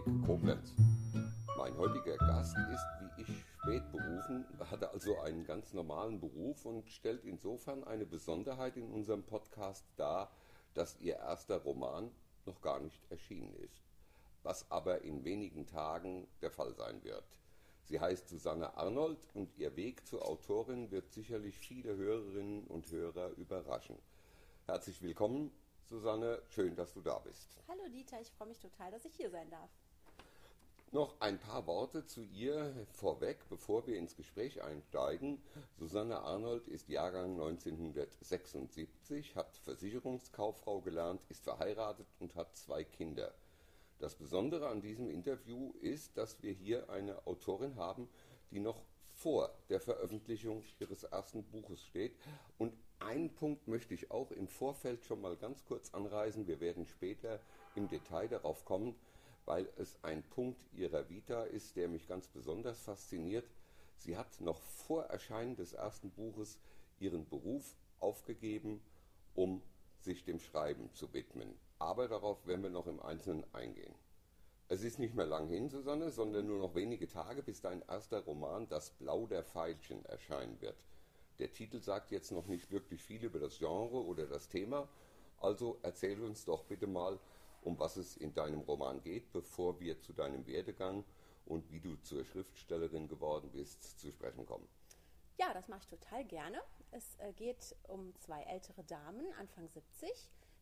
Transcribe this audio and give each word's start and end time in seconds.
Koblenz. 0.00 0.74
Mein 1.56 1.76
heutiger 1.76 2.16
Gast 2.18 2.56
ist, 2.72 2.86
wie 3.16 3.22
ich 3.22 3.44
spät 3.62 3.90
berufen, 3.90 4.44
hatte 4.70 4.90
also 4.90 5.18
einen 5.20 5.44
ganz 5.44 5.72
normalen 5.72 6.20
Beruf 6.20 6.64
und 6.66 6.88
stellt 6.88 7.24
insofern 7.24 7.82
eine 7.84 8.06
Besonderheit 8.06 8.76
in 8.76 8.90
unserem 8.92 9.24
Podcast 9.24 9.84
dar, 9.96 10.30
dass 10.74 11.00
ihr 11.00 11.16
erster 11.16 11.56
Roman 11.56 12.10
noch 12.46 12.60
gar 12.60 12.78
nicht 12.78 13.00
erschienen 13.10 13.54
ist, 13.56 13.82
was 14.44 14.70
aber 14.70 15.02
in 15.02 15.24
wenigen 15.24 15.66
Tagen 15.66 16.28
der 16.42 16.50
Fall 16.50 16.74
sein 16.74 17.02
wird. 17.02 17.24
Sie 17.84 17.98
heißt 17.98 18.28
Susanne 18.28 18.76
Arnold 18.76 19.18
und 19.34 19.56
ihr 19.58 19.74
Weg 19.74 20.06
zur 20.06 20.26
Autorin 20.28 20.90
wird 20.90 21.10
sicherlich 21.12 21.58
viele 21.58 21.96
Hörerinnen 21.96 22.66
und 22.68 22.90
Hörer 22.90 23.30
überraschen. 23.30 23.98
Herzlich 24.66 25.02
willkommen, 25.02 25.50
Susanne, 25.88 26.42
schön, 26.50 26.76
dass 26.76 26.92
du 26.92 27.00
da 27.00 27.18
bist. 27.18 27.48
Hallo 27.66 27.88
Dieter, 27.88 28.20
ich 28.20 28.30
freue 28.30 28.48
mich 28.48 28.60
total, 28.60 28.90
dass 28.90 29.04
ich 29.06 29.14
hier 29.14 29.30
sein 29.30 29.48
darf. 29.50 29.70
Noch 30.90 31.20
ein 31.20 31.38
paar 31.38 31.66
Worte 31.66 32.06
zu 32.06 32.22
ihr 32.22 32.74
vorweg, 32.92 33.46
bevor 33.50 33.86
wir 33.86 33.98
ins 33.98 34.16
Gespräch 34.16 34.62
einsteigen. 34.62 35.38
Susanne 35.78 36.20
Arnold 36.20 36.66
ist 36.66 36.88
Jahrgang 36.88 37.32
1976, 37.32 39.36
hat 39.36 39.54
Versicherungskauffrau 39.58 40.80
gelernt, 40.80 41.20
ist 41.28 41.44
verheiratet 41.44 42.06
und 42.20 42.34
hat 42.36 42.56
zwei 42.56 42.84
Kinder. 42.84 43.34
Das 43.98 44.14
Besondere 44.14 44.68
an 44.68 44.80
diesem 44.80 45.10
Interview 45.10 45.74
ist, 45.82 46.16
dass 46.16 46.42
wir 46.42 46.52
hier 46.52 46.88
eine 46.88 47.26
Autorin 47.26 47.76
haben, 47.76 48.08
die 48.50 48.60
noch 48.60 48.80
vor 49.12 49.52
der 49.68 49.80
Veröffentlichung 49.80 50.62
ihres 50.78 51.04
ersten 51.04 51.42
Buches 51.42 51.84
steht. 51.84 52.16
Und 52.56 52.72
einen 52.98 53.34
Punkt 53.34 53.68
möchte 53.68 53.92
ich 53.92 54.10
auch 54.10 54.30
im 54.30 54.48
Vorfeld 54.48 55.04
schon 55.04 55.20
mal 55.20 55.36
ganz 55.36 55.66
kurz 55.66 55.92
anreißen. 55.92 56.46
Wir 56.46 56.60
werden 56.60 56.86
später 56.86 57.40
im 57.74 57.88
Detail 57.88 58.28
darauf 58.28 58.64
kommen 58.64 58.96
weil 59.48 59.66
es 59.76 59.96
ein 60.02 60.22
Punkt 60.22 60.60
ihrer 60.74 61.08
Vita 61.08 61.44
ist, 61.44 61.74
der 61.74 61.88
mich 61.88 62.06
ganz 62.06 62.28
besonders 62.28 62.82
fasziniert. 62.82 63.48
Sie 63.96 64.18
hat 64.18 64.42
noch 64.42 64.60
vor 64.60 65.04
Erscheinen 65.04 65.56
des 65.56 65.72
ersten 65.72 66.10
Buches 66.10 66.58
ihren 67.00 67.26
Beruf 67.26 67.74
aufgegeben, 67.98 68.82
um 69.34 69.62
sich 70.00 70.22
dem 70.22 70.38
Schreiben 70.38 70.92
zu 70.92 71.14
widmen. 71.14 71.54
Aber 71.78 72.08
darauf 72.08 72.46
werden 72.46 72.62
wir 72.62 72.68
noch 72.68 72.86
im 72.86 73.00
Einzelnen 73.00 73.42
eingehen. 73.54 73.94
Es 74.68 74.84
ist 74.84 74.98
nicht 74.98 75.14
mehr 75.14 75.24
lang 75.24 75.48
hin, 75.48 75.70
Susanne, 75.70 76.10
sondern 76.10 76.46
nur 76.46 76.58
noch 76.58 76.74
wenige 76.74 77.08
Tage, 77.08 77.42
bis 77.42 77.62
dein 77.62 77.80
erster 77.88 78.20
Roman 78.20 78.68
Das 78.68 78.90
Blau 78.90 79.26
der 79.26 79.44
Veilchen 79.44 80.04
erscheinen 80.04 80.60
wird. 80.60 80.76
Der 81.38 81.50
Titel 81.50 81.80
sagt 81.80 82.10
jetzt 82.10 82.32
noch 82.32 82.48
nicht 82.48 82.70
wirklich 82.70 83.02
viel 83.02 83.24
über 83.24 83.38
das 83.38 83.56
Genre 83.56 84.04
oder 84.04 84.26
das 84.26 84.50
Thema, 84.50 84.86
also 85.40 85.78
erzähl 85.82 86.22
uns 86.22 86.44
doch 86.44 86.64
bitte 86.64 86.86
mal, 86.86 87.18
um 87.68 87.78
was 87.78 87.98
es 87.98 88.16
in 88.16 88.32
deinem 88.32 88.60
Roman 88.60 89.02
geht, 89.02 89.30
bevor 89.30 89.78
wir 89.78 90.00
zu 90.00 90.14
deinem 90.14 90.46
Werdegang 90.46 91.04
und 91.44 91.70
wie 91.70 91.80
du 91.80 91.96
zur 91.96 92.24
Schriftstellerin 92.24 93.08
geworden 93.08 93.50
bist, 93.52 94.00
zu 94.00 94.10
sprechen 94.10 94.46
kommen. 94.46 94.66
Ja, 95.36 95.52
das 95.52 95.68
mache 95.68 95.80
ich 95.82 95.86
total 95.86 96.24
gerne. 96.24 96.60
Es 96.90 97.16
äh, 97.18 97.32
geht 97.34 97.76
um 97.86 98.14
zwei 98.20 98.42
ältere 98.44 98.82
Damen, 98.84 99.32
Anfang 99.38 99.68
70, 99.68 100.10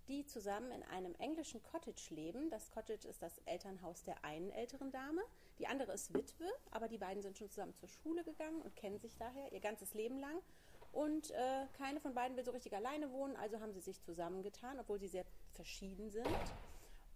die 0.08 0.26
zusammen 0.26 0.72
in 0.72 0.82
einem 0.82 1.14
englischen 1.14 1.62
Cottage 1.62 2.12
leben. 2.12 2.50
Das 2.50 2.72
Cottage 2.72 3.06
ist 3.06 3.22
das 3.22 3.38
Elternhaus 3.46 4.02
der 4.02 4.24
einen 4.24 4.50
älteren 4.50 4.90
Dame. 4.90 5.22
Die 5.60 5.68
andere 5.68 5.92
ist 5.92 6.12
Witwe, 6.12 6.50
aber 6.72 6.88
die 6.88 6.98
beiden 6.98 7.22
sind 7.22 7.38
schon 7.38 7.50
zusammen 7.50 7.74
zur 7.74 7.88
Schule 7.88 8.24
gegangen 8.24 8.60
und 8.62 8.74
kennen 8.74 8.98
sich 8.98 9.16
daher 9.16 9.52
ihr 9.52 9.60
ganzes 9.60 9.94
Leben 9.94 10.18
lang. 10.18 10.42
Und 10.90 11.30
äh, 11.30 11.66
keine 11.78 12.00
von 12.00 12.14
beiden 12.14 12.36
will 12.36 12.44
so 12.44 12.50
richtig 12.50 12.74
alleine 12.74 13.12
wohnen, 13.12 13.36
also 13.36 13.60
haben 13.60 13.72
sie 13.72 13.80
sich 13.80 14.02
zusammengetan, 14.02 14.80
obwohl 14.80 14.98
sie 14.98 15.08
sehr 15.08 15.24
verschieden 15.52 16.10
sind. 16.10 16.26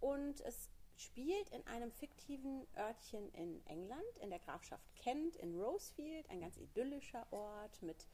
Und 0.01 0.41
es 0.41 0.69
spielt 0.97 1.49
in 1.49 1.65
einem 1.67 1.91
fiktiven 1.91 2.67
Örtchen 2.77 3.31
in 3.33 3.65
England, 3.65 4.17
in 4.19 4.29
der 4.29 4.39
Grafschaft 4.39 4.83
Kent, 4.95 5.35
in 5.37 5.59
Rosefield, 5.59 6.29
ein 6.29 6.41
ganz 6.41 6.57
idyllischer 6.57 7.25
Ort 7.31 7.81
mit 7.81 8.07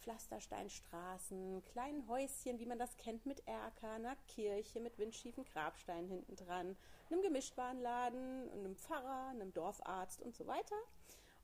Pflastersteinstraßen, 0.00 1.64
kleinen 1.64 2.06
Häuschen, 2.08 2.58
wie 2.58 2.66
man 2.66 2.78
das 2.78 2.96
kennt, 2.96 3.26
mit 3.26 3.46
Erker, 3.46 3.90
einer 3.90 4.16
Kirche 4.28 4.80
mit 4.80 4.98
windschiefen 4.98 5.44
Grabsteinen 5.44 6.08
hinten 6.08 6.36
dran, 6.36 6.76
einem 7.10 7.22
Gemischtwarenladen, 7.22 8.50
einem 8.50 8.76
Pfarrer, 8.76 9.28
einem 9.30 9.52
Dorfarzt 9.52 10.22
und 10.22 10.34
so 10.34 10.46
weiter. 10.46 10.76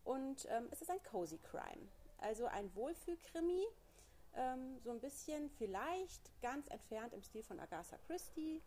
Und 0.05 0.47
ähm, 0.51 0.69
es 0.71 0.83
ist 0.83 0.91
ein 0.91 1.03
Cozy 1.03 1.39
Crime, 1.39 1.89
also 2.19 2.47
ein 2.47 2.75
Wohlfühlkrimi, 2.75 3.67
ähm, 4.35 4.79
so 4.81 4.91
ein 4.91 5.01
bisschen 5.01 5.51
vielleicht 5.51 6.31
ganz 6.41 6.69
entfernt 6.69 7.13
im 7.15 7.23
Stil 7.23 7.43
von 7.43 7.61
Agatha 7.61 7.97
Christie, 8.07 8.63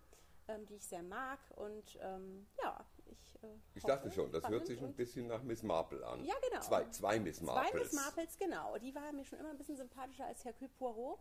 ähm, 0.48 0.66
die 0.66 0.76
ich 0.76 0.86
sehr 0.86 1.04
mag. 1.04 1.40
Und 1.56 1.98
ähm, 2.02 2.48
ja, 2.62 2.86
ich. 3.06 3.44
Äh, 3.44 3.48
ich 3.76 3.84
dachte 3.84 4.12
schon, 4.12 4.32
das 4.32 4.48
hört 4.48 4.66
sich 4.68 4.82
ein 4.82 4.94
bisschen 4.94 5.28
nach 5.28 5.44
Miss 5.44 5.64
Marple 5.64 6.06
an. 6.06 6.24
Ja, 6.24 6.36
genau. 6.50 6.62
Zwei, 6.62 6.90
zwei 6.90 7.20
Miss 7.20 7.42
Marples. 7.42 7.72
Zwei 7.72 7.80
Miss 7.80 7.94
Marples, 7.94 8.38
genau. 8.38 8.78
Die 8.78 8.94
war 8.96 9.12
mir 9.12 9.26
schon 9.26 9.40
immer 9.40 9.50
ein 9.50 9.58
bisschen 9.58 9.78
sympathischer 9.78 10.26
als 10.26 10.44
Hercule 10.46 10.72
Poirot. 10.78 11.20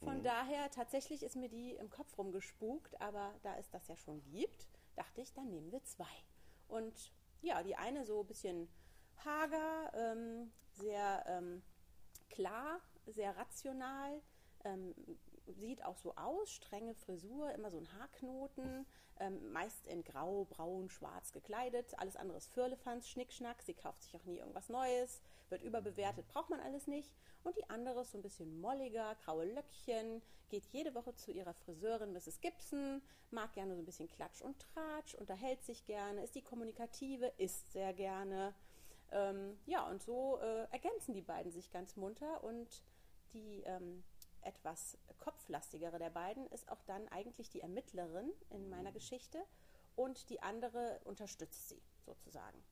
Von 0.00 0.18
mhm. 0.18 0.22
daher, 0.24 0.70
tatsächlich 0.70 1.22
ist 1.22 1.36
mir 1.36 1.48
die 1.48 1.74
im 1.76 1.88
Kopf 1.88 2.18
rumgespukt, 2.18 3.00
aber 3.00 3.34
da 3.42 3.56
es 3.58 3.70
das 3.70 3.86
ja 3.86 3.96
schon 3.96 4.22
gibt, 4.30 4.68
dachte 4.96 5.20
ich, 5.20 5.32
dann 5.32 5.48
nehmen 5.48 5.70
wir 5.70 5.82
zwei. 5.84 6.04
Und 6.66 7.12
ja, 7.40 7.62
die 7.62 7.76
eine 7.76 8.04
so 8.04 8.20
ein 8.20 8.26
bisschen 8.26 8.68
hager, 9.24 9.92
ähm, 9.94 10.52
sehr 10.74 11.24
ähm, 11.28 11.62
klar, 12.30 12.80
sehr 13.06 13.36
rational, 13.36 14.20
ähm, 14.64 14.94
sieht 15.46 15.84
auch 15.84 15.96
so 15.96 16.14
aus, 16.16 16.52
strenge 16.52 16.94
Frisur, 16.94 17.52
immer 17.52 17.70
so 17.70 17.78
ein 17.78 17.92
Haarknoten, 17.98 18.86
ähm, 19.20 19.52
meist 19.52 19.86
in 19.86 20.04
grau, 20.04 20.44
braun, 20.44 20.88
schwarz 20.88 21.32
gekleidet. 21.32 21.98
Alles 21.98 22.16
andere 22.16 22.38
ist 22.38 22.52
Firlefanz, 22.52 23.08
Schnickschnack. 23.08 23.62
Sie 23.62 23.74
kauft 23.74 24.02
sich 24.02 24.16
auch 24.16 24.24
nie 24.24 24.38
irgendwas 24.38 24.68
Neues, 24.68 25.20
wird 25.48 25.62
überbewertet, 25.62 26.26
braucht 26.28 26.50
man 26.50 26.60
alles 26.60 26.86
nicht. 26.86 27.12
Und 27.44 27.56
die 27.56 27.68
andere 27.70 28.02
ist 28.02 28.12
so 28.12 28.18
ein 28.18 28.22
bisschen 28.22 28.60
molliger, 28.60 29.16
graue 29.24 29.44
Löckchen, 29.44 30.22
geht 30.48 30.66
jede 30.66 30.94
Woche 30.94 31.14
zu 31.14 31.32
ihrer 31.32 31.54
Friseurin 31.54 32.12
Mrs. 32.12 32.40
Gibson, 32.40 33.02
mag 33.30 33.52
gerne 33.54 33.74
so 33.74 33.82
ein 33.82 33.86
bisschen 33.86 34.08
Klatsch 34.08 34.42
und 34.42 34.58
Tratsch, 34.60 35.14
unterhält 35.14 35.62
sich 35.64 35.84
gerne, 35.86 36.22
ist 36.22 36.34
die 36.34 36.42
Kommunikative, 36.42 37.32
isst 37.38 37.72
sehr 37.72 37.92
gerne. 37.92 38.54
Ähm, 39.10 39.58
ja, 39.66 39.88
und 39.88 40.02
so 40.02 40.38
äh, 40.40 40.64
ergänzen 40.70 41.14
die 41.14 41.22
beiden 41.22 41.52
sich 41.52 41.70
ganz 41.70 41.96
munter 41.96 42.44
und 42.44 42.82
die 43.32 43.62
ähm, 43.66 44.04
etwas 44.44 44.98
kopflastigere 45.18 45.98
der 45.98 46.10
beiden 46.10 46.46
ist 46.48 46.70
auch 46.70 46.82
dann 46.82 47.06
eigentlich 47.08 47.50
die 47.50 47.60
Ermittlerin 47.60 48.30
in 48.50 48.68
meiner 48.68 48.92
Geschichte 48.92 49.38
und 49.96 50.30
die 50.30 50.40
andere 50.42 51.00
unterstützt 51.04 51.68
sie 51.68 51.82
sozusagen. 52.04 52.62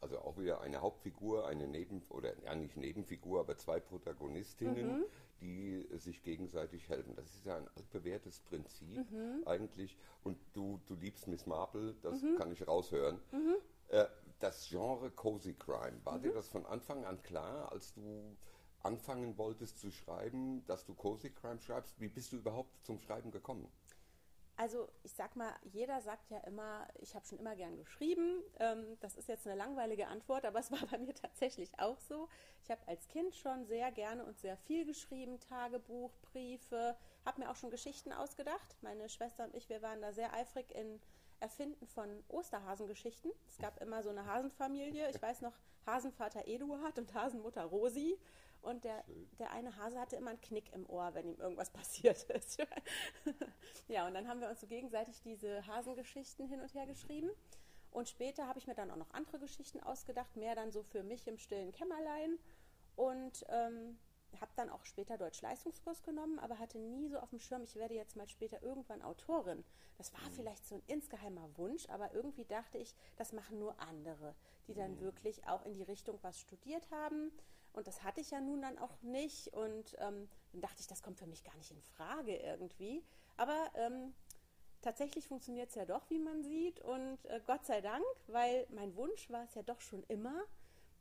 Also 0.00 0.20
auch 0.20 0.38
wieder 0.38 0.60
eine 0.60 0.80
Hauptfigur, 0.80 1.48
eine 1.48 1.66
Neben- 1.66 2.02
oder 2.10 2.38
ja 2.44 2.54
nicht 2.54 2.76
Nebenfigur, 2.76 3.40
aber 3.40 3.56
zwei 3.56 3.80
Protagonistinnen, 3.80 5.00
mhm. 5.00 5.04
die 5.40 5.88
sich 5.98 6.22
gegenseitig 6.22 6.88
helfen. 6.88 7.16
Das 7.16 7.34
ist 7.34 7.44
ja 7.44 7.56
ein 7.56 7.68
altbewährtes 7.76 8.40
Prinzip 8.40 9.10
mhm. 9.10 9.42
eigentlich. 9.44 9.96
Und 10.22 10.38
du, 10.52 10.80
du 10.86 10.94
liebst 10.94 11.26
Miss 11.26 11.46
Marple, 11.46 11.96
das 12.02 12.22
mhm. 12.22 12.36
kann 12.36 12.52
ich 12.52 12.66
raushören. 12.68 13.18
Mhm. 13.32 13.56
Äh, 13.88 14.06
das 14.38 14.68
Genre 14.68 15.10
Cozy 15.10 15.54
Crime, 15.54 15.98
war 16.04 16.20
dir 16.20 16.30
mhm. 16.30 16.34
das 16.34 16.48
von 16.48 16.64
Anfang 16.66 17.04
an 17.04 17.20
klar, 17.22 17.72
als 17.72 17.92
du 17.94 18.36
anfangen 18.82 19.36
wolltest 19.38 19.78
zu 19.78 19.90
schreiben, 19.90 20.64
dass 20.66 20.84
du 20.84 20.94
Cozy 20.94 21.30
Crime 21.30 21.60
schreibst. 21.60 22.00
Wie 22.00 22.08
bist 22.08 22.32
du 22.32 22.36
überhaupt 22.36 22.84
zum 22.84 23.00
Schreiben 23.00 23.30
gekommen? 23.30 23.70
Also 24.58 24.88
ich 25.04 25.12
sag 25.12 25.36
mal, 25.36 25.54
jeder 25.62 26.00
sagt 26.00 26.30
ja 26.30 26.38
immer, 26.40 26.88
ich 26.98 27.14
habe 27.14 27.24
schon 27.24 27.38
immer 27.38 27.54
gern 27.54 27.76
geschrieben. 27.76 28.42
Ähm, 28.58 28.96
das 28.98 29.14
ist 29.14 29.28
jetzt 29.28 29.46
eine 29.46 29.54
langweilige 29.54 30.08
Antwort, 30.08 30.44
aber 30.44 30.58
es 30.58 30.72
war 30.72 30.84
bei 30.90 30.98
mir 30.98 31.14
tatsächlich 31.14 31.78
auch 31.78 32.00
so. 32.00 32.28
Ich 32.64 32.70
habe 32.70 32.80
als 32.88 33.06
Kind 33.06 33.36
schon 33.36 33.66
sehr 33.66 33.92
gerne 33.92 34.24
und 34.24 34.36
sehr 34.36 34.56
viel 34.56 34.84
geschrieben, 34.84 35.38
Tagebuch, 35.38 36.10
Briefe, 36.22 36.96
habe 37.24 37.40
mir 37.40 37.50
auch 37.50 37.56
schon 37.56 37.70
Geschichten 37.70 38.12
ausgedacht. 38.12 38.76
Meine 38.82 39.08
Schwester 39.08 39.44
und 39.44 39.54
ich, 39.54 39.68
wir 39.68 39.80
waren 39.80 40.00
da 40.00 40.12
sehr 40.12 40.34
eifrig 40.34 40.74
in 40.74 41.00
Erfinden 41.38 41.86
von 41.86 42.24
Osterhasengeschichten. 42.26 43.30
Es 43.46 43.58
gab 43.58 43.80
immer 43.80 44.02
so 44.02 44.10
eine 44.10 44.26
Hasenfamilie. 44.26 45.08
Ich 45.10 45.22
weiß 45.22 45.40
noch, 45.42 45.56
Hasenvater 45.86 46.48
Eduard 46.48 46.98
und 46.98 47.14
Hasenmutter 47.14 47.64
Rosi. 47.64 48.18
Und 48.62 48.84
der, 48.84 49.04
der 49.38 49.50
eine 49.52 49.76
Hase 49.76 49.98
hatte 49.98 50.16
immer 50.16 50.30
einen 50.30 50.40
Knick 50.40 50.72
im 50.72 50.88
Ohr, 50.88 51.14
wenn 51.14 51.28
ihm 51.28 51.40
irgendwas 51.40 51.70
passiert 51.72 52.22
ist. 52.24 52.58
ja, 53.88 54.06
und 54.06 54.14
dann 54.14 54.28
haben 54.28 54.40
wir 54.40 54.48
uns 54.48 54.60
so 54.60 54.66
gegenseitig 54.66 55.20
diese 55.22 55.66
Hasengeschichten 55.66 56.46
hin 56.46 56.60
und 56.60 56.74
her 56.74 56.86
geschrieben. 56.86 57.30
Und 57.90 58.08
später 58.08 58.46
habe 58.46 58.58
ich 58.58 58.66
mir 58.66 58.74
dann 58.74 58.90
auch 58.90 58.96
noch 58.96 59.10
andere 59.12 59.38
Geschichten 59.38 59.80
ausgedacht, 59.80 60.36
mehr 60.36 60.54
dann 60.54 60.70
so 60.72 60.82
für 60.82 61.02
mich 61.02 61.26
im 61.26 61.38
stillen 61.38 61.72
Kämmerlein. 61.72 62.38
Und 62.96 63.46
ähm, 63.48 63.98
habe 64.40 64.52
dann 64.56 64.70
auch 64.70 64.84
später 64.84 65.16
Deutsch-Leistungskurs 65.16 66.02
genommen, 66.02 66.38
aber 66.38 66.58
hatte 66.58 66.78
nie 66.78 67.08
so 67.08 67.18
auf 67.18 67.30
dem 67.30 67.38
Schirm, 67.38 67.62
ich 67.62 67.76
werde 67.76 67.94
jetzt 67.94 68.16
mal 68.16 68.28
später 68.28 68.62
irgendwann 68.62 69.02
Autorin. 69.02 69.64
Das 69.96 70.12
war 70.12 70.20
mhm. 70.20 70.34
vielleicht 70.34 70.66
so 70.66 70.76
ein 70.76 70.82
insgeheimer 70.86 71.48
Wunsch, 71.56 71.88
aber 71.88 72.12
irgendwie 72.12 72.44
dachte 72.44 72.78
ich, 72.78 72.94
das 73.16 73.32
machen 73.32 73.58
nur 73.58 73.78
andere, 73.80 74.34
die 74.66 74.74
dann 74.74 74.96
mhm. 74.96 75.00
wirklich 75.00 75.46
auch 75.46 75.64
in 75.64 75.72
die 75.72 75.82
Richtung 75.82 76.18
was 76.22 76.40
studiert 76.40 76.90
haben 76.90 77.32
und 77.78 77.86
das 77.86 78.02
hatte 78.02 78.20
ich 78.20 78.30
ja 78.30 78.40
nun 78.40 78.60
dann 78.60 78.76
auch 78.78 79.00
nicht. 79.02 79.48
Und 79.54 79.96
ähm, 79.98 80.28
dann 80.52 80.60
dachte 80.60 80.80
ich, 80.80 80.88
das 80.88 81.02
kommt 81.02 81.18
für 81.18 81.26
mich 81.26 81.44
gar 81.44 81.56
nicht 81.56 81.70
in 81.70 81.80
Frage 81.80 82.36
irgendwie. 82.36 83.04
Aber 83.36 83.70
ähm, 83.74 84.14
tatsächlich 84.82 85.28
funktioniert 85.28 85.70
es 85.70 85.76
ja 85.76 85.84
doch, 85.84 86.10
wie 86.10 86.18
man 86.18 86.42
sieht. 86.42 86.80
Und 86.80 87.24
äh, 87.26 87.40
Gott 87.46 87.64
sei 87.64 87.80
Dank, 87.80 88.04
weil 88.26 88.66
mein 88.70 88.96
Wunsch 88.96 89.30
war 89.30 89.44
es 89.44 89.54
ja 89.54 89.62
doch 89.62 89.80
schon 89.80 90.02
immer. 90.08 90.42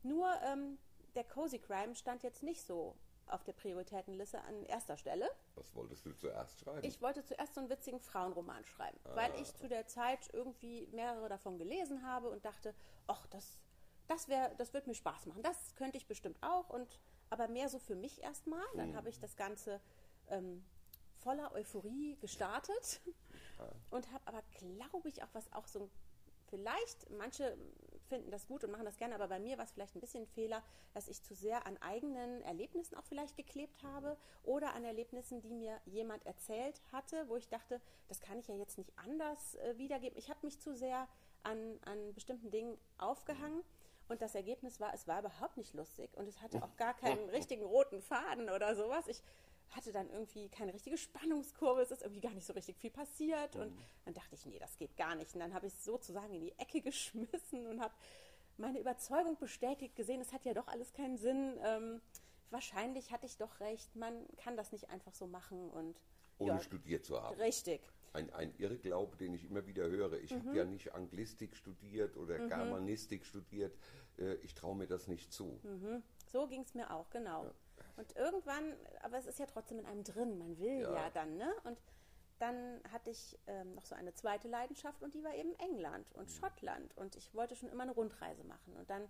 Nur 0.03 0.31
ähm, 0.43 0.77
der 1.15 1.23
Cozy 1.23 1.57
Crime 1.57 1.95
stand 1.95 2.21
jetzt 2.21 2.43
nicht 2.43 2.61
so 2.61 2.95
auf 3.25 3.43
der 3.43 3.53
Prioritätenliste 3.53 4.41
an 4.43 4.63
erster 4.65 4.97
Stelle. 4.97 5.27
Was 5.55 5.75
wolltest 5.75 6.05
du 6.05 6.13
zuerst 6.13 6.59
schreiben? 6.59 6.87
Ich 6.87 7.01
wollte 7.01 7.25
zuerst 7.25 7.55
so 7.55 7.59
einen 7.59 7.69
witzigen 7.69 7.99
Frauenroman 7.99 8.63
schreiben, 8.65 8.97
ah. 9.03 9.15
weil 9.15 9.33
ich 9.41 9.53
zu 9.55 9.67
der 9.67 9.87
Zeit 9.87 10.29
irgendwie 10.31 10.87
mehrere 10.91 11.27
davon 11.27 11.57
gelesen 11.57 12.05
habe 12.05 12.29
und 12.29 12.45
dachte, 12.45 12.73
ach, 13.07 13.25
das, 13.27 13.57
das, 14.07 14.27
wär, 14.27 14.53
das 14.55 14.73
wird 14.73 14.87
mir 14.87 14.95
Spaß 14.95 15.25
machen. 15.25 15.43
Das 15.43 15.75
könnte 15.75 15.97
ich 15.97 16.07
bestimmt 16.07 16.37
auch. 16.41 16.69
Und, 16.69 16.99
aber 17.29 17.47
mehr 17.47 17.69
so 17.69 17.79
für 17.79 17.95
mich 17.95 18.21
erstmal. 18.21 18.63
Dann 18.75 18.89
hm. 18.89 18.95
habe 18.95 19.09
ich 19.09 19.19
das 19.19 19.35
Ganze 19.35 19.81
ähm, 20.29 20.63
voller 21.19 21.51
Euphorie 21.53 22.17
gestartet 22.17 23.01
ah. 23.59 23.69
und 23.89 24.11
habe 24.11 24.27
aber, 24.27 24.43
glaube 24.59 25.09
ich, 25.09 25.23
auch 25.23 25.29
was 25.33 25.51
auch 25.53 25.67
so 25.67 25.89
vielleicht, 26.49 27.09
manche 27.11 27.57
finden 28.07 28.31
das 28.31 28.47
gut 28.47 28.63
und 28.63 28.71
machen 28.71 28.85
das 28.85 28.97
gerne, 28.97 29.15
aber 29.15 29.27
bei 29.27 29.39
mir 29.39 29.57
war 29.57 29.65
es 29.65 29.71
vielleicht 29.71 29.95
ein 29.95 29.99
bisschen 29.99 30.23
ein 30.23 30.27
Fehler, 30.27 30.63
dass 30.93 31.07
ich 31.07 31.21
zu 31.21 31.35
sehr 31.35 31.65
an 31.65 31.77
eigenen 31.81 32.41
Erlebnissen 32.43 32.95
auch 32.95 33.03
vielleicht 33.03 33.35
geklebt 33.35 33.83
habe 33.83 34.17
oder 34.43 34.73
an 34.73 34.85
Erlebnissen, 34.85 35.41
die 35.41 35.53
mir 35.53 35.79
jemand 35.85 36.25
erzählt 36.25 36.81
hatte, 36.91 37.27
wo 37.27 37.35
ich 37.35 37.49
dachte, 37.49 37.81
das 38.07 38.21
kann 38.21 38.39
ich 38.39 38.47
ja 38.47 38.55
jetzt 38.55 38.77
nicht 38.77 38.97
anders 38.97 39.55
äh, 39.55 39.77
wiedergeben. 39.77 40.17
Ich 40.17 40.29
habe 40.29 40.39
mich 40.43 40.59
zu 40.59 40.73
sehr 40.73 41.07
an, 41.43 41.79
an 41.83 42.13
bestimmten 42.13 42.49
Dingen 42.49 42.77
aufgehangen. 42.97 43.63
Und 44.07 44.21
das 44.21 44.35
Ergebnis 44.35 44.79
war, 44.79 44.93
es 44.93 45.07
war 45.07 45.19
überhaupt 45.19 45.57
nicht 45.57 45.73
lustig 45.73 46.09
und 46.15 46.27
es 46.27 46.41
hatte 46.41 46.63
auch 46.63 46.75
gar 46.77 46.93
keinen 46.93 47.29
richtigen 47.29 47.63
roten 47.63 48.01
Faden 48.01 48.49
oder 48.49 48.75
sowas. 48.75 49.07
Ich 49.07 49.21
hatte 49.71 49.91
dann 49.91 50.09
irgendwie 50.09 50.49
keine 50.49 50.73
richtige 50.73 50.97
Spannungskurve, 50.97 51.81
es 51.81 51.91
ist 51.91 52.01
irgendwie 52.01 52.21
gar 52.21 52.33
nicht 52.33 52.45
so 52.45 52.53
richtig 52.53 52.77
viel 52.77 52.91
passiert. 52.91 53.55
Mhm. 53.55 53.61
Und 53.61 53.77
dann 54.05 54.13
dachte 54.13 54.35
ich, 54.35 54.45
nee, 54.45 54.59
das 54.59 54.77
geht 54.77 54.95
gar 54.95 55.15
nicht. 55.15 55.33
Und 55.33 55.41
dann 55.41 55.53
habe 55.53 55.67
ich 55.67 55.73
es 55.73 55.83
sozusagen 55.83 56.33
in 56.33 56.41
die 56.41 56.57
Ecke 56.57 56.81
geschmissen 56.81 57.67
und 57.67 57.81
habe 57.81 57.93
meine 58.57 58.79
Überzeugung 58.79 59.37
bestätigt 59.37 59.95
gesehen, 59.95 60.21
es 60.21 60.33
hat 60.33 60.45
ja 60.45 60.53
doch 60.53 60.67
alles 60.67 60.93
keinen 60.93 61.17
Sinn. 61.17 61.59
Ähm, 61.63 62.01
wahrscheinlich 62.49 63.11
hatte 63.11 63.25
ich 63.25 63.37
doch 63.37 63.59
recht, 63.59 63.95
man 63.95 64.25
kann 64.37 64.57
das 64.57 64.71
nicht 64.71 64.89
einfach 64.89 65.13
so 65.13 65.27
machen 65.27 65.69
und 65.69 65.99
ohne 66.39 66.53
ja, 66.53 66.59
studiert 66.59 67.05
zu 67.05 67.21
haben. 67.21 67.35
Richtig. 67.39 67.81
Ein, 68.17 68.33
ein 68.33 68.53
Irrglaube, 68.57 69.15
den 69.17 69.35
ich 69.35 69.45
immer 69.45 69.67
wieder 69.67 69.87
höre. 69.87 70.13
Ich 70.13 70.33
mhm. 70.33 70.47
habe 70.47 70.57
ja 70.57 70.65
nicht 70.65 70.93
Anglistik 70.95 71.55
studiert 71.55 72.17
oder 72.17 72.39
mhm. 72.39 72.49
Germanistik 72.49 73.25
studiert. 73.25 73.77
Äh, 74.17 74.35
ich 74.35 74.55
traue 74.55 74.75
mir 74.75 74.87
das 74.87 75.07
nicht 75.07 75.31
zu. 75.31 75.59
Mhm. 75.61 76.01
So 76.31 76.47
ging 76.47 76.61
es 76.61 76.73
mir 76.73 76.89
auch, 76.91 77.09
genau. 77.11 77.43
Ja. 77.43 77.51
Und 77.95 78.15
irgendwann, 78.15 78.73
aber 79.03 79.17
es 79.17 79.27
ist 79.27 79.37
ja 79.37 79.45
trotzdem 79.45 79.77
in 79.77 79.85
einem 79.85 80.03
drin, 80.03 80.39
man 80.39 80.57
will 80.57 80.81
ja, 80.81 80.93
ja 80.93 81.09
dann, 81.11 81.37
ne? 81.37 81.53
Und 81.63 81.77
dann 82.39 82.81
hatte 82.91 83.11
ich 83.11 83.37
ähm, 83.47 83.73
noch 83.75 83.85
so 83.85 83.95
eine 83.95 84.13
zweite 84.13 84.47
Leidenschaft 84.47 85.01
und 85.03 85.13
die 85.13 85.23
war 85.23 85.35
eben 85.35 85.53
England 85.59 86.11
und 86.13 86.27
mhm. 86.27 86.33
Schottland. 86.33 86.97
Und 86.97 87.15
ich 87.15 87.33
wollte 87.35 87.55
schon 87.55 87.69
immer 87.69 87.83
eine 87.83 87.93
Rundreise 87.93 88.43
machen. 88.43 88.75
Und 88.77 88.89
dann 88.89 89.07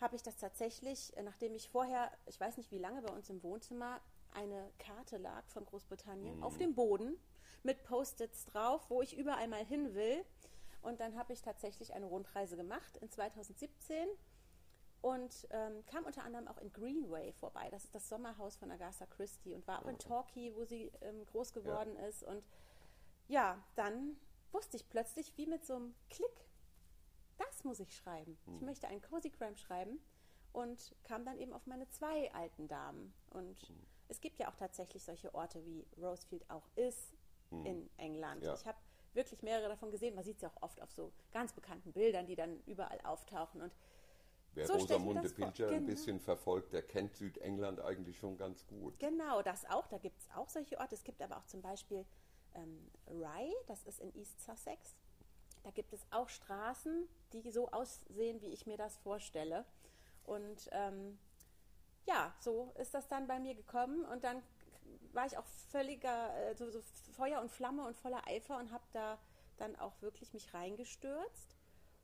habe 0.00 0.14
ich 0.14 0.22
das 0.22 0.36
tatsächlich, 0.36 1.16
äh, 1.16 1.22
nachdem 1.22 1.54
ich 1.54 1.68
vorher, 1.68 2.12
ich 2.26 2.38
weiß 2.38 2.58
nicht 2.58 2.70
wie 2.70 2.78
lange 2.78 3.02
bei 3.02 3.12
uns 3.12 3.28
im 3.28 3.42
Wohnzimmer, 3.42 4.00
eine 4.32 4.70
Karte 4.78 5.16
lag 5.16 5.46
von 5.48 5.64
Großbritannien 5.64 6.36
mhm. 6.36 6.42
auf 6.42 6.56
dem 6.58 6.74
Boden 6.74 7.16
mit 7.62 7.82
Post-its 7.84 8.46
drauf, 8.46 8.88
wo 8.88 9.02
ich 9.02 9.16
überall 9.16 9.48
mal 9.48 9.64
hin 9.64 9.94
will. 9.94 10.24
Und 10.82 11.00
dann 11.00 11.16
habe 11.18 11.32
ich 11.32 11.42
tatsächlich 11.42 11.92
eine 11.94 12.06
Rundreise 12.06 12.56
gemacht 12.56 12.96
in 12.98 13.10
2017 13.10 14.08
und 15.02 15.46
ähm, 15.50 15.84
kam 15.86 16.04
unter 16.04 16.24
anderem 16.24 16.48
auch 16.48 16.58
in 16.58 16.72
Greenway 16.72 17.32
vorbei. 17.32 17.68
Das 17.70 17.84
ist 17.84 17.94
das 17.94 18.08
Sommerhaus 18.08 18.56
von 18.56 18.70
Agatha 18.70 19.06
Christie 19.06 19.54
und 19.54 19.66
war 19.66 19.82
auch 19.82 19.88
in 19.88 19.98
Torquay, 19.98 20.54
wo 20.54 20.64
sie 20.64 20.90
ähm, 21.00 21.24
groß 21.26 21.52
geworden 21.52 21.94
ja. 21.96 22.06
ist. 22.06 22.22
Und 22.22 22.44
ja, 23.28 23.62
dann 23.74 24.16
wusste 24.52 24.76
ich 24.76 24.88
plötzlich, 24.88 25.36
wie 25.36 25.46
mit 25.46 25.64
so 25.64 25.74
einem 25.74 25.94
Klick, 26.08 26.48
das 27.38 27.64
muss 27.64 27.80
ich 27.80 27.94
schreiben. 27.94 28.38
Hm. 28.46 28.56
Ich 28.56 28.62
möchte 28.62 28.88
einen 28.88 29.02
Cozy 29.02 29.30
Crime 29.30 29.56
schreiben 29.56 30.00
und 30.52 30.94
kam 31.04 31.24
dann 31.24 31.38
eben 31.38 31.52
auf 31.52 31.66
meine 31.66 31.88
zwei 31.90 32.32
alten 32.32 32.68
Damen. 32.68 33.12
Und 33.30 33.60
hm. 33.68 33.86
Es 34.08 34.20
gibt 34.20 34.38
ja 34.38 34.48
auch 34.48 34.56
tatsächlich 34.56 35.02
solche 35.02 35.34
Orte, 35.34 35.64
wie 35.64 35.86
Rosefield 36.00 36.48
auch 36.50 36.68
ist 36.76 37.14
hm. 37.50 37.66
in 37.66 37.90
England. 37.96 38.44
Ja. 38.44 38.54
Ich 38.54 38.66
habe 38.66 38.78
wirklich 39.14 39.42
mehrere 39.42 39.68
davon 39.68 39.90
gesehen. 39.90 40.14
Man 40.14 40.24
sieht 40.24 40.36
es 40.36 40.42
ja 40.42 40.50
auch 40.50 40.62
oft 40.62 40.80
auf 40.82 40.92
so 40.92 41.12
ganz 41.32 41.52
bekannten 41.52 41.92
Bildern, 41.92 42.26
die 42.26 42.36
dann 42.36 42.60
überall 42.66 43.00
auftauchen. 43.02 43.62
Und 43.62 43.72
Wer 44.52 44.66
so 44.66 44.74
Rosamunde 44.74 45.28
Pilcher 45.28 45.66
genau. 45.66 45.76
ein 45.78 45.86
bisschen 45.86 46.20
verfolgt, 46.20 46.72
der 46.72 46.82
kennt 46.82 47.14
Südengland 47.16 47.80
eigentlich 47.80 48.18
schon 48.18 48.36
ganz 48.36 48.66
gut. 48.66 48.98
Genau, 48.98 49.42
das 49.42 49.68
auch. 49.68 49.86
Da 49.88 49.98
gibt 49.98 50.18
es 50.20 50.28
auch 50.34 50.48
solche 50.48 50.78
Orte. 50.78 50.94
Es 50.94 51.04
gibt 51.04 51.20
aber 51.20 51.38
auch 51.38 51.46
zum 51.46 51.60
Beispiel 51.60 52.06
ähm, 52.54 52.90
Rye, 53.08 53.52
das 53.66 53.82
ist 53.84 54.00
in 54.00 54.14
East 54.14 54.40
Sussex. 54.40 54.96
Da 55.62 55.70
gibt 55.70 55.92
es 55.92 56.06
auch 56.10 56.28
Straßen, 56.28 57.08
die 57.32 57.50
so 57.50 57.68
aussehen, 57.70 58.40
wie 58.40 58.52
ich 58.52 58.66
mir 58.66 58.76
das 58.76 58.96
vorstelle. 58.98 59.64
Und 60.24 60.68
ähm, 60.72 61.18
ja, 62.06 62.34
so 62.40 62.72
ist 62.78 62.94
das 62.94 63.08
dann 63.08 63.26
bei 63.26 63.38
mir 63.38 63.54
gekommen. 63.54 64.04
Und 64.04 64.24
dann 64.24 64.42
war 65.12 65.26
ich 65.26 65.36
auch 65.36 65.46
völliger 65.70 66.34
äh, 66.36 66.54
so, 66.54 66.70
so 66.70 66.80
Feuer 67.16 67.40
und 67.40 67.50
Flamme 67.50 67.86
und 67.86 67.96
voller 67.96 68.26
Eifer 68.26 68.58
und 68.58 68.72
habe 68.72 68.84
da 68.92 69.18
dann 69.56 69.76
auch 69.76 70.00
wirklich 70.02 70.32
mich 70.34 70.52
reingestürzt 70.52 71.56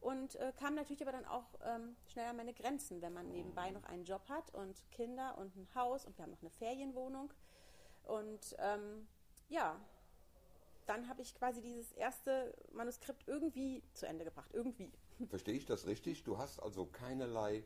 und 0.03 0.35
äh, 0.35 0.53
kam 0.59 0.75
natürlich 0.75 1.01
aber 1.03 1.13
dann 1.13 1.25
auch 1.27 1.47
ähm, 1.65 1.95
schnell 2.09 2.27
an 2.27 2.37
meine 2.37 2.53
Grenzen, 2.53 3.01
wenn 3.03 3.13
man 3.13 3.31
nebenbei 3.31 3.71
noch 3.71 3.85
einen 3.85 4.05
Job 4.05 4.29
hat 4.29 4.53
und 4.53 4.83
Kinder 4.91 5.39
und 5.39 5.55
ein 5.55 5.69
Haus 5.77 6.05
und 6.05 6.19
wir 6.19 6.25
haben 6.25 6.33
noch 6.33 6.41
eine 6.41 6.51
Ferienwohnung. 6.51 7.33
Und 8.03 8.57
ähm, 8.59 9.07
ja, 9.49 9.81
dann 10.87 11.09
habe 11.09 11.23
ich 11.23 11.37
quasi 11.37 11.63
dieses 11.63 11.93
erste 11.93 12.53
Manuskript 12.73 13.29
irgendwie 13.29 13.85
zu 13.95 14.07
Ende 14.09 14.25
gebracht. 14.25 14.51
Irgendwie. 14.53 14.91
Verstehe 15.29 15.55
ich 15.55 15.67
das 15.67 15.87
richtig? 15.87 16.25
Du 16.25 16.37
hast 16.37 16.59
also 16.59 16.87
keinerlei 16.87 17.63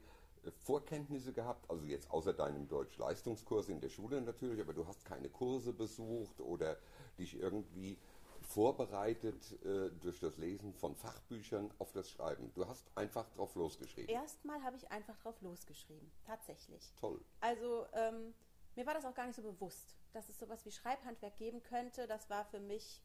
Vorkenntnisse 0.52 1.32
gehabt, 1.32 1.70
also 1.70 1.84
jetzt 1.84 2.10
außer 2.10 2.32
deinem 2.32 2.68
Deutsch-Leistungskurs 2.68 3.68
in 3.68 3.80
der 3.80 3.88
Schule 3.88 4.20
natürlich, 4.20 4.60
aber 4.60 4.72
du 4.72 4.86
hast 4.86 5.04
keine 5.04 5.28
Kurse 5.28 5.72
besucht 5.72 6.40
oder 6.40 6.76
dich 7.18 7.38
irgendwie 7.38 7.98
vorbereitet 8.42 9.52
äh, 9.64 9.90
durch 10.00 10.20
das 10.20 10.36
Lesen 10.38 10.72
von 10.72 10.94
Fachbüchern 10.94 11.70
auf 11.78 11.92
das 11.92 12.10
Schreiben. 12.10 12.52
Du 12.54 12.66
hast 12.66 12.86
einfach 12.94 13.28
drauf 13.30 13.54
losgeschrieben. 13.54 14.14
Erstmal 14.14 14.62
habe 14.62 14.76
ich 14.76 14.90
einfach 14.90 15.16
drauf 15.18 15.40
losgeschrieben, 15.42 16.10
tatsächlich. 16.24 16.94
Toll. 17.00 17.20
Also 17.40 17.86
ähm, 17.92 18.34
mir 18.76 18.86
war 18.86 18.94
das 18.94 19.04
auch 19.04 19.14
gar 19.14 19.26
nicht 19.26 19.36
so 19.36 19.42
bewusst, 19.42 19.96
dass 20.12 20.28
es 20.28 20.38
sowas 20.38 20.64
wie 20.64 20.70
Schreibhandwerk 20.70 21.36
geben 21.36 21.62
könnte. 21.62 22.06
Das 22.06 22.30
war 22.30 22.44
für 22.44 22.60
mich, 22.60 23.02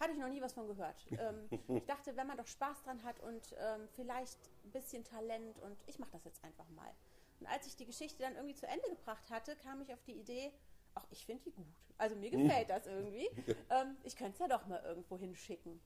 hatte 0.00 0.12
ich 0.12 0.18
noch 0.18 0.28
nie 0.28 0.40
was 0.40 0.52
von 0.52 0.66
gehört. 0.66 0.96
Ähm, 1.18 1.48
ich 1.68 1.84
dachte, 1.86 2.16
wenn 2.16 2.26
man 2.26 2.36
doch 2.36 2.46
Spaß 2.46 2.82
dran 2.82 3.02
hat 3.04 3.20
und 3.20 3.54
ähm, 3.58 3.88
vielleicht 3.94 4.38
ein 4.64 4.72
bisschen 4.72 5.04
Talent 5.04 5.58
und 5.60 5.76
ich 5.86 5.98
mache 5.98 6.10
das 6.12 6.24
jetzt 6.24 6.42
einfach 6.44 6.68
mal. 6.70 6.90
Und 7.40 7.46
als 7.46 7.66
ich 7.66 7.76
die 7.76 7.86
Geschichte 7.86 8.22
dann 8.22 8.34
irgendwie 8.34 8.54
zu 8.54 8.66
Ende 8.66 8.88
gebracht 8.88 9.30
hatte, 9.30 9.56
kam 9.56 9.80
ich 9.80 9.92
auf 9.92 10.02
die 10.02 10.18
Idee, 10.18 10.52
ach, 10.94 11.06
ich 11.10 11.24
finde 11.24 11.44
die 11.44 11.52
gut. 11.52 11.66
Also 11.98 12.16
mir 12.16 12.30
gefällt 12.30 12.70
das 12.70 12.86
irgendwie. 12.86 13.26
ähm, 13.70 13.96
ich 14.02 14.16
könnte 14.16 14.32
es 14.32 14.38
ja 14.40 14.48
doch 14.48 14.66
mal 14.66 14.82
irgendwo 14.84 15.18
hinschicken. 15.18 15.80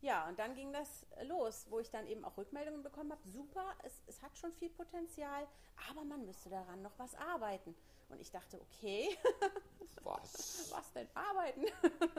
Ja, 0.00 0.28
und 0.28 0.38
dann 0.38 0.54
ging 0.54 0.72
das 0.72 1.06
los, 1.24 1.66
wo 1.70 1.80
ich 1.80 1.90
dann 1.90 2.06
eben 2.06 2.24
auch 2.24 2.36
Rückmeldungen 2.36 2.82
bekommen 2.82 3.10
habe. 3.10 3.26
Super, 3.26 3.74
es, 3.82 4.02
es 4.06 4.22
hat 4.22 4.36
schon 4.38 4.52
viel 4.52 4.70
Potenzial, 4.70 5.46
aber 5.90 6.04
man 6.04 6.24
müsste 6.24 6.50
daran 6.50 6.82
noch 6.82 6.96
was 6.98 7.14
arbeiten. 7.16 7.74
Und 8.08 8.20
ich 8.20 8.30
dachte, 8.30 8.60
okay, 8.60 9.16
was? 10.02 10.70
was 10.70 10.92
denn 10.92 11.08
arbeiten? 11.14 11.64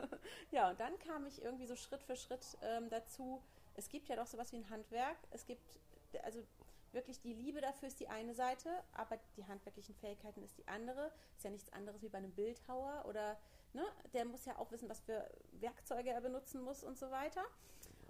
ja, 0.51 0.69
und 0.69 0.79
dann 0.79 0.97
kam 0.99 1.25
ich 1.25 1.41
irgendwie 1.41 1.65
so 1.65 1.75
Schritt 1.75 2.03
für 2.03 2.15
Schritt 2.15 2.57
ähm, 2.61 2.89
dazu. 2.89 3.41
Es 3.75 3.89
gibt 3.89 4.07
ja 4.07 4.15
doch 4.15 4.27
sowas 4.27 4.51
wie 4.51 4.57
ein 4.57 4.69
Handwerk. 4.69 5.17
Es 5.31 5.45
gibt, 5.45 5.79
also 6.23 6.43
wirklich 6.91 7.21
die 7.21 7.33
Liebe 7.33 7.61
dafür 7.61 7.87
ist 7.87 7.99
die 7.99 8.07
eine 8.07 8.33
Seite, 8.33 8.69
aber 8.93 9.17
die 9.37 9.45
handwerklichen 9.45 9.95
Fähigkeiten 9.95 10.43
ist 10.43 10.57
die 10.57 10.67
andere. 10.67 11.11
Ist 11.35 11.43
ja 11.43 11.51
nichts 11.51 11.71
anderes 11.73 12.01
wie 12.01 12.09
bei 12.09 12.17
einem 12.17 12.31
Bildhauer 12.31 13.05
oder 13.07 13.37
ne, 13.73 13.83
der 14.13 14.25
muss 14.25 14.45
ja 14.45 14.57
auch 14.57 14.71
wissen, 14.71 14.89
was 14.89 14.99
für 15.01 15.29
Werkzeuge 15.53 16.09
er 16.09 16.21
benutzen 16.21 16.61
muss 16.61 16.83
und 16.83 16.97
so 16.97 17.09
weiter. 17.11 17.43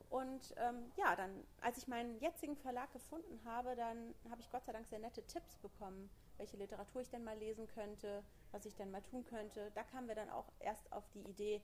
Und 0.10 0.56
ähm, 0.58 0.92
ja, 0.96 1.16
dann, 1.16 1.46
als 1.62 1.78
ich 1.78 1.88
meinen 1.88 2.20
jetzigen 2.20 2.56
Verlag 2.56 2.92
gefunden 2.92 3.40
habe, 3.46 3.76
dann 3.76 4.16
habe 4.30 4.42
ich 4.42 4.50
Gott 4.50 4.66
sei 4.66 4.72
Dank 4.72 4.88
sehr 4.88 5.00
nette 5.00 5.22
Tipps 5.24 5.58
bekommen, 5.58 6.10
welche 6.40 6.58
Literatur 6.58 7.02
ich 7.02 7.10
denn 7.10 7.24
mal 7.24 7.38
lesen 7.38 7.68
könnte, 7.68 8.24
was 8.52 8.66
ich 8.66 8.76
denn 8.76 8.90
mal 8.90 9.02
tun 9.02 9.24
könnte. 9.26 9.72
Da 9.76 9.84
kamen 9.84 10.08
wir 10.08 10.16
dann 10.16 10.30
auch 10.30 10.52
erst 10.60 10.92
auf 10.92 11.08
die 11.10 11.22
Idee, 11.22 11.62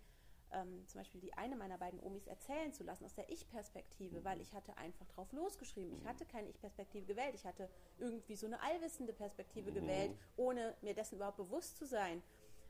ähm, 0.51 0.85
zum 0.87 0.99
Beispiel 0.99 1.21
die 1.21 1.33
eine 1.33 1.55
meiner 1.55 1.77
beiden 1.77 1.99
Omis 1.99 2.27
erzählen 2.27 2.71
zu 2.73 2.83
lassen 2.83 3.05
aus 3.05 3.15
der 3.15 3.29
Ich-Perspektive, 3.29 4.23
weil 4.23 4.41
ich 4.41 4.53
hatte 4.53 4.77
einfach 4.77 5.07
drauf 5.07 5.31
losgeschrieben. 5.31 5.95
Ich 5.97 6.05
hatte 6.05 6.25
keine 6.25 6.49
Ich-Perspektive 6.49 7.05
gewählt. 7.05 7.33
Ich 7.35 7.45
hatte 7.45 7.69
irgendwie 7.97 8.35
so 8.35 8.45
eine 8.45 8.61
allwissende 8.61 9.13
Perspektive 9.13 9.71
mhm. 9.71 9.75
gewählt, 9.75 10.17
ohne 10.35 10.75
mir 10.81 10.93
dessen 10.93 11.15
überhaupt 11.15 11.37
bewusst 11.37 11.77
zu 11.77 11.85
sein. 11.85 12.21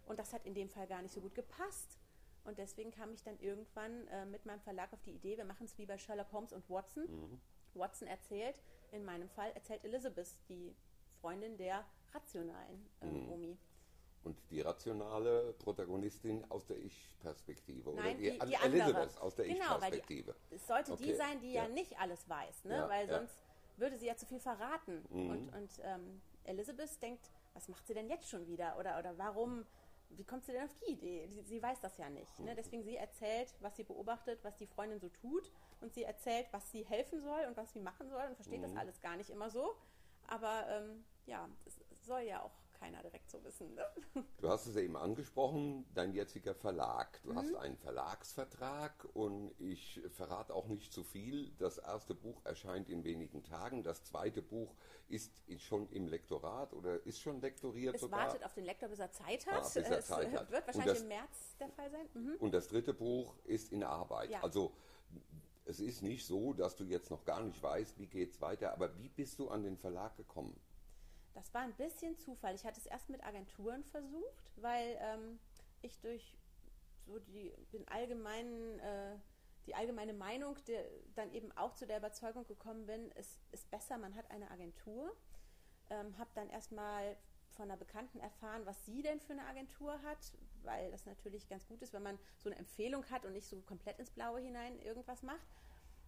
Und 0.05 0.19
das 0.19 0.33
hat 0.33 0.45
in 0.45 0.53
dem 0.53 0.69
Fall 0.69 0.87
gar 0.87 1.01
nicht 1.01 1.13
so 1.13 1.21
gut 1.21 1.35
gepasst. 1.35 1.99
Und 2.43 2.59
deswegen 2.59 2.91
kam 2.91 3.11
ich 3.11 3.23
dann 3.23 3.39
irgendwann 3.39 4.07
äh, 4.07 4.25
mit 4.25 4.45
meinem 4.45 4.61
Verlag 4.61 4.93
auf 4.93 5.01
die 5.01 5.13
Idee, 5.15 5.37
wir 5.37 5.45
machen 5.45 5.65
es 5.65 5.77
wie 5.79 5.87
bei 5.87 5.97
Sherlock 5.97 6.31
Holmes 6.31 6.53
und 6.53 6.69
Watson. 6.69 7.03
Mhm. 7.05 7.41
Watson 7.73 8.07
erzählt, 8.07 8.61
in 8.91 9.03
meinem 9.03 9.27
Fall 9.29 9.51
erzählt 9.53 9.83
Elizabeth, 9.83 10.29
die 10.47 10.75
Freundin 11.19 11.57
der 11.57 11.85
rationalen 12.15 12.89
äh, 13.01 13.05
mhm. 13.05 13.31
Omi. 13.31 13.57
Und 14.23 14.37
die 14.49 14.61
rationale 14.61 15.53
Protagonistin 15.59 16.43
aus 16.49 16.65
der 16.65 16.77
Ich-Perspektive. 16.77 17.91
Oder 17.91 18.11
die, 18.15 18.31
die, 18.31 18.39
die 18.39 18.55
Elizabeth 18.55 19.21
aus 19.21 19.35
der 19.35 19.45
genau, 19.45 19.75
Ich-Perspektive. 19.75 20.35
Es 20.49 20.65
sollte 20.65 20.93
okay. 20.93 21.03
die 21.03 21.13
sein, 21.13 21.39
die 21.41 21.53
ja, 21.53 21.63
ja, 21.63 21.69
nicht 21.69 21.99
alles 21.99 22.27
weiß, 22.27 22.65
ne? 22.65 22.75
Ja, 22.75 22.89
weil 22.89 23.07
ja. 23.07 23.19
sonst 23.19 23.43
würde 23.77 23.97
sie 23.99 24.07
ja 24.07 24.15
zu 24.15 24.25
viel 24.25 24.39
verraten. 24.39 25.05
Mhm. 25.09 25.29
Und, 25.29 25.53
und 25.53 25.69
ähm, 25.83 26.21
Elizabeth 26.43 26.99
denkt, 27.03 27.29
was 27.53 27.67
macht 27.69 27.85
sie 27.85 27.93
denn 27.93 28.09
jetzt 28.09 28.27
schon 28.27 28.47
wieder? 28.47 28.77
Oder, 28.79 28.97
oder 28.97 29.15
warum, 29.17 29.63
wie 30.09 30.23
kommt 30.23 30.43
sie 30.45 30.53
denn 30.53 30.63
auf 30.63 30.73
die 30.87 30.93
Idee? 30.93 31.27
Sie, 31.27 31.43
sie 31.43 31.61
weiß 31.61 31.79
das 31.81 31.97
ja 31.97 32.09
nicht. 32.09 32.39
Ne? 32.39 32.55
Deswegen 32.55 32.83
sie 32.83 32.95
erzählt, 32.95 33.53
was 33.59 33.75
sie 33.75 33.83
beobachtet, 33.83 34.43
was 34.43 34.55
die 34.57 34.67
Freundin 34.67 34.99
so 34.99 35.09
tut. 35.09 35.51
Und 35.81 35.93
sie 35.93 36.03
erzählt, 36.03 36.47
was 36.51 36.71
sie 36.71 36.83
helfen 36.83 37.21
soll 37.21 37.45
und 37.47 37.57
was 37.57 37.71
sie 37.73 37.79
machen 37.79 38.09
soll 38.09 38.23
und 38.27 38.35
versteht 38.35 38.59
Mhm. 38.59 38.63
das 38.63 38.75
alles 38.75 39.01
gar 39.01 39.17
nicht 39.17 39.29
immer 39.29 39.51
so. 39.51 39.75
Aber 40.27 40.65
ähm, 40.69 41.05
ja, 41.25 41.47
es 41.65 41.79
soll 42.05 42.21
ja 42.21 42.41
auch 42.41 42.51
keiner 42.79 43.01
direkt 43.01 43.29
so 43.31 43.43
wissen. 43.43 43.73
Ne? 43.73 43.85
Du 44.41 44.49
hast 44.49 44.67
es 44.67 44.75
ja 44.75 44.81
eben 44.81 44.97
angesprochen, 44.97 45.85
dein 45.93 46.13
jetziger 46.13 46.53
Verlag. 46.53 47.21
Du 47.23 47.31
Mhm. 47.31 47.37
hast 47.37 47.55
einen 47.55 47.77
Verlagsvertrag 47.77 49.07
und 49.13 49.53
ich 49.59 50.01
verrate 50.11 50.53
auch 50.53 50.67
nicht 50.67 50.91
zu 50.93 51.03
viel. 51.03 51.51
Das 51.57 51.77
erste 51.77 52.13
Buch 52.13 52.41
erscheint 52.45 52.89
in 52.89 53.03
wenigen 53.03 53.43
Tagen. 53.43 53.81
Das 53.83 54.03
zweite 54.03 54.41
Buch 54.41 54.75
ist 55.07 55.31
schon 55.59 55.87
im 55.89 56.07
Lektorat 56.07 56.73
oder 56.73 57.03
ist 57.05 57.21
schon 57.21 57.39
lektoriert 57.41 57.95
Es 57.95 58.01
sogar. 58.01 58.19
wartet 58.27 58.43
auf 58.43 58.53
den 58.53 58.65
Lektor, 58.65 58.89
bis 58.89 58.99
er 58.99 59.11
Zeit 59.11 59.45
hat. 59.47 59.53
Ah, 59.53 59.59
bis 59.61 59.75
er 59.77 59.97
es 59.99 60.05
Zeit 60.07 60.33
hat. 60.33 60.51
wird 60.51 60.67
wahrscheinlich 60.67 60.93
das- 60.93 61.01
im 61.01 61.07
März 61.07 61.55
der 61.59 61.69
Fall 61.69 61.89
sein. 61.91 62.09
Mhm. 62.13 62.35
Und 62.39 62.53
das 62.53 62.67
dritte 62.67 62.93
Buch 62.93 63.35
ist 63.45 63.71
in 63.71 63.83
Arbeit. 63.83 64.29
Ja. 64.31 64.43
Also 64.43 64.73
es 65.65 65.79
ist 65.79 66.01
nicht 66.03 66.25
so, 66.25 66.53
dass 66.53 66.75
du 66.75 66.83
jetzt 66.83 67.09
noch 67.09 67.23
gar 67.23 67.41
nicht 67.41 67.61
weißt, 67.63 67.97
wie 67.97 68.07
geht 68.07 68.31
es 68.31 68.41
weiter. 68.41 68.73
Aber 68.73 68.95
wie 68.97 69.09
bist 69.09 69.39
du 69.39 69.49
an 69.49 69.63
den 69.63 69.77
Verlag 69.77 70.15
gekommen? 70.17 70.59
Das 71.35 71.53
war 71.53 71.61
ein 71.61 71.73
bisschen 71.73 72.17
Zufall. 72.17 72.55
Ich 72.55 72.65
hatte 72.65 72.79
es 72.79 72.85
erst 72.85 73.09
mit 73.09 73.23
Agenturen 73.23 73.83
versucht, 73.83 74.51
weil 74.55 74.97
ähm, 75.01 75.39
ich 75.81 75.99
durch 75.99 76.37
so 77.05 77.19
die, 77.19 77.53
den 77.73 77.87
allgemeinen, 77.89 78.79
äh, 78.79 79.17
die 79.67 79.75
allgemeine 79.75 80.13
Meinung 80.13 80.57
der, 80.65 80.83
dann 81.13 81.31
eben 81.33 81.51
auch 81.51 81.73
zu 81.73 81.85
der 81.85 81.97
Überzeugung 81.97 82.47
gekommen 82.47 82.85
bin, 82.85 83.11
es 83.15 83.39
ist 83.51 83.69
besser, 83.69 83.97
man 83.97 84.15
hat 84.15 84.31
eine 84.31 84.49
Agentur. 84.49 85.15
Ähm, 85.89 86.17
habe 86.17 86.29
dann 86.33 86.49
erstmal 86.49 87.15
von 87.51 87.65
einer 87.65 87.77
Bekannten 87.77 88.19
erfahren, 88.19 88.65
was 88.65 88.85
sie 88.85 89.01
denn 89.01 89.19
für 89.19 89.33
eine 89.33 89.45
Agentur 89.45 90.01
hat, 90.03 90.33
weil 90.63 90.89
das 90.91 91.05
natürlich 91.05 91.47
ganz 91.47 91.67
gut 91.67 91.81
ist, 91.81 91.93
wenn 91.93 92.01
man 92.01 92.17
so 92.37 92.49
eine 92.49 92.57
Empfehlung 92.57 93.05
hat 93.09 93.25
und 93.25 93.33
nicht 93.33 93.47
so 93.47 93.61
komplett 93.61 93.99
ins 93.99 94.09
Blaue 94.09 94.39
hinein 94.39 94.79
irgendwas 94.79 95.21
macht. 95.21 95.47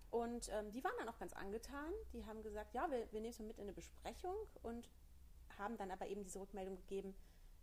Und 0.09 0.49
ähm, 0.49 0.71
die 0.71 0.83
waren 0.83 0.95
dann 0.97 1.09
auch 1.09 1.19
ganz 1.19 1.33
angetan. 1.33 1.91
Die 2.13 2.25
haben 2.25 2.41
gesagt, 2.41 2.73
ja, 2.73 2.89
wir, 2.89 3.11
wir 3.11 3.21
nehmen 3.21 3.33
es 3.33 3.39
mit 3.39 3.57
in 3.57 3.63
eine 3.63 3.73
Besprechung 3.73 4.35
und 4.63 4.89
haben 5.57 5.77
dann 5.77 5.91
aber 5.91 6.07
eben 6.07 6.23
diese 6.23 6.39
Rückmeldung 6.39 6.75
gegeben, 6.77 7.15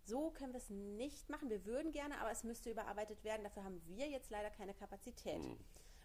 so 0.03 0.29
können 0.31 0.53
wir 0.53 0.59
es 0.59 0.69
nicht 0.69 1.29
machen. 1.29 1.49
Wir 1.49 1.65
würden 1.65 1.91
gerne, 1.91 2.19
aber 2.19 2.31
es 2.31 2.43
müsste 2.43 2.69
überarbeitet 2.69 3.23
werden. 3.23 3.43
Dafür 3.43 3.63
haben 3.63 3.81
wir 3.87 4.07
jetzt 4.07 4.29
leider 4.29 4.49
keine 4.51 4.73
Kapazität. 4.73 5.41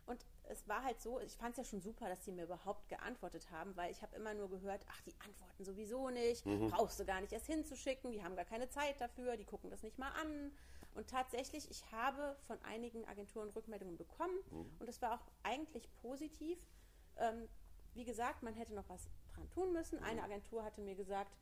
Und 0.06 0.24
es 0.44 0.66
war 0.66 0.82
halt 0.82 1.00
so, 1.00 1.20
ich 1.20 1.36
fand 1.36 1.52
es 1.52 1.58
ja 1.58 1.64
schon 1.64 1.80
super, 1.82 2.08
dass 2.08 2.24
sie 2.24 2.32
mir 2.32 2.44
überhaupt 2.44 2.88
geantwortet 2.88 3.50
haben, 3.52 3.76
weil 3.76 3.92
ich 3.92 4.02
habe 4.02 4.16
immer 4.16 4.34
nur 4.34 4.48
gehört, 4.50 4.84
ach, 4.90 5.00
die 5.02 5.14
antworten 5.24 5.64
sowieso 5.64 6.10
nicht, 6.10 6.44
brauchst 6.70 6.98
du 6.98 7.04
gar 7.04 7.20
nicht 7.20 7.32
erst 7.32 7.46
hinzuschicken, 7.46 8.10
die 8.10 8.24
haben 8.24 8.34
gar 8.34 8.46
keine 8.46 8.68
Zeit 8.68 9.00
dafür, 9.00 9.36
die 9.36 9.44
gucken 9.44 9.70
das 9.70 9.82
nicht 9.82 9.98
mal 9.98 10.10
an. 10.20 10.50
Und 10.94 11.08
tatsächlich, 11.08 11.70
ich 11.70 11.84
habe 11.92 12.36
von 12.48 12.60
einigen 12.62 13.04
Agenturen 13.06 13.50
Rückmeldungen 13.50 13.96
bekommen 13.96 14.36
und 14.80 14.88
das 14.88 15.00
war 15.00 15.14
auch 15.14 15.26
eigentlich 15.44 15.88
positiv. 16.02 16.58
Ähm, 17.18 17.48
wie 17.94 18.04
gesagt, 18.04 18.42
man 18.42 18.54
hätte 18.54 18.74
noch 18.74 18.88
was 18.88 19.08
dran 19.34 19.48
tun 19.50 19.72
müssen. 19.72 20.02
Eine 20.02 20.24
Agentur 20.24 20.64
hatte 20.64 20.80
mir 20.80 20.96
gesagt, 20.96 21.36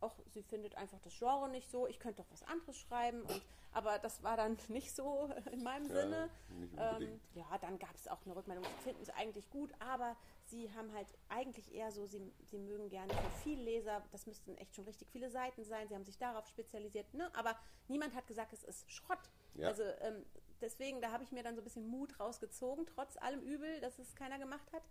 auch 0.00 0.14
sie 0.26 0.42
findet 0.42 0.76
einfach 0.76 1.00
das 1.00 1.18
Genre 1.18 1.48
nicht 1.48 1.70
so, 1.70 1.86
ich 1.86 1.98
könnte 1.98 2.22
doch 2.22 2.30
was 2.30 2.42
anderes 2.44 2.78
schreiben. 2.78 3.22
Und, 3.22 3.42
aber 3.72 3.98
das 3.98 4.22
war 4.22 4.36
dann 4.36 4.56
nicht 4.68 4.94
so 4.94 5.30
in 5.52 5.62
meinem 5.62 5.86
Ja, 5.88 5.94
Sinne. 5.94 6.30
Ähm, 6.76 7.20
ja, 7.34 7.46
dann 7.60 7.78
gab 7.78 7.94
es 7.94 8.08
auch 8.08 8.24
eine 8.24 8.34
Rückmeldung, 8.34 8.64
sie 8.64 8.84
finden 8.84 9.02
es 9.02 9.10
eigentlich 9.10 9.48
gut, 9.50 9.72
aber 9.80 10.16
sie 10.44 10.72
haben 10.74 10.92
halt 10.94 11.06
eigentlich 11.28 11.74
eher 11.74 11.92
so, 11.92 12.06
sie, 12.06 12.20
sie 12.44 12.58
mögen 12.58 12.88
gerne 12.88 13.12
für 13.12 13.30
viel 13.42 13.60
Leser, 13.60 14.02
das 14.12 14.26
müssten 14.26 14.56
echt 14.56 14.74
schon 14.74 14.84
richtig 14.84 15.08
viele 15.10 15.30
Seiten 15.30 15.64
sein, 15.64 15.88
sie 15.88 15.94
haben 15.94 16.04
sich 16.04 16.18
darauf 16.18 16.46
spezialisiert, 16.46 17.12
ne? 17.12 17.30
aber 17.34 17.56
niemand 17.88 18.14
hat 18.14 18.26
gesagt, 18.26 18.52
es 18.52 18.64
ist 18.64 18.90
Schrott. 18.90 19.30
Ja. 19.54 19.68
Also 19.68 19.82
ähm, 20.00 20.24
deswegen, 20.60 21.00
da 21.00 21.12
habe 21.12 21.24
ich 21.24 21.32
mir 21.32 21.42
dann 21.42 21.54
so 21.54 21.60
ein 21.60 21.64
bisschen 21.64 21.86
Mut 21.86 22.18
rausgezogen, 22.18 22.86
trotz 22.86 23.16
allem 23.18 23.42
Übel, 23.42 23.80
dass 23.80 23.98
es 23.98 24.14
keiner 24.14 24.38
gemacht 24.38 24.72
hat 24.72 24.82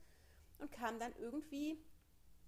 und 0.59 0.71
kam 0.71 0.99
dann 0.99 1.13
irgendwie 1.17 1.83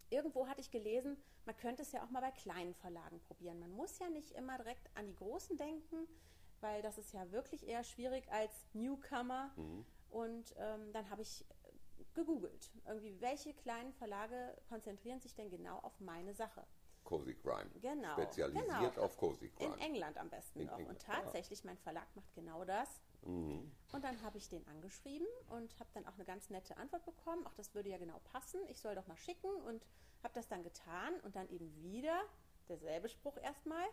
irgendwo 0.10 0.48
hatte 0.48 0.62
ich 0.62 0.72
gelesen, 0.72 1.18
man 1.46 1.56
könnte 1.58 1.82
es 1.84 1.92
ja 1.92 2.04
auch 2.04 2.10
mal 2.10 2.22
bei 2.22 2.32
kleinen 2.32 2.74
Verlagen 2.76 3.20
probieren. 3.22 3.60
Man 3.60 3.72
muss 3.72 4.00
ja 4.00 4.10
nicht 4.10 4.32
immer 4.32 4.58
direkt 4.58 4.90
an 4.96 5.08
die 5.08 5.16
großen 5.16 5.58
denken, 5.58 6.08
weil 6.62 6.82
das 6.82 6.98
ist 6.98 7.14
ja 7.14 7.32
wirklich 7.32 7.68
eher 7.68 7.84
schwierig 7.84 8.30
als 8.32 8.54
Newcomer. 8.74 9.52
Und 10.10 10.56
ähm, 10.58 10.92
dann 10.92 11.10
habe 11.10 11.22
ich 11.22 11.46
äh, 11.50 12.04
gegoogelt, 12.14 12.72
irgendwie, 12.88 13.20
welche 13.22 13.54
kleinen 13.54 13.94
Verlage 13.94 14.58
konzentrieren 14.68 15.20
sich 15.20 15.36
denn 15.36 15.50
genau 15.50 15.78
auf 15.80 16.00
meine 16.00 16.34
Sache? 16.34 16.66
Cozy 17.04 17.36
Crime. 17.36 17.70
Genau, 17.82 18.14
Spezialisiert 18.14 18.94
genau. 18.96 19.06
auf 19.06 19.18
Cozy 19.18 19.50
Crime. 19.50 19.76
In 19.76 19.82
England 19.82 20.18
am 20.18 20.30
besten 20.30 20.60
In 20.60 20.66
noch. 20.68 20.78
England, 20.78 21.00
und 21.00 21.08
ja. 21.08 21.14
tatsächlich, 21.22 21.64
mein 21.64 21.78
Verlag 21.78 22.08
macht 22.16 22.34
genau 22.34 22.66
das. 22.66 23.02
Mhm. 23.22 23.72
Und 23.92 24.04
dann 24.04 24.22
habe 24.22 24.38
ich 24.38 24.50
den 24.50 24.66
angeschrieben 24.68 25.28
und 25.50 25.80
habe 25.80 25.90
dann 25.94 26.06
auch 26.06 26.16
eine 26.16 26.26
ganz 26.26 26.50
nette 26.50 26.78
Antwort 26.78 27.06
bekommen. 27.06 27.46
Auch 27.46 27.54
das 27.54 27.74
würde 27.74 27.90
ja 27.90 27.98
genau 27.98 28.20
passen. 28.32 28.62
Ich 28.68 28.80
soll 28.80 28.96
doch 28.96 29.08
mal 29.08 29.18
schicken 29.18 29.52
und 29.68 29.86
habe 30.24 30.34
das 30.34 30.48
dann 30.48 30.64
getan 30.64 31.20
und 31.22 31.36
dann 31.36 31.50
eben 31.50 31.74
wieder 31.82 32.22
derselbe 32.68 33.10
Spruch 33.10 33.38
erstmal. 33.38 33.86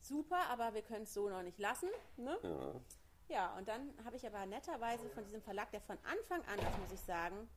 Super, 0.00 0.48
aber 0.48 0.74
wir 0.74 0.82
können 0.82 1.02
es 1.02 1.12
so 1.12 1.28
noch 1.28 1.42
nicht 1.42 1.58
lassen. 1.58 1.90
Ne? 2.16 2.38
Ja. 2.42 2.80
Ja, 3.28 3.56
und 3.56 3.68
dann 3.68 3.94
habe 4.04 4.16
ich 4.16 4.26
aber 4.26 4.44
netterweise 4.46 5.08
von 5.10 5.22
diesem 5.22 5.40
Verlag, 5.40 5.70
der 5.70 5.80
von 5.80 5.98
Anfang 6.02 6.42
an, 6.46 6.58
das 6.58 6.78
muss 6.78 6.90
ich 6.92 7.00
sagen, 7.00 7.48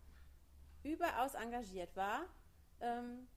überaus 0.83 1.33
engagiert 1.33 1.95
war, 1.95 2.25
ähm, 2.79 3.27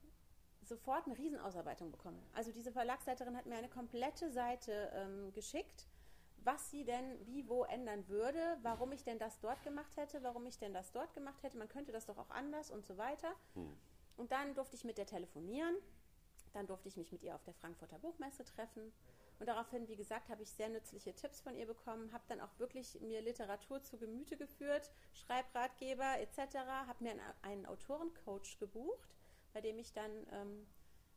sofort 0.62 1.06
eine 1.06 1.16
Riesenausarbeitung 1.16 1.90
bekommen. 1.90 2.22
Also 2.34 2.52
diese 2.52 2.72
Verlagsleiterin 2.72 3.36
hat 3.36 3.46
mir 3.46 3.56
eine 3.56 3.70
komplette 3.70 4.30
Seite 4.30 4.90
ähm, 4.92 5.32
geschickt, 5.32 5.86
was 6.46 6.70
sie 6.70 6.84
denn 6.84 7.18
wie 7.26 7.48
wo 7.48 7.64
ändern 7.64 8.06
würde, 8.08 8.56
warum 8.62 8.92
ich 8.92 9.02
denn 9.02 9.18
das 9.18 9.40
dort 9.40 9.62
gemacht 9.64 9.96
hätte, 9.96 10.22
warum 10.22 10.46
ich 10.46 10.58
denn 10.58 10.72
das 10.72 10.92
dort 10.92 11.12
gemacht 11.12 11.42
hätte, 11.42 11.58
man 11.58 11.68
könnte 11.68 11.90
das 11.90 12.06
doch 12.06 12.16
auch 12.16 12.30
anders 12.30 12.70
und 12.70 12.86
so 12.86 12.96
weiter. 12.96 13.34
Und 14.16 14.30
dann 14.30 14.54
durfte 14.54 14.76
ich 14.76 14.84
mit 14.84 14.96
der 14.96 15.06
telefonieren, 15.06 15.76
dann 16.52 16.66
durfte 16.66 16.88
ich 16.88 16.96
mich 16.96 17.10
mit 17.10 17.22
ihr 17.24 17.34
auf 17.34 17.42
der 17.42 17.54
Frankfurter 17.54 17.98
Buchmesse 17.98 18.44
treffen. 18.44 18.92
Und 19.38 19.46
daraufhin, 19.46 19.88
wie 19.88 19.96
gesagt, 19.96 20.30
habe 20.30 20.42
ich 20.42 20.50
sehr 20.50 20.68
nützliche 20.68 21.14
Tipps 21.14 21.40
von 21.40 21.54
ihr 21.54 21.66
bekommen, 21.66 22.12
habe 22.12 22.24
dann 22.28 22.40
auch 22.40 22.58
wirklich 22.58 22.98
mir 23.00 23.20
Literatur 23.20 23.82
zu 23.82 23.98
Gemüte 23.98 24.36
geführt, 24.36 24.90
Schreibratgeber 25.12 26.20
etc., 26.20 26.56
habe 26.86 27.04
mir 27.04 27.10
einen, 27.10 27.20
einen 27.42 27.66
Autorencoach 27.66 28.58
gebucht, 28.58 29.16
bei 29.52 29.60
dem 29.60 29.78
ich 29.78 29.92
dann 29.92 30.10
ähm, 30.30 30.66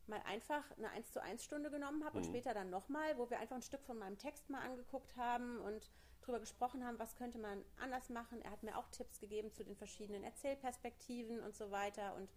mal 0.10 0.22
einfach 0.26 0.64
eine 0.78 0.90
1 0.90 1.12
zu 1.12 1.22
1 1.22 1.44
Stunde 1.44 1.70
genommen 1.70 2.04
habe 2.04 2.18
und 2.18 2.26
später 2.26 2.54
dann 2.54 2.70
nochmal, 2.70 3.18
wo 3.18 3.30
wir 3.30 3.40
einfach 3.40 3.56
ein 3.56 3.62
Stück 3.62 3.84
von 3.84 3.98
meinem 3.98 4.18
Text 4.18 4.50
mal 4.50 4.62
angeguckt 4.62 5.16
haben 5.16 5.60
und 5.62 5.90
darüber 6.22 6.40
gesprochen 6.40 6.86
haben, 6.86 7.00
was 7.00 7.16
könnte 7.16 7.40
man 7.40 7.64
anders 7.80 8.10
machen. 8.10 8.42
Er 8.42 8.52
hat 8.52 8.64
mir 8.64 8.78
auch 8.78 8.88
Tipps 8.90 9.20
gegeben 9.20 9.52
zu 9.52 9.64
den 9.64 9.76
verschiedenen 9.76 10.24
Erzählperspektiven 10.24 11.40
und 11.40 11.56
so 11.56 11.72
weiter. 11.72 12.16
Und 12.16 12.30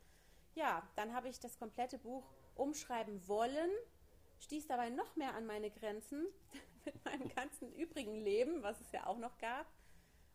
ja, 0.54 0.82
dann 0.96 1.12
habe 1.14 1.28
ich 1.28 1.40
das 1.40 1.58
komplette 1.58 1.98
Buch 1.98 2.24
umschreiben 2.54 3.26
wollen, 3.26 3.70
stieß 4.38 4.66
dabei 4.66 4.90
noch 4.90 5.16
mehr 5.16 5.34
an 5.34 5.46
meine 5.46 5.70
Grenzen 5.70 6.26
mit 6.84 7.04
meinem 7.04 7.28
ganzen 7.28 7.72
übrigen 7.72 8.16
Leben, 8.16 8.62
was 8.62 8.80
es 8.80 8.92
ja 8.92 9.06
auch 9.06 9.18
noch 9.18 9.36
gab. 9.38 9.66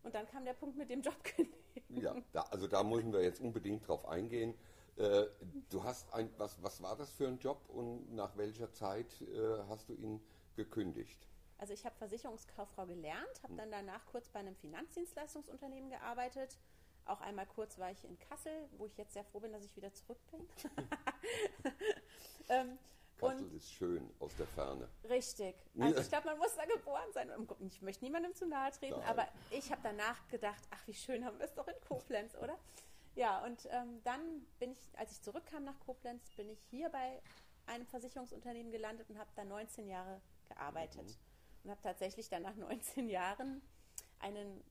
Und 0.04 0.16
dann 0.16 0.28
kam 0.28 0.46
der 0.46 0.54
Punkt 0.54 0.78
mit 0.78 0.90
dem 0.90 1.02
Job 1.02 1.18
Ja, 1.90 2.16
da, 2.32 2.42
also 2.44 2.68
da 2.68 2.84
müssen 2.84 3.14
wir 3.14 3.22
jetzt 3.22 3.40
unbedingt 3.40 3.88
drauf 3.88 4.06
eingehen. 4.08 4.54
Äh, 4.98 5.28
du 5.70 5.84
hast 5.84 6.12
ein, 6.14 6.30
was, 6.38 6.62
was 6.64 6.82
war 6.82 6.96
das 6.96 7.12
für 7.12 7.28
ein 7.28 7.38
Job 7.38 7.70
und 7.70 8.14
nach 8.14 8.36
welcher 8.36 8.72
Zeit 8.72 9.22
äh, 9.22 9.60
hast 9.70 9.90
du 9.90 9.94
ihn 9.94 10.20
gekündigt? 10.56 11.28
Also 11.60 11.74
ich 11.74 11.86
habe 11.86 11.96
Versicherungskauffrau 11.96 12.86
gelernt, 12.86 13.44
habe 13.44 13.56
dann 13.56 13.72
danach 13.72 14.06
kurz 14.08 14.30
bei 14.30 14.40
einem 14.40 14.56
Finanzdienstleistungsunternehmen 14.56 15.90
gearbeitet. 15.90 16.58
Auch 17.06 17.22
einmal 17.22 17.46
kurz 17.46 17.78
war 17.78 17.92
ich 17.92 18.04
in 18.04 18.18
Kassel, 18.20 18.52
wo 18.78 18.86
ich 18.86 18.98
jetzt 18.98 19.14
sehr 19.14 19.24
froh 19.24 19.40
bin, 19.40 19.52
dass 19.54 19.64
ich 19.64 19.76
wieder 19.76 19.94
zurück 19.94 20.20
bin. 20.32 20.48
ähm, 22.50 22.78
Kassel 23.18 23.52
ist 23.54 23.72
schön 23.72 24.10
aus 24.20 24.36
der 24.36 24.48
Ferne. 24.48 24.88
richtig. 25.10 25.56
Also 25.80 26.00
ich 26.02 26.10
glaube, 26.10 26.28
man 26.28 26.38
muss 26.40 26.56
da 26.56 26.66
geboren 26.66 27.12
sein. 27.14 27.32
Ich 27.68 27.82
möchte 27.82 28.04
niemandem 28.04 28.34
zu 28.34 28.48
nahe 28.48 28.72
treten, 28.72 29.00
Nein. 29.00 29.10
aber 29.10 29.28
ich 29.52 29.72
habe 29.72 29.82
danach 29.84 30.28
gedacht, 30.28 30.64
ach 30.72 30.88
wie 30.88 30.94
schön 30.94 31.24
haben 31.24 31.38
wir 31.40 31.46
es 31.46 31.54
doch 31.54 31.68
in 31.68 31.80
Koblenz, 31.88 32.36
oder? 32.36 32.58
Ja, 33.18 33.44
und 33.44 33.68
ähm, 33.72 34.00
dann 34.04 34.46
bin 34.60 34.72
ich, 34.74 34.78
als 34.94 35.12
ich 35.12 35.22
zurückkam 35.24 35.64
nach 35.64 35.80
Koblenz, 35.80 36.30
bin 36.36 36.50
ich 36.50 36.60
hier 36.70 36.88
bei 36.90 37.20
einem 37.66 37.88
Versicherungsunternehmen 37.88 38.72
gelandet 38.72 39.10
und 39.10 39.18
habe 39.18 39.32
da 39.36 39.44
19 39.44 39.88
Jahre 39.88 40.22
gearbeitet. 40.48 41.18
Und 41.64 41.72
habe 41.72 41.82
tatsächlich 41.82 42.30
dann 42.30 42.44
nach 42.44 42.56
19 42.56 43.10
Jahren 43.10 43.64
einen 44.20 44.64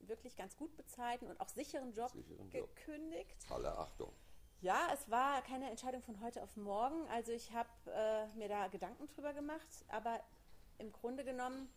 wirklich 0.00 0.36
ganz 0.36 0.56
gut 0.56 0.76
bezahlten 0.76 1.28
und 1.28 1.40
auch 1.40 1.48
sicheren 1.48 1.92
Job 1.92 2.10
Sicheren 2.10 2.50
Job. 2.50 2.74
gekündigt. 2.74 3.46
Alle 3.50 3.78
Achtung. 3.78 4.12
Ja, 4.62 4.88
es 4.92 5.08
war 5.08 5.40
keine 5.42 5.70
Entscheidung 5.70 6.02
von 6.02 6.20
heute 6.20 6.42
auf 6.42 6.56
morgen. 6.56 7.06
Also 7.08 7.30
ich 7.30 7.52
habe 7.52 7.70
äh, 7.86 8.26
mir 8.36 8.48
da 8.48 8.66
Gedanken 8.66 9.06
drüber 9.06 9.32
gemacht, 9.32 9.68
aber 9.86 10.20
im 10.78 10.90
Grunde 10.90 11.24
genommen, 11.24 11.72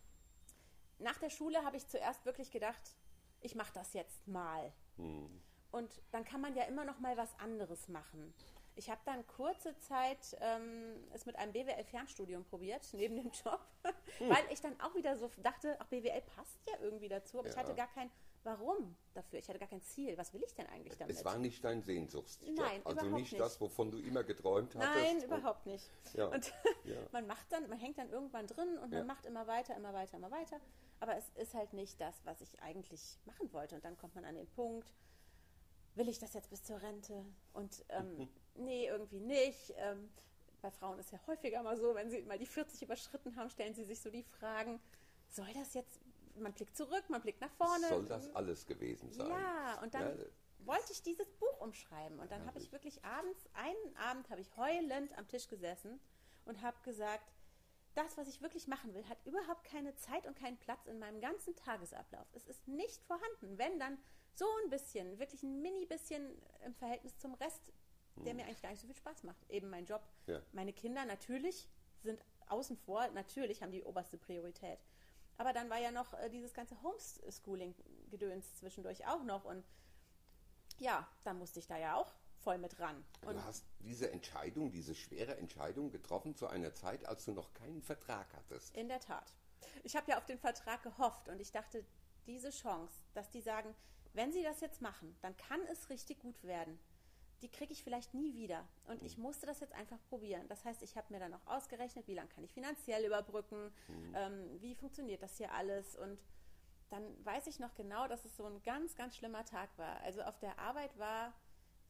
nach 0.98 1.18
der 1.18 1.30
Schule 1.30 1.64
habe 1.64 1.76
ich 1.76 1.86
zuerst 1.86 2.26
wirklich 2.26 2.50
gedacht, 2.50 2.96
ich 3.40 3.54
mache 3.54 3.72
das 3.72 3.92
jetzt 3.92 4.26
mal. 4.26 4.72
Hm. 4.96 5.40
Und 5.74 5.90
dann 6.12 6.24
kann 6.24 6.40
man 6.40 6.54
ja 6.54 6.62
immer 6.64 6.84
noch 6.84 7.00
mal 7.00 7.16
was 7.16 7.36
anderes 7.40 7.88
machen. 7.88 8.32
Ich 8.76 8.90
habe 8.90 9.00
dann 9.04 9.26
kurze 9.26 9.76
Zeit 9.78 10.36
ähm, 10.40 10.94
es 11.12 11.26
mit 11.26 11.36
einem 11.36 11.52
BWL-Fernstudium 11.52 12.44
probiert, 12.44 12.82
neben 12.92 13.16
dem 13.16 13.30
Job, 13.44 13.60
hm. 14.18 14.30
weil 14.30 14.44
ich 14.50 14.60
dann 14.60 14.80
auch 14.80 14.94
wieder 14.94 15.16
so 15.16 15.28
dachte, 15.42 15.76
ach, 15.80 15.86
BWL 15.86 16.22
passt 16.36 16.58
ja 16.68 16.74
irgendwie 16.80 17.08
dazu, 17.08 17.40
aber 17.40 17.48
ja. 17.48 17.54
ich 17.54 17.58
hatte 17.58 17.74
gar 17.74 17.88
kein 17.88 18.08
Warum 18.44 18.94
dafür. 19.14 19.38
Ich 19.38 19.48
hatte 19.48 19.58
gar 19.58 19.68
kein 19.68 19.80
Ziel. 19.80 20.18
Was 20.18 20.34
will 20.34 20.42
ich 20.44 20.54
denn 20.54 20.66
eigentlich 20.66 20.98
damit? 20.98 21.16
Es 21.16 21.24
war 21.24 21.38
nicht 21.38 21.64
dein 21.64 21.82
Sehnsuchtsjob. 21.82 22.54
Nein, 22.54 22.82
also 22.84 23.06
nicht, 23.06 23.32
nicht, 23.32 23.40
das, 23.40 23.58
wovon 23.58 23.90
du 23.90 23.98
immer 23.98 24.22
geträumt 24.22 24.74
hattest. 24.74 25.02
Nein, 25.02 25.22
überhaupt 25.22 25.64
nicht. 25.64 25.90
Ja. 26.12 26.26
Und 26.26 26.52
ja. 26.84 26.96
man 27.12 27.26
macht 27.26 27.50
dann, 27.50 27.66
man 27.70 27.78
hängt 27.78 27.96
dann 27.96 28.10
irgendwann 28.10 28.46
drin 28.46 28.76
und 28.78 28.92
man 28.92 29.06
macht 29.06 29.24
immer 29.24 29.46
weiter, 29.46 29.74
immer 29.74 29.94
weiter, 29.94 30.18
immer 30.18 30.30
weiter. 30.30 30.60
Aber 31.00 31.16
es 31.16 31.30
ist 31.36 31.54
halt 31.54 31.72
nicht 31.72 31.98
das, 32.02 32.14
was 32.24 32.42
ich 32.42 32.60
eigentlich 32.60 33.18
machen 33.24 33.50
wollte. 33.54 33.76
Und 33.76 33.84
dann 33.84 33.96
kommt 33.96 34.14
man 34.14 34.26
an 34.26 34.34
den 34.34 34.46
Punkt, 34.48 34.92
will 35.94 36.08
ich 36.08 36.18
das 36.18 36.34
jetzt 36.34 36.50
bis 36.50 36.64
zur 36.64 36.80
Rente? 36.82 37.24
Und 37.52 37.84
ähm, 37.88 38.28
nee, 38.54 38.86
irgendwie 38.86 39.20
nicht. 39.20 39.74
Ähm, 39.76 40.10
bei 40.60 40.70
Frauen 40.70 40.98
ist 40.98 41.12
ja 41.12 41.20
häufiger 41.26 41.62
mal 41.62 41.76
so, 41.76 41.94
wenn 41.94 42.10
sie 42.10 42.22
mal 42.22 42.38
die 42.38 42.46
40 42.46 42.82
überschritten 42.82 43.36
haben, 43.36 43.50
stellen 43.50 43.74
sie 43.74 43.84
sich 43.84 44.00
so 44.00 44.10
die 44.10 44.22
Fragen, 44.22 44.80
soll 45.28 45.52
das 45.52 45.74
jetzt, 45.74 46.00
man 46.36 46.52
blickt 46.52 46.76
zurück, 46.76 47.04
man 47.08 47.20
blickt 47.20 47.40
nach 47.40 47.52
vorne. 47.52 47.88
Soll 47.88 48.06
das 48.06 48.34
alles 48.34 48.64
gewesen 48.66 49.12
sein? 49.12 49.28
Ja, 49.28 49.80
und 49.82 49.94
dann 49.94 50.18
ja. 50.18 50.24
wollte 50.60 50.92
ich 50.92 51.02
dieses 51.02 51.30
Buch 51.32 51.60
umschreiben. 51.60 52.18
Und 52.18 52.32
dann 52.32 52.40
ja, 52.40 52.46
habe 52.46 52.58
ich 52.58 52.72
wirklich 52.72 53.04
abends, 53.04 53.46
einen 53.52 53.96
Abend 53.96 54.30
habe 54.30 54.40
ich 54.40 54.56
heulend 54.56 55.16
am 55.18 55.28
Tisch 55.28 55.48
gesessen 55.48 56.00
und 56.46 56.62
habe 56.62 56.76
gesagt, 56.82 57.30
das, 57.94 58.16
was 58.16 58.28
ich 58.28 58.40
wirklich 58.40 58.66
machen 58.66 58.92
will, 58.94 59.06
hat 59.08 59.18
überhaupt 59.24 59.64
keine 59.64 59.94
Zeit 59.96 60.26
und 60.26 60.36
keinen 60.36 60.56
Platz 60.56 60.86
in 60.86 60.98
meinem 60.98 61.20
ganzen 61.20 61.54
Tagesablauf. 61.56 62.26
Es 62.32 62.46
ist 62.46 62.66
nicht 62.66 63.02
vorhanden. 63.04 63.58
Wenn 63.58 63.78
dann 63.78 63.98
so 64.34 64.46
ein 64.64 64.70
bisschen, 64.70 65.18
wirklich 65.18 65.42
ein 65.42 65.62
mini 65.62 65.86
bisschen 65.86 66.36
im 66.64 66.74
Verhältnis 66.74 67.16
zum 67.18 67.34
Rest, 67.34 67.72
der 68.16 68.30
hm. 68.30 68.36
mir 68.36 68.44
eigentlich 68.44 68.62
gar 68.62 68.70
nicht 68.70 68.80
so 68.80 68.86
viel 68.86 68.96
Spaß 68.96 69.24
macht. 69.24 69.48
Eben 69.48 69.70
mein 69.70 69.86
Job. 69.86 70.02
Ja. 70.26 70.40
Meine 70.52 70.72
Kinder 70.72 71.04
natürlich 71.04 71.68
sind 72.02 72.20
außen 72.48 72.76
vor, 72.76 73.08
natürlich 73.08 73.62
haben 73.62 73.72
die 73.72 73.82
oberste 73.82 74.18
Priorität. 74.18 74.78
Aber 75.36 75.52
dann 75.52 75.68
war 75.70 75.78
ja 75.78 75.90
noch 75.90 76.12
äh, 76.14 76.30
dieses 76.30 76.54
ganze 76.54 76.76
Homeschooling-Gedöns 76.82 78.54
zwischendurch 78.54 79.06
auch 79.06 79.24
noch. 79.24 79.44
Und 79.44 79.64
ja, 80.78 81.08
da 81.24 81.34
musste 81.34 81.58
ich 81.58 81.66
da 81.66 81.76
ja 81.76 81.96
auch 81.96 82.12
voll 82.36 82.58
mit 82.58 82.78
ran. 82.78 83.04
Und 83.22 83.36
du 83.36 83.44
hast 83.44 83.64
diese 83.80 84.10
Entscheidung, 84.12 84.70
diese 84.70 84.94
schwere 84.94 85.36
Entscheidung 85.36 85.90
getroffen 85.90 86.36
zu 86.36 86.46
einer 86.46 86.74
Zeit, 86.74 87.04
als 87.06 87.24
du 87.24 87.32
noch 87.32 87.52
keinen 87.54 87.82
Vertrag 87.82 88.32
hattest. 88.34 88.76
In 88.76 88.88
der 88.88 89.00
Tat. 89.00 89.34
Ich 89.82 89.96
habe 89.96 90.10
ja 90.10 90.18
auf 90.18 90.26
den 90.26 90.38
Vertrag 90.38 90.82
gehofft 90.82 91.28
und 91.28 91.40
ich 91.40 91.50
dachte, 91.50 91.84
diese 92.26 92.50
Chance, 92.50 92.94
dass 93.14 93.30
die 93.30 93.40
sagen, 93.40 93.74
wenn 94.14 94.32
sie 94.32 94.42
das 94.42 94.60
jetzt 94.60 94.80
machen, 94.80 95.16
dann 95.20 95.36
kann 95.36 95.60
es 95.70 95.90
richtig 95.90 96.20
gut 96.20 96.42
werden. 96.44 96.78
Die 97.42 97.50
kriege 97.50 97.72
ich 97.72 97.82
vielleicht 97.82 98.14
nie 98.14 98.34
wieder. 98.34 98.66
Und 98.86 99.02
ich 99.02 99.18
mhm. 99.18 99.24
musste 99.24 99.44
das 99.44 99.60
jetzt 99.60 99.74
einfach 99.74 99.98
probieren. 100.08 100.48
Das 100.48 100.64
heißt, 100.64 100.82
ich 100.82 100.96
habe 100.96 101.12
mir 101.12 101.20
dann 101.20 101.34
auch 101.34 101.46
ausgerechnet, 101.46 102.06
wie 102.06 102.14
lange 102.14 102.28
kann 102.28 102.44
ich 102.44 102.54
finanziell 102.54 103.04
überbrücken, 103.04 103.72
mhm. 103.88 104.14
ähm, 104.14 104.62
wie 104.62 104.74
funktioniert 104.74 105.22
das 105.22 105.36
hier 105.36 105.52
alles. 105.52 105.96
Und 105.96 106.18
dann 106.90 107.02
weiß 107.24 107.48
ich 107.48 107.58
noch 107.58 107.74
genau, 107.74 108.06
dass 108.08 108.24
es 108.24 108.36
so 108.36 108.46
ein 108.46 108.62
ganz, 108.62 108.94
ganz 108.94 109.16
schlimmer 109.16 109.44
Tag 109.44 109.68
war. 109.76 110.00
Also 110.02 110.22
auf 110.22 110.38
der 110.38 110.58
Arbeit 110.58 110.96
war 110.98 111.34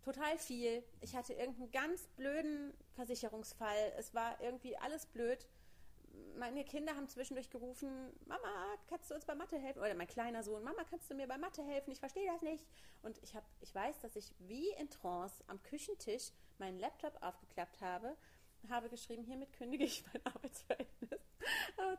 total 0.02 0.38
viel. 0.38 0.82
Ich 1.00 1.14
hatte 1.14 1.34
irgendeinen 1.34 1.70
ganz 1.70 2.08
blöden 2.16 2.72
Versicherungsfall. 2.94 3.92
Es 3.98 4.14
war 4.14 4.40
irgendwie 4.40 4.76
alles 4.78 5.06
blöd 5.06 5.46
meine 6.36 6.64
Kinder 6.64 6.94
haben 6.96 7.08
zwischendurch 7.08 7.50
gerufen, 7.50 8.12
Mama, 8.26 8.76
kannst 8.88 9.10
du 9.10 9.14
uns 9.14 9.24
bei 9.24 9.34
Mathe 9.34 9.58
helfen? 9.58 9.80
Oder 9.80 9.94
mein 9.94 10.06
kleiner 10.06 10.42
Sohn, 10.42 10.62
Mama, 10.62 10.84
kannst 10.88 11.10
du 11.10 11.14
mir 11.14 11.26
bei 11.26 11.38
Mathe 11.38 11.62
helfen? 11.62 11.92
Ich 11.92 12.00
verstehe 12.00 12.30
das 12.30 12.42
nicht. 12.42 12.66
Und 13.02 13.22
ich, 13.22 13.34
hab, 13.34 13.44
ich 13.60 13.74
weiß, 13.74 14.00
dass 14.00 14.16
ich 14.16 14.34
wie 14.38 14.70
in 14.78 14.90
Trance 14.90 15.42
am 15.46 15.62
Küchentisch 15.62 16.30
meinen 16.58 16.78
Laptop 16.78 17.22
aufgeklappt 17.22 17.80
habe, 17.80 18.16
habe 18.70 18.88
geschrieben, 18.88 19.24
hiermit 19.24 19.52
kündige 19.52 19.84
ich 19.84 20.04
mein 20.12 20.24
Arbeitsverhältnis 20.34 21.20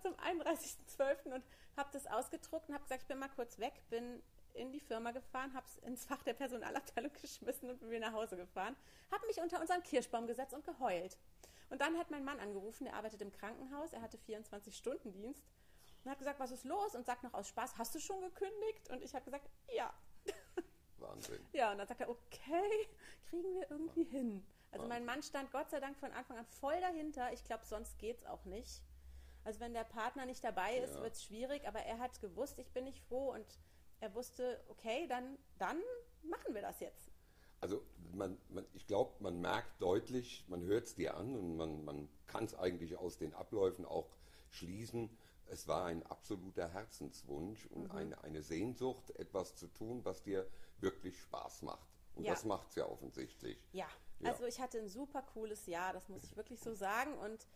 zum 0.02 0.14
31.12. 0.16 1.34
und 1.34 1.44
habe 1.78 1.90
das 1.92 2.08
ausgedruckt 2.08 2.70
und 2.70 2.74
habe 2.74 2.84
gesagt, 2.84 3.04
ich 3.04 3.08
bin 3.08 3.20
mal 3.20 3.30
kurz 3.30 3.60
weg, 3.60 3.74
bin 3.90 4.22
in 4.54 4.72
die 4.72 4.80
Firma 4.80 5.12
gefahren, 5.12 5.54
habe 5.54 5.66
es 5.66 5.78
ins 5.80 6.06
Fach 6.06 6.24
der 6.24 6.34
Personalabteilung 6.34 7.12
geschmissen 7.22 7.70
und 7.70 7.80
bin 7.80 7.90
wieder 7.90 8.12
nach 8.12 8.14
Hause 8.14 8.38
gefahren, 8.38 8.76
habe 9.12 9.26
mich 9.28 9.42
unter 9.42 9.60
unseren 9.60 9.84
Kirschbaum 9.84 10.28
gesetzt 10.28 10.54
und 10.54 10.66
geheult. 10.66 11.18
Und 11.70 11.82
dann 11.82 11.98
hat 11.98 12.12
mein 12.12 12.24
Mann 12.24 12.40
angerufen, 12.40 12.86
der 12.86 12.96
arbeitet 12.96 13.22
im 13.22 13.32
Krankenhaus, 13.32 13.94
er 13.94 14.02
hatte 14.02 14.18
24-Stunden-Dienst 14.18 15.44
und 16.04 16.12
hat 16.12 16.20
gesagt, 16.20 16.40
was 16.40 16.52
ist 16.52 16.66
los? 16.66 16.96
Und 16.96 17.06
sagt 17.06 17.24
noch 17.24 17.34
aus 17.34 17.48
Spaß, 17.48 17.78
hast 17.78 17.96
du 17.96 18.00
schon 18.00 18.22
gekündigt? 18.22 18.90
Und 18.90 19.02
ich 19.02 19.14
habe 19.16 19.26
gesagt, 19.26 19.50
ja. 19.74 19.94
Wahnsinn. 20.98 21.44
Ja, 21.54 21.72
und 21.72 21.80
dann 21.80 21.88
sagt 21.88 22.02
er, 22.02 22.10
okay, 22.10 22.88
kriegen 23.30 23.54
wir 23.56 23.70
irgendwie 23.72 24.04
hin. 24.04 24.46
Also 24.72 24.88
mein 24.88 25.06
Mann 25.06 25.24
stand 25.24 25.52
Gott 25.52 25.70
sei 25.70 25.80
Dank 25.80 25.98
von 25.98 26.12
Anfang 26.12 26.38
an 26.38 26.46
voll 26.46 26.80
dahinter. 26.82 27.32
Ich 27.34 27.44
glaube, 27.44 27.66
sonst 27.66 27.98
geht 27.98 28.18
es 28.18 28.26
auch 28.26 28.46
nicht. 28.46 28.82
Also 29.44 29.60
wenn 29.60 29.74
der 29.74 29.84
Partner 29.84 30.26
nicht 30.26 30.44
dabei 30.44 30.78
ist, 30.78 30.96
ja. 30.96 31.02
wird 31.02 31.14
es 31.14 31.24
schwierig, 31.24 31.68
aber 31.68 31.80
er 31.80 32.00
hat 32.00 32.20
gewusst, 32.20 32.60
ich 32.60 32.72
bin 32.72 32.84
nicht 32.84 33.00
froh 33.06 33.32
und 33.32 33.46
er 34.00 34.14
wusste, 34.14 34.64
okay, 34.68 35.08
dann, 35.08 35.38
dann 35.58 35.82
machen 36.24 36.54
wir 36.54 36.62
das 36.62 36.80
jetzt 36.80 37.15
also 37.62 37.82
man, 38.14 38.38
man, 38.50 38.66
ich 38.74 38.88
glaube, 38.88 39.14
man 39.20 39.42
merkt 39.42 39.82
deutlich, 39.82 40.46
man 40.48 40.64
hört 40.64 40.86
es 40.86 40.96
dir 40.96 41.18
an 41.18 41.36
und 41.36 41.58
man, 41.58 41.84
man 41.84 42.10
kann 42.28 42.46
es 42.46 42.56
eigentlich 42.56 42.98
aus 42.98 43.18
den 43.18 43.34
Abläufen 43.34 43.86
auch 43.86 44.16
schließen. 44.50 45.10
Es 45.48 45.68
war 45.68 45.86
ein 45.86 46.04
absoluter 46.04 46.70
Herzenswunsch 46.70 47.66
und 47.68 47.86
mhm. 47.86 47.92
eine, 47.92 48.24
eine 48.24 48.42
Sehnsucht, 48.42 49.12
etwas 49.12 49.56
zu 49.56 49.68
tun, 49.68 50.04
was 50.04 50.24
dir 50.24 50.48
wirklich 50.80 51.20
Spaß 51.20 51.62
macht. 51.62 51.88
Und 52.16 52.24
ja. 52.24 52.32
das 52.32 52.46
macht 52.46 52.70
es 52.70 52.76
ja 52.76 52.86
offensichtlich. 52.86 53.58
Ja. 53.74 53.88
ja, 54.20 54.32
also 54.32 54.46
ich 54.46 54.60
hatte 54.60 54.80
ein 54.80 54.88
super 54.88 55.22
cooles 55.22 55.66
Jahr, 55.68 55.94
das 55.94 56.08
muss 56.10 56.24
ich 56.24 56.36
wirklich 56.38 56.60
so 56.60 56.74
sagen. 56.74 57.14
Und 57.18 57.48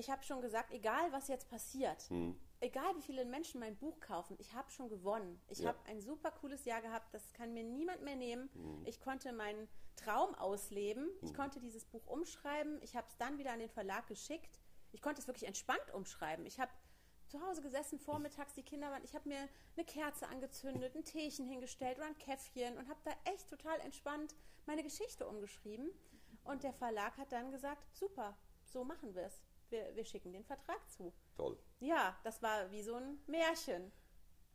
ich 0.00 0.10
habe 0.10 0.22
schon 0.22 0.40
gesagt, 0.40 0.72
egal 0.72 1.12
was 1.12 1.28
jetzt 1.28 1.48
passiert, 1.48 2.02
hm 2.08 2.34
egal 2.60 2.94
wie 2.96 3.02
viele 3.02 3.24
Menschen 3.24 3.60
mein 3.60 3.76
Buch 3.76 3.98
kaufen, 4.00 4.36
ich 4.38 4.52
habe 4.54 4.70
schon 4.70 4.88
gewonnen. 4.88 5.40
Ich 5.48 5.60
ja. 5.60 5.68
habe 5.68 5.78
ein 5.86 6.00
super 6.00 6.30
cooles 6.30 6.64
Jahr 6.64 6.82
gehabt, 6.82 7.12
das 7.12 7.32
kann 7.32 7.52
mir 7.52 7.64
niemand 7.64 8.02
mehr 8.02 8.16
nehmen. 8.16 8.50
Mhm. 8.54 8.82
Ich 8.84 9.00
konnte 9.00 9.32
meinen 9.32 9.68
Traum 9.96 10.34
ausleben. 10.34 11.04
Mhm. 11.04 11.26
Ich 11.26 11.34
konnte 11.34 11.60
dieses 11.60 11.84
Buch 11.86 12.06
umschreiben. 12.06 12.80
Ich 12.82 12.96
habe 12.96 13.06
es 13.08 13.16
dann 13.16 13.38
wieder 13.38 13.52
an 13.52 13.58
den 13.58 13.70
Verlag 13.70 14.06
geschickt. 14.06 14.60
Ich 14.92 15.02
konnte 15.02 15.20
es 15.20 15.26
wirklich 15.26 15.46
entspannt 15.46 15.92
umschreiben. 15.94 16.44
Ich 16.46 16.60
habe 16.60 16.70
zu 17.28 17.40
Hause 17.40 17.62
gesessen, 17.62 17.98
vormittags 17.98 18.54
die 18.54 18.64
Kinder 18.64 18.90
waren. 18.90 19.04
Ich 19.04 19.14
habe 19.14 19.28
mir 19.28 19.48
eine 19.76 19.86
Kerze 19.86 20.26
angezündet, 20.28 20.96
ein 20.96 21.04
Teechen 21.04 21.46
hingestellt 21.46 21.96
oder 21.98 22.08
ein 22.08 22.18
Käffchen 22.18 22.76
und 22.76 22.88
habe 22.88 23.00
da 23.04 23.12
echt 23.24 23.48
total 23.48 23.78
entspannt 23.80 24.34
meine 24.66 24.82
Geschichte 24.82 25.26
umgeschrieben. 25.26 25.90
Und 26.42 26.64
der 26.64 26.72
Verlag 26.72 27.16
hat 27.18 27.30
dann 27.32 27.52
gesagt, 27.52 27.86
super, 27.94 28.36
so 28.64 28.82
machen 28.82 29.14
wir 29.14 29.22
es 29.22 29.40
wir, 29.70 29.94
wir 29.94 30.04
schicken 30.04 30.32
den 30.32 30.44
Vertrag 30.44 30.80
zu. 30.90 31.12
Toll. 31.36 31.56
Ja, 31.80 32.18
das 32.24 32.42
war 32.42 32.70
wie 32.70 32.82
so 32.82 32.94
ein 32.94 33.18
Märchen. 33.26 33.92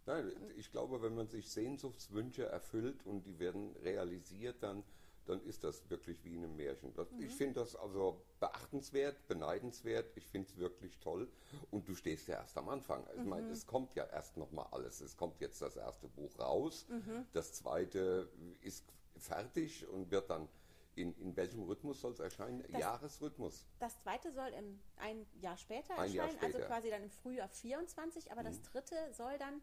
Nein, 0.06 0.32
ich 0.56 0.72
glaube, 0.72 1.02
wenn 1.02 1.16
man 1.16 1.28
sich 1.28 1.50
Sehnsuchtswünsche 1.50 2.46
erfüllt 2.46 3.06
und 3.06 3.24
die 3.26 3.40
werden 3.40 3.76
realisiert, 3.78 4.62
dann, 4.62 4.84
dann 5.26 5.42
ist 5.42 5.64
das 5.64 5.90
wirklich 5.90 6.24
wie 6.24 6.36
in 6.36 6.44
einem 6.44 6.56
Märchen. 6.56 6.94
Das, 6.94 7.12
mhm. 7.12 7.24
Ich 7.24 7.34
finde 7.34 7.62
das 7.62 7.76
also 7.76 8.22
beachtenswert, 8.40 9.28
beneidenswert. 9.28 10.16
Ich 10.16 10.28
finde 10.28 10.48
es 10.48 10.58
wirklich 10.58 11.00
toll. 11.00 11.28
Und 11.72 11.88
du 11.88 11.96
stehst 11.96 12.28
ja 12.28 12.36
erst 12.36 12.56
am 12.58 12.70
Anfang. 12.70 13.08
Ich 13.16 13.24
mhm. 13.24 13.30
meine, 13.30 13.50
es 13.50 13.66
kommt 13.66 13.96
ja 13.96 14.06
erst 14.06 14.38
noch 14.38 14.52
mal 14.52 14.68
alles. 14.72 15.02
Es 15.02 15.18
kommt 15.18 15.40
jetzt 15.42 15.62
das 15.62 15.76
erste 15.76 16.08
Buch 16.08 16.38
raus. 16.38 16.86
Mhm. 16.88 17.26
Das 17.34 17.54
zweite 17.54 18.30
ist 18.62 18.86
fertig 19.18 19.88
und 19.88 20.12
wird 20.12 20.30
dann 20.30 20.48
in, 20.96 21.14
in 21.16 21.36
welchem 21.36 21.64
Rhythmus 21.64 22.02
soll 22.02 22.14
es 22.14 22.20
erscheinen? 22.20 22.64
Das, 22.72 22.82
Jahresrhythmus? 22.82 23.66
Das 23.80 24.00
zweite 24.02 24.32
soll 24.32 24.50
im, 24.50 24.80
ein 24.98 25.26
Jahr 25.42 25.58
später 25.58 25.94
ein 25.94 26.00
erscheinen, 26.00 26.16
Jahr 26.16 26.26
also 26.26 26.38
später. 26.38 26.56
also 26.58 26.68
quasi 26.68 26.90
dann 26.90 27.04
im 27.04 27.10
Frühjahr 27.10 27.50
24, 27.50 28.32
aber 28.32 28.42
mhm. 28.42 28.46
das 28.46 28.62
dritte 28.62 28.96
soll 29.14 29.38
dann 29.38 29.62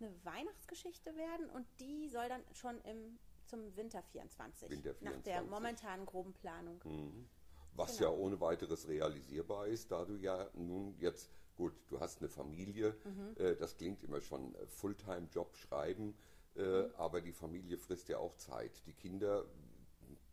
eine 0.00 0.24
Weihnachtsgeschichte 0.24 1.16
werden 1.16 1.48
und 1.50 1.66
die 1.80 2.08
soll 2.08 2.28
dann 2.28 2.42
schon 2.52 2.80
im, 2.82 3.18
zum 3.46 3.76
Winter 3.76 4.02
24, 4.02 4.70
Winter 4.70 4.94
24. 4.94 5.02
nach 5.02 5.22
der 5.22 5.42
momentanen 5.42 6.06
groben 6.06 6.34
Planung. 6.34 6.80
Mhm. 6.84 7.28
Was 7.76 7.98
genau. 7.98 8.12
ja 8.12 8.16
ohne 8.16 8.40
weiteres 8.40 8.88
realisierbar 8.88 9.66
ist, 9.66 9.90
da 9.90 10.04
du 10.04 10.16
ja 10.16 10.48
nun 10.54 10.94
jetzt, 10.98 11.30
gut, 11.56 11.72
du 11.88 11.98
hast 12.00 12.20
eine 12.20 12.28
Familie, 12.28 12.96
mhm. 13.04 13.34
äh, 13.36 13.56
das 13.56 13.76
klingt 13.76 14.02
immer 14.02 14.20
schon 14.20 14.54
äh, 14.54 14.66
Fulltime-Job 14.66 15.56
schreiben, 15.56 16.14
äh, 16.56 16.60
mhm. 16.60 16.94
aber 16.96 17.20
die 17.20 17.32
Familie 17.32 17.78
frisst 17.78 18.08
ja 18.08 18.18
auch 18.18 18.36
Zeit. 18.36 18.86
Die 18.86 18.92
Kinder 18.92 19.44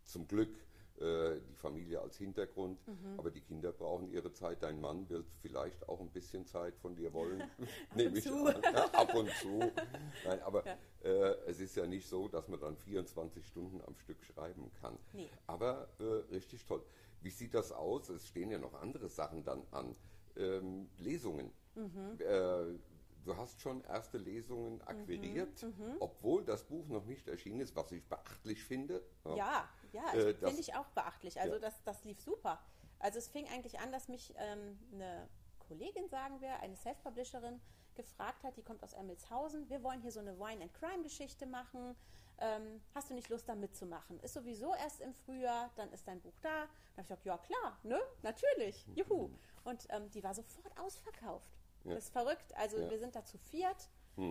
zum 0.05 0.27
Glück 0.27 0.55
äh, 0.99 1.39
die 1.49 1.55
Familie 1.55 1.99
als 2.01 2.17
Hintergrund, 2.17 2.79
aber 3.17 3.31
die 3.31 3.41
Kinder 3.41 3.71
brauchen 3.71 4.11
ihre 4.11 4.33
Zeit. 4.33 4.61
Dein 4.61 4.79
Mann 4.79 5.09
wird 5.09 5.25
vielleicht 5.41 5.87
auch 5.89 5.99
ein 5.99 6.11
bisschen 6.11 6.45
Zeit 6.45 6.75
von 6.77 6.95
dir 6.95 7.11
wollen, 7.13 7.41
nehme 7.95 8.17
ich 8.19 8.23
zu. 8.25 8.45
an. 8.45 8.61
Ja, 8.61 8.85
ab 8.91 9.13
und 9.15 9.29
zu. 9.41 9.59
Nein, 10.25 10.41
aber 10.43 10.63
äh, 11.03 11.07
es 11.47 11.59
ist 11.59 11.75
ja 11.75 11.87
nicht 11.87 12.07
so, 12.07 12.27
dass 12.27 12.47
man 12.47 12.59
dann 12.59 12.77
24 12.77 13.45
Stunden 13.47 13.81
am 13.81 13.95
Stück 13.97 14.23
schreiben 14.23 14.71
kann. 14.79 14.97
Nee. 15.13 15.29
Aber 15.47 15.87
äh, 15.99 16.03
richtig 16.33 16.65
toll. 16.65 16.83
Wie 17.21 17.31
sieht 17.31 17.53
das 17.53 17.71
aus? 17.71 18.09
Es 18.09 18.27
stehen 18.27 18.51
ja 18.51 18.57
noch 18.59 18.73
andere 18.75 19.09
Sachen 19.09 19.43
dann 19.43 19.63
an. 19.71 19.95
Ähm, 20.35 20.89
Lesungen. 20.97 21.51
Mhm. 21.75 22.17
Äh, 22.19 22.79
du 23.25 23.37
hast 23.37 23.59
schon 23.61 23.83
erste 23.83 24.17
Lesungen 24.17 24.81
akquiriert, 24.81 25.61
Mhm, 25.63 25.97
obwohl 25.99 26.43
das 26.43 26.63
Buch 26.63 26.87
noch 26.87 27.05
nicht 27.05 27.27
erschienen 27.27 27.59
ist, 27.59 27.75
was 27.75 27.91
ich 27.91 28.03
beachtlich 28.07 28.63
finde. 28.63 29.03
Ja, 29.25 29.35
ja, 29.35 29.69
Äh, 29.93 30.31
ich- 30.31 30.39
das- 30.39 30.49
finde 30.49 30.61
ich 30.61 30.75
auch 30.75 30.87
beachtlich. 30.89 31.39
Also 31.39 31.55
Ja. 31.55 31.59
das, 31.59 31.83
das 31.83 32.03
lief 32.03 32.19
super. 32.21 32.59
Also 32.99 33.17
es 33.19 33.27
fing 33.27 33.47
eigentlich 33.49 33.79
an, 33.79 33.91
dass 33.91 34.07
mich 34.07 34.33
ähm, 34.37 34.79
eine 34.93 35.27
Kollegin, 35.67 36.07
sagen 36.09 36.39
wir, 36.41 36.59
eine 36.59 36.75
Self-Publisherin, 36.75 37.59
gefragt 37.95 38.43
hat, 38.43 38.55
die 38.57 38.63
kommt 38.63 38.83
aus 38.83 38.93
Emmelshausen, 38.93 39.69
wir 39.69 39.83
wollen 39.83 40.01
hier 40.01 40.11
so 40.11 40.21
eine 40.21 40.39
Wine 40.39 40.63
and 40.63 40.73
Crime 40.73 41.03
Geschichte 41.03 41.45
machen. 41.45 41.95
Ähm, 42.37 42.81
hast 42.95 43.09
du 43.09 43.13
nicht 43.13 43.29
Lust, 43.29 43.47
da 43.49 43.53
mitzumachen? 43.53 44.19
Ist 44.21 44.33
sowieso 44.33 44.73
erst 44.73 45.01
im 45.01 45.13
Frühjahr, 45.13 45.69
dann 45.75 45.91
ist 45.91 46.07
dein 46.07 46.19
Buch 46.21 46.39
da. 46.41 46.49
Dann 46.49 46.67
habe 46.67 47.01
ich 47.01 47.07
gesagt, 47.07 47.25
ja 47.25 47.37
klar, 47.37 47.77
ne? 47.83 47.99
Natürlich, 48.23 48.87
juhu. 48.95 49.29
Und 49.63 49.85
ähm, 49.89 50.09
die 50.11 50.23
war 50.23 50.33
sofort 50.33 50.75
ausverkauft. 50.79 51.51
Ja. 51.83 51.95
Das 51.95 52.05
ist 52.05 52.13
verrückt. 52.13 52.55
Also 52.55 52.77
Ja. 52.79 52.89
wir 52.89 52.97
sind 52.99 53.15
da 53.15 53.23
zu 53.25 53.37
viert. 53.37 53.89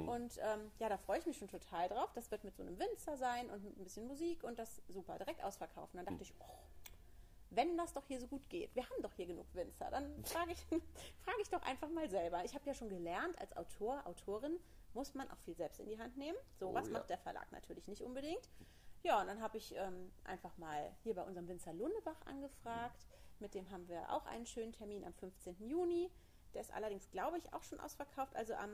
Und 0.09 0.38
ähm, 0.38 0.70
ja, 0.79 0.88
da 0.88 0.96
freue 0.96 1.18
ich 1.18 1.26
mich 1.26 1.38
schon 1.38 1.48
total 1.48 1.88
drauf. 1.88 2.12
Das 2.14 2.31
wird 2.31 2.44
mit 2.44 2.57
so 2.57 2.62
einem 2.62 2.79
Winzer 2.79 3.16
sein 3.16 3.50
und 3.50 3.64
mit 3.64 3.76
ein 3.76 3.85
bisschen 3.85 4.07
Musik 4.07 4.44
und 4.44 4.59
das 4.59 4.81
super, 4.88 5.18
direkt 5.18 5.42
ausverkaufen. 5.42 5.96
Dann 5.96 6.07
dachte 6.07 6.22
ich, 6.22 6.35
oh, 6.38 6.44
wenn 7.50 7.76
das 7.76 7.92
doch 7.92 8.07
hier 8.07 8.20
so 8.20 8.29
gut 8.29 8.48
geht, 8.48 8.74
wir 8.74 8.85
haben 8.85 9.03
doch 9.03 9.12
hier 9.14 9.26
genug 9.26 9.46
Winzer, 9.55 9.90
dann 9.90 10.24
frage 10.24 10.53
ich, 10.53 10.61
frage 11.24 11.40
ich 11.42 11.48
doch 11.50 11.62
einfach 11.62 11.88
mal 11.90 12.09
selber. 12.09 12.44
Ich 12.44 12.55
habe 12.55 12.64
ja 12.66 12.74
schon 12.74 12.88
gelernt, 12.88 13.38
als 13.40 13.57
Autor, 13.57 14.07
Autorin 14.07 14.59
muss 14.94 15.14
man 15.14 15.31
auch 15.31 15.38
viel 15.38 15.55
selbst 15.55 15.81
in 15.81 15.88
die 15.88 15.98
Hand 15.98 16.16
nehmen. 16.16 16.38
Sowas 16.59 16.85
Oh 16.87 16.92
ja. 16.92 16.98
macht 16.98 17.11
der 17.11 17.18
Verlag 17.18 17.50
natürlich 17.53 17.87
nicht 17.88 18.03
unbedingt. 18.03 18.48
Ja, 19.03 19.20
und 19.20 19.29
dann 19.29 19.40
habe 19.40 19.57
ich 19.57 19.74
ähm, 19.76 20.12
einfach 20.24 20.57
mal 20.59 20.94
hier 21.03 21.14
bei 21.14 21.22
unserem 21.22 21.48
Winzer 21.48 21.72
Lundebach 21.72 22.20
angefragt. 22.26 23.07
Mit 23.38 23.55
dem 23.55 23.70
haben 23.70 23.88
wir 23.88 24.12
auch 24.12 24.26
einen 24.26 24.46
schönen 24.46 24.72
Termin 24.72 25.05
am 25.05 25.14
15. 25.14 25.57
Juni. 25.66 26.11
Der 26.53 26.61
ist 26.61 26.72
allerdings, 26.72 27.11
glaube 27.11 27.38
ich, 27.38 27.53
auch 27.55 27.62
schon 27.62 27.81
ausverkauft. 27.81 28.37
Also 28.37 28.55
am 28.55 28.70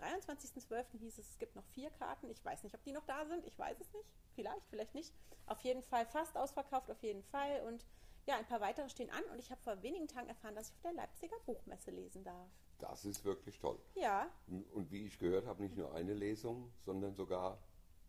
23.12. 0.00 0.98
hieß 0.98 1.18
es, 1.18 1.30
es 1.30 1.38
gibt 1.38 1.56
noch 1.56 1.64
vier 1.66 1.90
Karten. 1.90 2.30
Ich 2.30 2.44
weiß 2.44 2.64
nicht, 2.64 2.74
ob 2.74 2.82
die 2.84 2.92
noch 2.92 3.04
da 3.04 3.26
sind. 3.26 3.44
Ich 3.46 3.58
weiß 3.58 3.78
es 3.80 3.92
nicht. 3.92 4.08
Vielleicht, 4.34 4.66
vielleicht 4.68 4.94
nicht. 4.94 5.12
Auf 5.46 5.60
jeden 5.60 5.82
Fall 5.82 6.06
fast 6.06 6.36
ausverkauft, 6.36 6.90
auf 6.90 7.02
jeden 7.02 7.22
Fall. 7.24 7.62
Und 7.66 7.84
ja, 8.26 8.36
ein 8.36 8.46
paar 8.46 8.60
weitere 8.60 8.88
stehen 8.88 9.10
an. 9.10 9.24
Und 9.32 9.38
ich 9.38 9.50
habe 9.50 9.60
vor 9.62 9.82
wenigen 9.82 10.08
Tagen 10.08 10.28
erfahren, 10.28 10.54
dass 10.54 10.68
ich 10.68 10.74
auf 10.76 10.82
der 10.82 10.92
Leipziger 10.92 11.36
Buchmesse 11.46 11.90
lesen 11.90 12.24
darf. 12.24 12.50
Das 12.78 13.04
ist 13.04 13.24
wirklich 13.24 13.58
toll. 13.58 13.78
Ja, 13.94 14.30
Und 14.46 14.90
wie 14.90 15.06
ich 15.06 15.18
gehört 15.18 15.46
habe, 15.46 15.62
nicht 15.62 15.76
nur 15.76 15.94
eine 15.94 16.14
Lesung, 16.14 16.72
sondern 16.84 17.14
sogar 17.14 17.58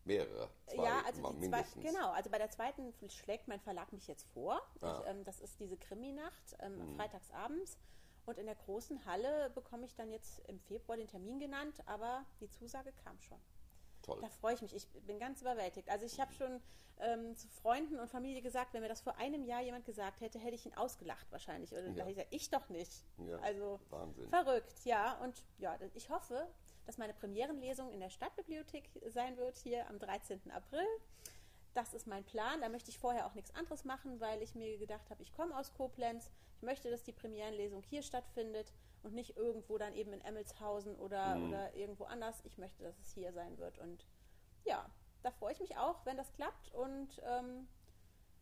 mehrere. 0.06 0.50
Zwei 0.68 0.84
ja, 0.84 1.02
also 1.06 1.22
die 1.22 1.28
zwei, 1.28 1.40
mindestens. 1.40 1.84
genau, 1.84 2.12
also 2.12 2.30
bei 2.30 2.38
der 2.38 2.50
zweiten 2.50 2.94
schlägt 3.10 3.48
mein 3.48 3.60
Verlag 3.60 3.92
mich 3.92 4.08
jetzt 4.08 4.28
vor. 4.30 4.62
Ah. 4.82 4.94
Mhm. 4.94 5.02
Ich, 5.02 5.10
ähm, 5.10 5.24
das 5.26 5.40
ist 5.40 5.60
diese 5.60 5.78
Krimi-Nacht 5.78 6.56
ähm, 6.60 6.96
freitagsabends. 6.96 7.78
Und 8.26 8.38
in 8.38 8.46
der 8.46 8.56
großen 8.56 9.06
Halle 9.06 9.50
bekomme 9.52 9.86
ich 9.86 9.96
dann 9.96 10.12
jetzt 10.12 10.40
im 10.48 10.60
Februar 10.60 10.98
den 10.98 11.08
Termin 11.08 11.40
genannt, 11.40 11.82
aber 11.86 12.26
die 12.40 12.50
Zusage 12.50 12.92
kam 13.04 13.20
schon. 13.20 13.40
Toll. 14.04 14.20
Da 14.22 14.30
freue 14.30 14.56
ich 14.56 14.62
mich. 14.62 14.76
Ich 14.76 14.88
bin 15.06 15.20
ganz 15.20 15.42
überwältigt. 15.42 15.90
Also 15.90 16.06
ich 16.06 16.20
habe 16.20 16.34
schon 16.34 16.60
ähm, 17.00 17.36
zu 17.36 17.48
Freunden 17.50 18.00
und 18.00 18.10
Familie 18.10 18.42
gesagt, 18.42 18.74
wenn 18.74 18.82
mir 18.82 18.88
das 18.90 19.02
vor 19.02 19.16
einem 19.18 19.44
Jahr 19.46 19.62
jemand 19.62 19.86
gesagt 19.86 20.22
hätte, 20.22 20.40
hätte 20.40 20.56
ich 20.56 20.66
ihn 20.66 20.74
ausgelacht 20.76 21.32
wahrscheinlich. 21.32 21.72
Oder 21.72 21.88
Ja. 21.90 22.08
ich 22.08 22.16
gesagt, 22.16 22.34
ich 22.34 22.50
doch 22.50 22.70
nicht. 22.70 22.92
Ja, 23.28 23.38
Also 23.40 23.80
Wahnsinn. 23.90 24.28
verrückt, 24.30 24.74
ja. 24.86 25.20
Und 25.22 25.44
ja, 25.60 25.78
ich 25.94 26.10
hoffe, 26.10 26.48
dass 26.88 26.98
meine 26.98 27.14
Premierenlesung 27.14 27.92
in 27.92 28.00
der 28.00 28.10
Stadtbibliothek 28.10 28.90
sein 29.10 29.38
wird, 29.38 29.56
hier 29.58 29.88
am 29.88 30.00
13. 30.00 30.50
April. 30.52 30.86
Das 31.74 31.94
ist 31.94 32.06
mein 32.08 32.24
Plan. 32.26 32.62
Da 32.62 32.70
möchte 32.70 32.90
ich 32.90 33.00
vorher 33.00 33.26
auch 33.26 33.34
nichts 33.34 33.54
anderes 33.56 33.86
machen, 33.86 34.20
weil 34.20 34.42
ich 34.42 34.56
mir 34.56 34.78
gedacht 34.78 35.10
habe, 35.10 35.22
ich 35.24 35.32
komme 35.34 35.58
aus 35.58 35.74
Koblenz. 35.74 36.30
Ich 36.58 36.64
möchte, 36.64 36.90
dass 36.92 37.04
die 37.04 37.14
Premierenlesung 37.14 37.82
hier 37.84 38.02
stattfindet 38.04 38.74
und 39.04 39.14
nicht 39.14 39.38
irgendwo 39.38 39.78
dann 39.78 39.94
eben 39.96 40.14
in 40.14 40.22
Emmelshausen 40.22 40.96
oder, 40.98 41.36
Mhm. 41.36 41.48
oder 41.50 41.74
irgendwo 41.76 42.04
anders. 42.04 42.42
Ich 42.44 42.58
möchte, 42.58 42.84
dass 42.84 43.00
es 43.00 43.14
hier 43.14 43.32
sein 43.34 43.58
wird. 43.58 43.80
Und 43.80 44.06
ja, 44.66 44.86
da 45.24 45.32
freue 45.32 45.54
ich 45.54 45.60
mich 45.60 45.78
auch, 45.78 46.06
wenn 46.06 46.18
das 46.18 46.34
klappt. 46.34 46.74
Und 46.74 47.22
ähm, 47.26 47.68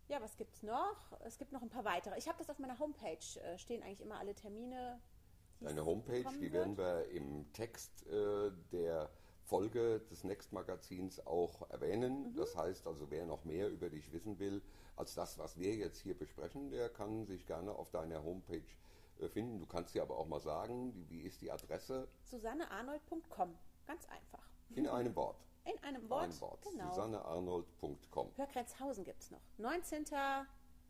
ja, 0.08 0.20
was 0.22 0.36
gibt 0.38 0.56
es 0.56 0.64
noch? 0.64 0.98
Es 1.24 1.38
gibt 1.38 1.52
noch 1.52 1.62
ein 1.62 1.70
paar 1.70 1.86
weitere. 1.86 2.18
Ich 2.18 2.28
habe 2.28 2.38
das 2.40 2.50
auf 2.50 2.58
meiner 2.58 2.80
Homepage, 2.80 3.20
äh, 3.44 3.58
stehen 3.60 3.84
eigentlich 3.84 4.02
immer 4.02 4.18
alle 4.20 4.34
Termine. 4.34 5.00
Deine 5.62 5.86
Homepage, 5.86 6.24
die 6.40 6.52
werden 6.52 6.78
wir 6.78 7.06
im 7.10 7.52
Text 7.54 8.08
äh, 8.08 8.52
der 8.72 9.10
Folge 9.50 10.00
des 10.12 10.24
Next 10.24 10.54
Magazins 10.54 11.26
auch 11.26 11.70
erwähnen. 11.72 12.32
Mhm. 12.32 12.36
Das 12.36 12.56
heißt 12.56 12.86
also, 12.86 13.10
wer 13.10 13.26
noch 13.26 13.44
mehr 13.46 13.70
über 13.70 13.90
dich 13.90 14.14
wissen 14.14 14.38
will, 14.38 14.62
als 14.96 15.16
das, 15.16 15.40
was 15.40 15.58
wir 15.58 15.76
jetzt 15.76 16.00
hier 16.00 16.18
besprechen, 16.18 16.70
der 16.70 16.90
kann 16.90 17.26
sich 17.26 17.46
gerne 17.48 17.72
auf 17.72 17.90
deiner 17.90 18.24
Homepage 18.24 18.62
äh, 19.20 19.28
finden. 19.28 19.60
Du 19.60 19.66
kannst 19.66 19.96
dir 19.96 20.04
aber 20.04 20.18
auch 20.18 20.28
mal 20.28 20.40
sagen, 20.40 20.94
wie, 20.94 21.10
wie 21.10 21.22
ist 21.22 21.42
die 21.42 21.52
Adresse? 21.52 22.08
susannearnold.com. 22.26 23.56
Ganz 23.88 24.08
einfach. 24.08 24.48
In 24.76 24.88
einem 24.88 25.16
Wort. 25.16 25.44
In 25.66 25.84
einem 25.84 26.08
Wort. 26.10 26.26
Ein 26.26 26.42
Wort. 26.42 26.62
Genau. 26.62 26.90
SusanneArnold.com. 26.90 28.32
Hörgrenzhausen 28.36 29.04
gibt 29.04 29.22
es 29.24 29.32
noch. 29.32 29.42
19. 29.58 30.06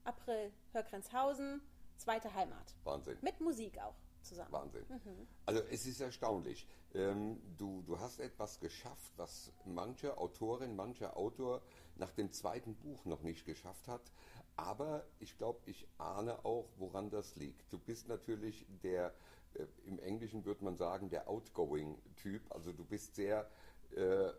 April 0.03 0.51
Hörgrenzhausen, 0.73 1.61
zweite 1.97 2.33
Heimat. 2.33 2.75
Wahnsinn. 2.83 3.17
Mit 3.21 3.39
Musik 3.39 3.79
auch 3.79 3.95
zusammen. 4.29 4.51
Wahnsinn. 4.51 4.85
Mhm. 4.87 5.27
Also 5.45 5.61
es 5.69 5.85
ist 5.85 5.99
erstaunlich. 5.99 6.67
Ähm, 6.93 7.41
du, 7.57 7.81
du 7.83 7.99
hast 7.99 8.19
etwas 8.19 8.59
geschafft, 8.59 9.11
was 9.17 9.51
manche 9.65 10.17
Autorin, 10.17 10.75
mancher 10.75 11.17
Autor 11.17 11.61
nach 11.95 12.11
dem 12.11 12.31
zweiten 12.31 12.75
Buch 12.75 13.05
noch 13.05 13.21
nicht 13.21 13.45
geschafft 13.45 13.87
hat. 13.87 14.11
Aber 14.55 15.05
ich 15.19 15.37
glaube, 15.37 15.59
ich 15.65 15.87
ahne 15.97 16.45
auch, 16.45 16.69
woran 16.77 17.09
das 17.09 17.35
liegt. 17.35 17.71
Du 17.71 17.79
bist 17.79 18.07
natürlich 18.07 18.65
der, 18.83 19.13
äh, 19.53 19.65
im 19.85 19.99
Englischen 19.99 20.45
würde 20.45 20.63
man 20.63 20.77
sagen, 20.77 21.09
der 21.09 21.29
Outgoing-Typ. 21.29 22.41
Also 22.51 22.71
du 22.71 22.85
bist 22.85 23.15
sehr 23.15 23.49
äh, 23.95 24.31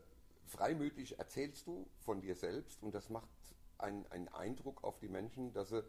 freimütig, 0.47 1.19
erzählst 1.19 1.67
du 1.67 1.87
von 2.01 2.21
dir 2.21 2.35
selbst 2.35 2.83
und 2.83 2.95
das 2.95 3.09
macht 3.09 3.29
einen, 3.79 4.07
einen 4.09 4.29
Eindruck 4.29 4.85
auf 4.85 4.99
die 4.99 5.09
Menschen, 5.09 5.53
dass 5.53 5.71
sie 5.71 5.83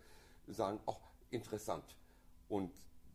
sagen, 0.47 0.79
ach, 0.85 0.99
interessant. 1.29 1.97
Und 2.47 2.71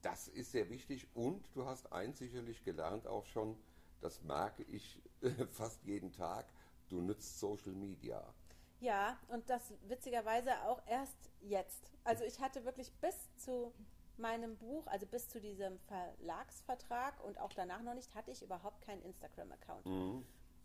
das 0.07 0.29
ist 0.29 0.53
sehr 0.53 0.71
wichtig 0.71 1.09
und 1.15 1.51
du 1.55 1.67
hast 1.67 1.93
eins 1.93 2.19
sicherlich 2.19 2.63
gelernt 2.63 3.09
auch 3.09 3.27
schon, 3.27 3.59
das 4.01 4.23
merke 4.23 4.63
ich 4.63 5.03
fast 5.51 5.83
jeden 5.83 6.13
Tag, 6.13 6.47
du 6.89 7.01
nutzt 7.01 7.41
Social 7.41 7.73
Media. 7.73 8.23
Ja, 8.79 9.19
und 9.29 9.51
das 9.51 9.73
witzigerweise 9.89 10.53
auch 10.63 10.81
erst 10.87 11.31
jetzt. 11.41 11.91
Also 12.05 12.23
ich 12.23 12.39
hatte 12.41 12.65
wirklich 12.65 12.93
bis 13.01 13.17
zu 13.37 13.73
meinem 14.17 14.57
Buch, 14.57 14.87
also 14.87 15.07
bis 15.07 15.29
zu 15.29 15.41
diesem 15.41 15.79
Verlagsvertrag 15.81 17.23
und 17.25 17.41
auch 17.41 17.53
danach 17.53 17.83
noch 17.83 17.95
nicht, 17.95 18.15
hatte 18.15 18.31
ich 18.31 18.43
überhaupt 18.43 18.83
keinen 18.83 19.03
Instagram-Account. 19.03 19.87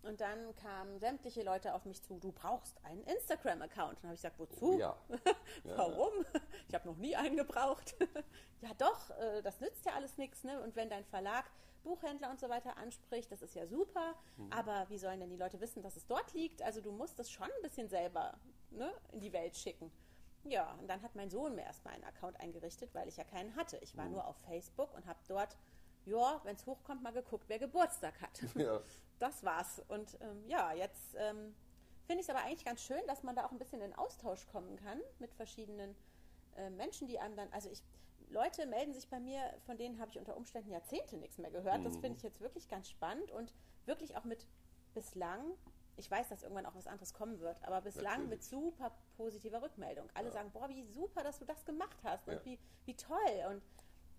Und 0.03 0.19
dann 0.21 0.55
kamen 0.55 0.97
sämtliche 0.99 1.43
Leute 1.43 1.73
auf 1.75 1.85
mich 1.85 2.01
zu, 2.01 2.17
du 2.17 2.31
brauchst 2.31 2.83
einen 2.83 3.03
Instagram-Account. 3.03 3.89
Und 3.97 4.03
dann 4.03 4.09
habe 4.09 4.15
ich 4.15 4.21
gesagt, 4.21 4.39
wozu? 4.39 4.73
Oh 4.75 4.77
Ja. 4.79 4.97
Warum? 5.63 6.11
Ich 6.67 6.75
habe 6.75 6.87
noch 6.87 6.97
nie 6.97 7.15
einen 7.15 7.35
gebraucht. 7.35 7.95
ja 8.61 8.69
doch, 8.77 9.09
äh, 9.19 9.41
das 9.41 9.59
nützt 9.59 9.85
ja 9.85 9.93
alles 9.93 10.17
nichts. 10.17 10.43
Ne? 10.43 10.61
Und 10.61 10.75
wenn 10.75 10.89
dein 10.89 11.03
Verlag 11.05 11.45
Buchhändler 11.83 12.29
und 12.29 12.39
so 12.39 12.47
weiter 12.47 12.77
anspricht, 12.77 13.31
das 13.31 13.41
ist 13.41 13.55
ja 13.55 13.65
super. 13.67 14.15
Mhm. 14.37 14.51
Aber 14.53 14.85
wie 14.89 14.97
sollen 14.97 15.19
denn 15.19 15.29
die 15.29 15.35
Leute 15.37 15.59
wissen, 15.59 15.81
dass 15.83 15.95
es 15.97 16.05
dort 16.07 16.33
liegt? 16.33 16.61
Also 16.61 16.79
du 16.79 16.91
musst 16.91 17.19
das 17.19 17.29
schon 17.29 17.45
ein 17.47 17.61
bisschen 17.61 17.89
selber 17.89 18.37
ne, 18.69 18.91
in 19.11 19.19
die 19.19 19.33
Welt 19.33 19.55
schicken. 19.57 19.91
Ja, 20.45 20.73
und 20.79 20.87
dann 20.87 21.01
hat 21.01 21.13
mein 21.15 21.29
Sohn 21.29 21.55
mir 21.55 21.63
erstmal 21.63 21.93
einen 21.93 22.03
Account 22.05 22.39
eingerichtet, 22.39 22.93
weil 22.95 23.07
ich 23.07 23.17
ja 23.17 23.23
keinen 23.23 23.55
hatte. 23.55 23.77
Ich 23.77 23.93
Mhm. 23.93 23.97
war 23.99 24.09
nur 24.09 24.25
auf 24.27 24.37
Facebook 24.37 24.93
und 24.95 25.05
habe 25.05 25.19
dort, 25.27 25.57
ja, 26.05 26.41
wenn 26.43 26.55
es 26.55 26.65
hochkommt, 26.65 27.01
mal 27.03 27.13
geguckt, 27.13 27.45
wer 27.47 27.59
Geburtstag 27.59 28.19
hat. 28.21 28.41
Ja. 28.55 28.81
Das 29.19 29.43
war's. 29.43 29.81
Und 29.87 30.17
ähm, 30.21 30.43
ja, 30.47 30.73
jetzt 30.73 31.15
ähm, 31.15 31.53
finde 32.07 32.21
ich 32.21 32.27
es 32.27 32.29
aber 32.29 32.43
eigentlich 32.43 32.65
ganz 32.65 32.81
schön, 32.81 33.01
dass 33.07 33.21
man 33.21 33.35
da 33.35 33.45
auch 33.45 33.51
ein 33.51 33.59
bisschen 33.59 33.81
in 33.81 33.93
Austausch 33.93 34.47
kommen 34.47 34.75
kann 34.77 34.99
mit 35.19 35.31
verschiedenen 35.35 35.95
äh, 36.57 36.69
Menschen, 36.71 37.07
die 37.07 37.19
einem 37.19 37.35
dann, 37.35 37.47
also 37.53 37.69
ich, 37.69 37.83
Leute 38.29 38.65
melden 38.65 38.93
sich 38.93 39.07
bei 39.09 39.19
mir, 39.19 39.41
von 39.65 39.77
denen 39.77 39.99
habe 39.99 40.09
ich 40.09 40.17
unter 40.17 40.35
Umständen 40.35 40.71
Jahrzehnte 40.71 41.17
nichts 41.17 41.37
mehr 41.37 41.51
gehört. 41.51 41.85
Das 41.85 41.97
finde 41.97 42.17
ich 42.17 42.23
jetzt 42.23 42.41
wirklich 42.41 42.67
ganz 42.67 42.89
spannend 42.89 43.29
und 43.31 43.53
wirklich 43.85 44.17
auch 44.17 44.23
mit 44.23 44.47
bislang, 44.95 45.53
ich 45.97 46.09
weiß, 46.09 46.29
dass 46.29 46.41
irgendwann 46.41 46.65
auch 46.65 46.75
was 46.75 46.87
anderes 46.87 47.13
kommen 47.13 47.39
wird, 47.41 47.61
aber 47.63 47.81
bislang 47.81 48.05
Natürlich. 48.23 48.29
mit 48.29 48.43
super 48.43 48.91
positiver 49.17 49.61
Rückmeldung. 49.61 50.09
Alle 50.15 50.31
sagen, 50.31 50.49
boah, 50.51 50.67
wie 50.69 50.81
super, 50.83 51.23
dass 51.23 51.37
du 51.39 51.45
das 51.45 51.63
gemacht 51.65 51.97
hast 52.03 52.27
und 52.27 52.35
Ja. 52.35 52.45
wie, 52.45 52.59
wie 52.85 52.95
toll 52.95 53.17
und 53.49 53.61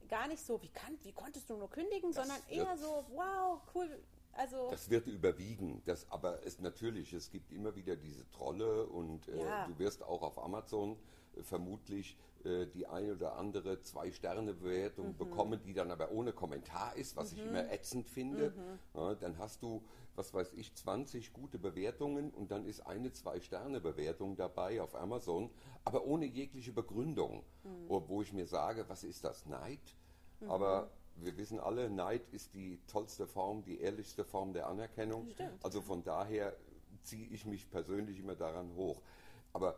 gar 0.08 0.28
nicht 0.28 0.44
so, 0.44 0.60
wie, 0.62 0.68
kann, 0.68 0.96
wie 1.02 1.12
konntest 1.12 1.48
du 1.50 1.56
nur 1.56 1.70
kündigen, 1.70 2.12
Das 2.12 2.26
sondern 2.26 2.42
eher 2.48 2.76
so, 2.76 3.04
wow, 3.14 3.60
cool, 3.74 3.88
also... 4.32 4.70
Das 4.70 4.88
wird 4.90 5.06
überwiegen. 5.06 5.82
Das, 5.84 6.10
aber 6.10 6.44
es 6.46 6.58
natürlich, 6.58 7.12
es 7.12 7.30
gibt 7.30 7.52
immer 7.52 7.74
wieder 7.76 7.96
diese 7.96 8.28
Trolle 8.30 8.86
und 8.86 9.28
äh, 9.28 9.44
Ja. 9.44 9.66
du 9.66 9.78
wirst 9.78 10.02
auch 10.02 10.22
auf 10.22 10.38
Amazon 10.38 10.96
vermutlich 11.42 12.16
äh, 12.44 12.66
die 12.66 12.86
eine 12.86 13.12
oder 13.12 13.36
andere 13.36 13.80
Zwei-Sterne-Bewertung 13.80 15.08
mhm. 15.08 15.16
bekommen, 15.16 15.60
die 15.64 15.74
dann 15.74 15.90
aber 15.90 16.10
ohne 16.10 16.32
Kommentar 16.32 16.96
ist, 16.96 17.16
was 17.16 17.32
mhm. 17.32 17.38
ich 17.38 17.46
immer 17.46 17.72
ätzend 17.72 18.08
finde. 18.08 18.50
Mhm. 18.50 19.00
Ja, 19.00 19.14
dann 19.14 19.38
hast 19.38 19.62
du, 19.62 19.82
was 20.16 20.34
weiß 20.34 20.52
ich, 20.54 20.74
20 20.74 21.32
gute 21.32 21.58
Bewertungen 21.58 22.30
und 22.30 22.50
dann 22.50 22.64
ist 22.64 22.80
eine 22.86 23.12
Zwei-Sterne-Bewertung 23.12 24.36
dabei 24.36 24.82
auf 24.82 24.94
Amazon, 24.94 25.50
aber 25.84 26.04
ohne 26.04 26.26
jegliche 26.26 26.72
Begründung, 26.72 27.44
mhm. 27.64 27.88
wo 27.88 28.22
ich 28.22 28.32
mir 28.32 28.46
sage, 28.46 28.84
was 28.88 29.04
ist 29.04 29.24
das, 29.24 29.46
Neid? 29.46 29.80
Mhm. 30.40 30.50
Aber 30.50 30.90
wir 31.16 31.36
wissen 31.36 31.60
alle, 31.60 31.90
Neid 31.90 32.28
ist 32.32 32.54
die 32.54 32.80
tollste 32.86 33.26
Form, 33.26 33.62
die 33.62 33.80
ehrlichste 33.80 34.24
Form 34.24 34.52
der 34.52 34.66
Anerkennung. 34.66 35.28
Stimmt. 35.30 35.64
Also 35.64 35.80
von 35.80 36.02
daher 36.02 36.56
ziehe 37.02 37.28
ich 37.28 37.44
mich 37.46 37.70
persönlich 37.70 38.18
immer 38.18 38.34
daran 38.34 38.74
hoch. 38.74 39.00
Aber 39.52 39.76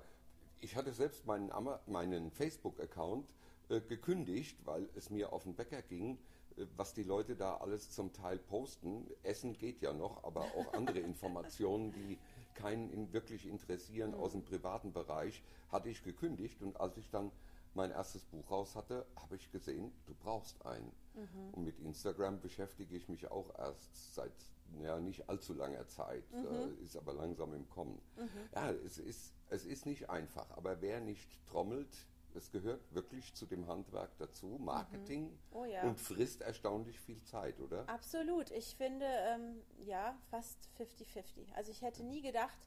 ich 0.65 0.77
hatte 0.77 0.93
selbst 0.93 1.27
meinen, 1.27 1.53
meinen 1.87 2.31
Facebook-Account 2.31 3.29
äh, 3.69 3.81
gekündigt, 3.83 4.57
weil 4.65 4.89
es 4.95 5.11
mir 5.11 5.33
auf 5.33 5.45
den 5.45 5.55
Bäcker 5.55 5.83
ging, 5.83 6.19
äh, 6.57 6.65
was 6.77 6.95
die 6.95 7.03
Leute 7.03 7.37
da 7.37 7.59
alles 7.59 7.91
zum 7.91 8.15
Teil 8.15 8.39
posten. 8.39 9.07
Essen 9.23 9.53
geht 9.53 9.83
ja 9.83 9.93
noch, 9.93 10.25
aber 10.25 10.41
auch 10.41 10.73
andere 10.73 10.99
Informationen, 11.11 11.93
die 11.93 12.19
keinen 12.55 13.13
wirklich 13.13 13.47
interessieren 13.47 14.13
mhm. 14.13 14.21
aus 14.21 14.33
dem 14.33 14.43
privaten 14.43 14.93
Bereich, 14.93 15.43
hatte 15.71 15.91
ich 15.91 16.03
gekündigt. 16.03 16.63
Und 16.63 16.81
als 16.81 16.97
ich 16.97 17.11
dann 17.11 17.31
mein 17.75 17.91
erstes 17.91 18.25
Buch 18.25 18.51
raus 18.51 18.75
hatte, 18.75 19.05
habe 19.17 19.37
ich 19.37 19.53
gesehen, 19.53 19.93
du 20.07 20.15
brauchst 20.15 20.65
einen. 20.65 20.93
Mhm. 21.15 21.51
Und 21.53 21.65
mit 21.65 21.79
Instagram 21.81 22.41
beschäftige 22.41 22.97
ich 22.97 23.09
mich 23.09 23.31
auch 23.31 23.59
erst 23.59 24.15
seit 24.15 24.33
ja, 24.81 24.99
nicht 25.01 25.29
allzu 25.29 25.55
langer 25.55 25.87
Zeit, 25.89 26.25
mhm. 26.33 26.47
äh, 26.47 26.85
ist 26.85 26.97
aber 26.97 27.13
langsam 27.15 27.55
im 27.55 27.69
Kommen. 27.69 28.01
Mhm. 28.17 28.29
Ja, 28.55 28.71
es 28.71 28.99
ist, 28.99 29.35
es 29.51 29.65
ist 29.65 29.87
nicht 29.87 30.11
einfach, 30.11 30.51
aber 30.51 30.81
wer 30.81 31.01
nicht 31.01 31.29
trommelt, 31.47 32.07
es 32.35 32.51
gehört 32.51 32.93
wirklich 32.93 33.33
zu 33.35 33.47
dem 33.47 33.67
Handwerk 33.69 34.11
dazu, 34.19 34.59
Marketing 34.59 35.31
mhm. 35.31 35.39
oh, 35.53 35.65
ja. 35.65 35.83
und 35.85 35.99
frisst 35.99 36.43
erstaunlich 36.43 36.99
viel 37.01 37.23
Zeit, 37.23 37.61
oder? 37.61 37.89
Absolut. 37.89 38.51
Ich 38.51 38.75
finde, 38.77 39.07
ähm, 39.07 39.63
ja, 39.85 40.17
fast 40.31 40.69
50-50. 40.79 41.55
Also 41.55 41.71
ich 41.71 41.83
hätte 41.83 42.03
nie 42.03 42.23
gedacht, 42.23 42.59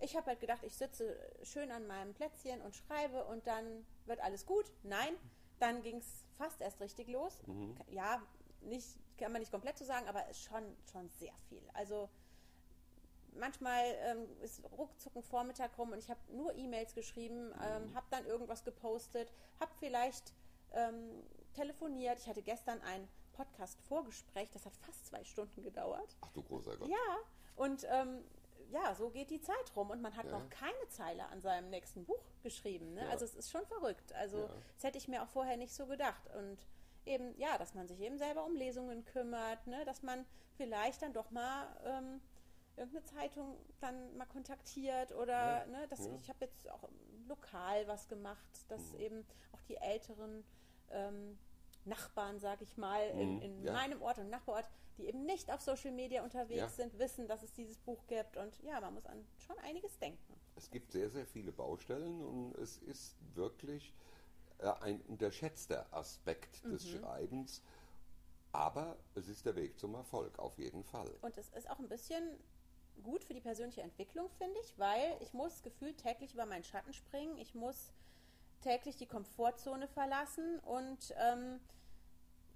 ich 0.00 0.16
habe 0.16 0.26
halt 0.26 0.40
gedacht, 0.40 0.62
ich 0.64 0.74
sitze 0.74 1.18
schön 1.42 1.70
an 1.70 1.86
meinem 1.86 2.14
Plätzchen 2.14 2.62
und 2.62 2.74
schreibe 2.74 3.24
und 3.26 3.46
dann 3.46 3.86
wird 4.06 4.20
alles 4.20 4.46
gut. 4.46 4.64
Nein, 4.82 5.14
dann 5.58 5.82
ging 5.82 5.98
es 5.98 6.24
fast 6.38 6.60
erst 6.62 6.80
richtig 6.80 7.08
los. 7.08 7.38
Mhm. 7.46 7.74
Ja, 7.88 8.22
nicht 8.62 8.98
kann 9.20 9.32
man 9.32 9.40
nicht 9.40 9.52
komplett 9.52 9.78
so 9.78 9.84
sagen, 9.84 10.08
aber 10.08 10.24
schon, 10.34 10.64
schon 10.90 11.08
sehr 11.10 11.34
viel. 11.48 11.62
Also 11.74 12.08
manchmal 13.34 13.84
ähm, 14.06 14.26
ist 14.42 14.62
ruckzuck 14.76 15.14
ein 15.16 15.22
Vormittag 15.22 15.76
rum 15.78 15.92
und 15.92 15.98
ich 15.98 16.10
habe 16.10 16.20
nur 16.32 16.54
E-Mails 16.54 16.94
geschrieben, 16.94 17.52
ähm, 17.62 17.84
mhm. 17.84 17.94
habe 17.94 18.06
dann 18.10 18.26
irgendwas 18.26 18.64
gepostet, 18.64 19.32
habe 19.60 19.70
vielleicht 19.78 20.32
ähm, 20.72 21.22
telefoniert. 21.54 22.18
Ich 22.18 22.26
hatte 22.26 22.42
gestern 22.42 22.80
ein 22.82 23.08
Podcast-Vorgespräch, 23.32 24.50
das 24.50 24.66
hat 24.66 24.76
fast 24.76 25.06
zwei 25.06 25.22
Stunden 25.24 25.62
gedauert. 25.62 26.16
Ach 26.20 26.32
du 26.32 26.42
großer 26.42 26.76
Gott. 26.76 26.88
Ja, 26.88 27.16
und 27.56 27.86
ähm, 27.90 28.24
ja, 28.70 28.94
so 28.94 29.10
geht 29.10 29.30
die 29.30 29.40
Zeit 29.40 29.76
rum 29.76 29.90
und 29.90 30.00
man 30.00 30.16
hat 30.16 30.26
ja. 30.26 30.32
noch 30.32 30.48
keine 30.48 30.88
Zeile 30.88 31.26
an 31.28 31.40
seinem 31.40 31.70
nächsten 31.70 32.04
Buch 32.04 32.22
geschrieben. 32.42 32.94
Ne? 32.94 33.02
Ja. 33.02 33.10
Also 33.10 33.24
es 33.24 33.34
ist 33.34 33.50
schon 33.50 33.66
verrückt. 33.66 34.12
Also 34.14 34.38
ja. 34.38 34.48
das 34.74 34.84
hätte 34.84 34.98
ich 34.98 35.08
mir 35.08 35.22
auch 35.22 35.28
vorher 35.28 35.56
nicht 35.56 35.74
so 35.74 35.86
gedacht. 35.86 36.22
Und 36.38 36.58
eben, 37.10 37.36
ja, 37.38 37.58
dass 37.58 37.74
man 37.74 37.88
sich 37.88 38.00
eben 38.00 38.18
selber 38.18 38.44
um 38.44 38.54
Lesungen 38.54 39.04
kümmert, 39.04 39.66
ne? 39.66 39.84
dass 39.84 40.02
man 40.02 40.24
vielleicht 40.56 41.02
dann 41.02 41.12
doch 41.12 41.30
mal 41.30 41.66
ähm, 41.84 42.20
irgendeine 42.76 43.04
Zeitung 43.04 43.56
dann 43.80 44.16
mal 44.16 44.26
kontaktiert 44.26 45.12
oder, 45.12 45.32
ja. 45.32 45.66
ne, 45.66 45.88
dass 45.88 46.06
ja. 46.06 46.14
ich 46.20 46.28
habe 46.28 46.44
jetzt 46.44 46.70
auch 46.70 46.88
lokal 47.26 47.86
was 47.86 48.08
gemacht, 48.08 48.48
dass 48.68 48.92
mhm. 48.92 49.00
eben 49.00 49.26
auch 49.52 49.60
die 49.62 49.76
älteren 49.76 50.44
ähm, 50.90 51.38
Nachbarn, 51.84 52.38
sag 52.40 52.62
ich 52.62 52.76
mal, 52.76 53.02
in, 53.10 53.36
mhm. 53.36 53.42
in 53.42 53.64
ja. 53.64 53.72
meinem 53.72 54.02
Ort 54.02 54.18
und 54.18 54.30
Nachbarort, 54.30 54.66
die 54.98 55.06
eben 55.06 55.24
nicht 55.24 55.50
auf 55.52 55.60
Social 55.60 55.92
Media 55.92 56.22
unterwegs 56.22 56.76
sind, 56.76 56.98
wissen, 56.98 57.26
dass 57.26 57.42
es 57.42 57.52
dieses 57.52 57.78
Buch 57.78 58.06
gibt 58.06 58.36
und 58.36 58.58
ja, 58.62 58.80
man 58.80 58.94
muss 58.94 59.06
an 59.06 59.24
schon 59.38 59.58
einiges 59.60 59.98
denken. 59.98 60.34
Es 60.56 60.70
gibt 60.70 60.92
sehr, 60.92 61.08
sehr 61.08 61.26
viele 61.26 61.52
Baustellen 61.52 62.20
und 62.20 62.54
es 62.56 62.78
ist 62.78 63.16
wirklich 63.34 63.94
ein 64.62 65.00
unterschätzter 65.02 65.86
Aspekt 65.92 66.64
des 66.64 66.84
mhm. 66.84 66.98
Schreibens. 66.98 67.62
Aber 68.52 68.96
es 69.14 69.28
ist 69.28 69.46
der 69.46 69.54
Weg 69.54 69.78
zum 69.78 69.94
Erfolg, 69.94 70.38
auf 70.38 70.58
jeden 70.58 70.82
Fall. 70.82 71.10
Und 71.22 71.36
es 71.38 71.50
ist 71.50 71.70
auch 71.70 71.78
ein 71.78 71.88
bisschen 71.88 72.36
gut 73.02 73.24
für 73.24 73.34
die 73.34 73.40
persönliche 73.40 73.82
Entwicklung, 73.82 74.28
finde 74.30 74.58
ich, 74.60 74.78
weil 74.78 75.16
ich 75.20 75.32
muss 75.32 75.62
gefühlt 75.62 75.98
täglich 75.98 76.34
über 76.34 76.46
meinen 76.46 76.64
Schatten 76.64 76.92
springen. 76.92 77.38
Ich 77.38 77.54
muss 77.54 77.92
täglich 78.60 78.96
die 78.96 79.06
Komfortzone 79.06 79.88
verlassen 79.88 80.58
und 80.60 81.14
ähm, 81.16 81.60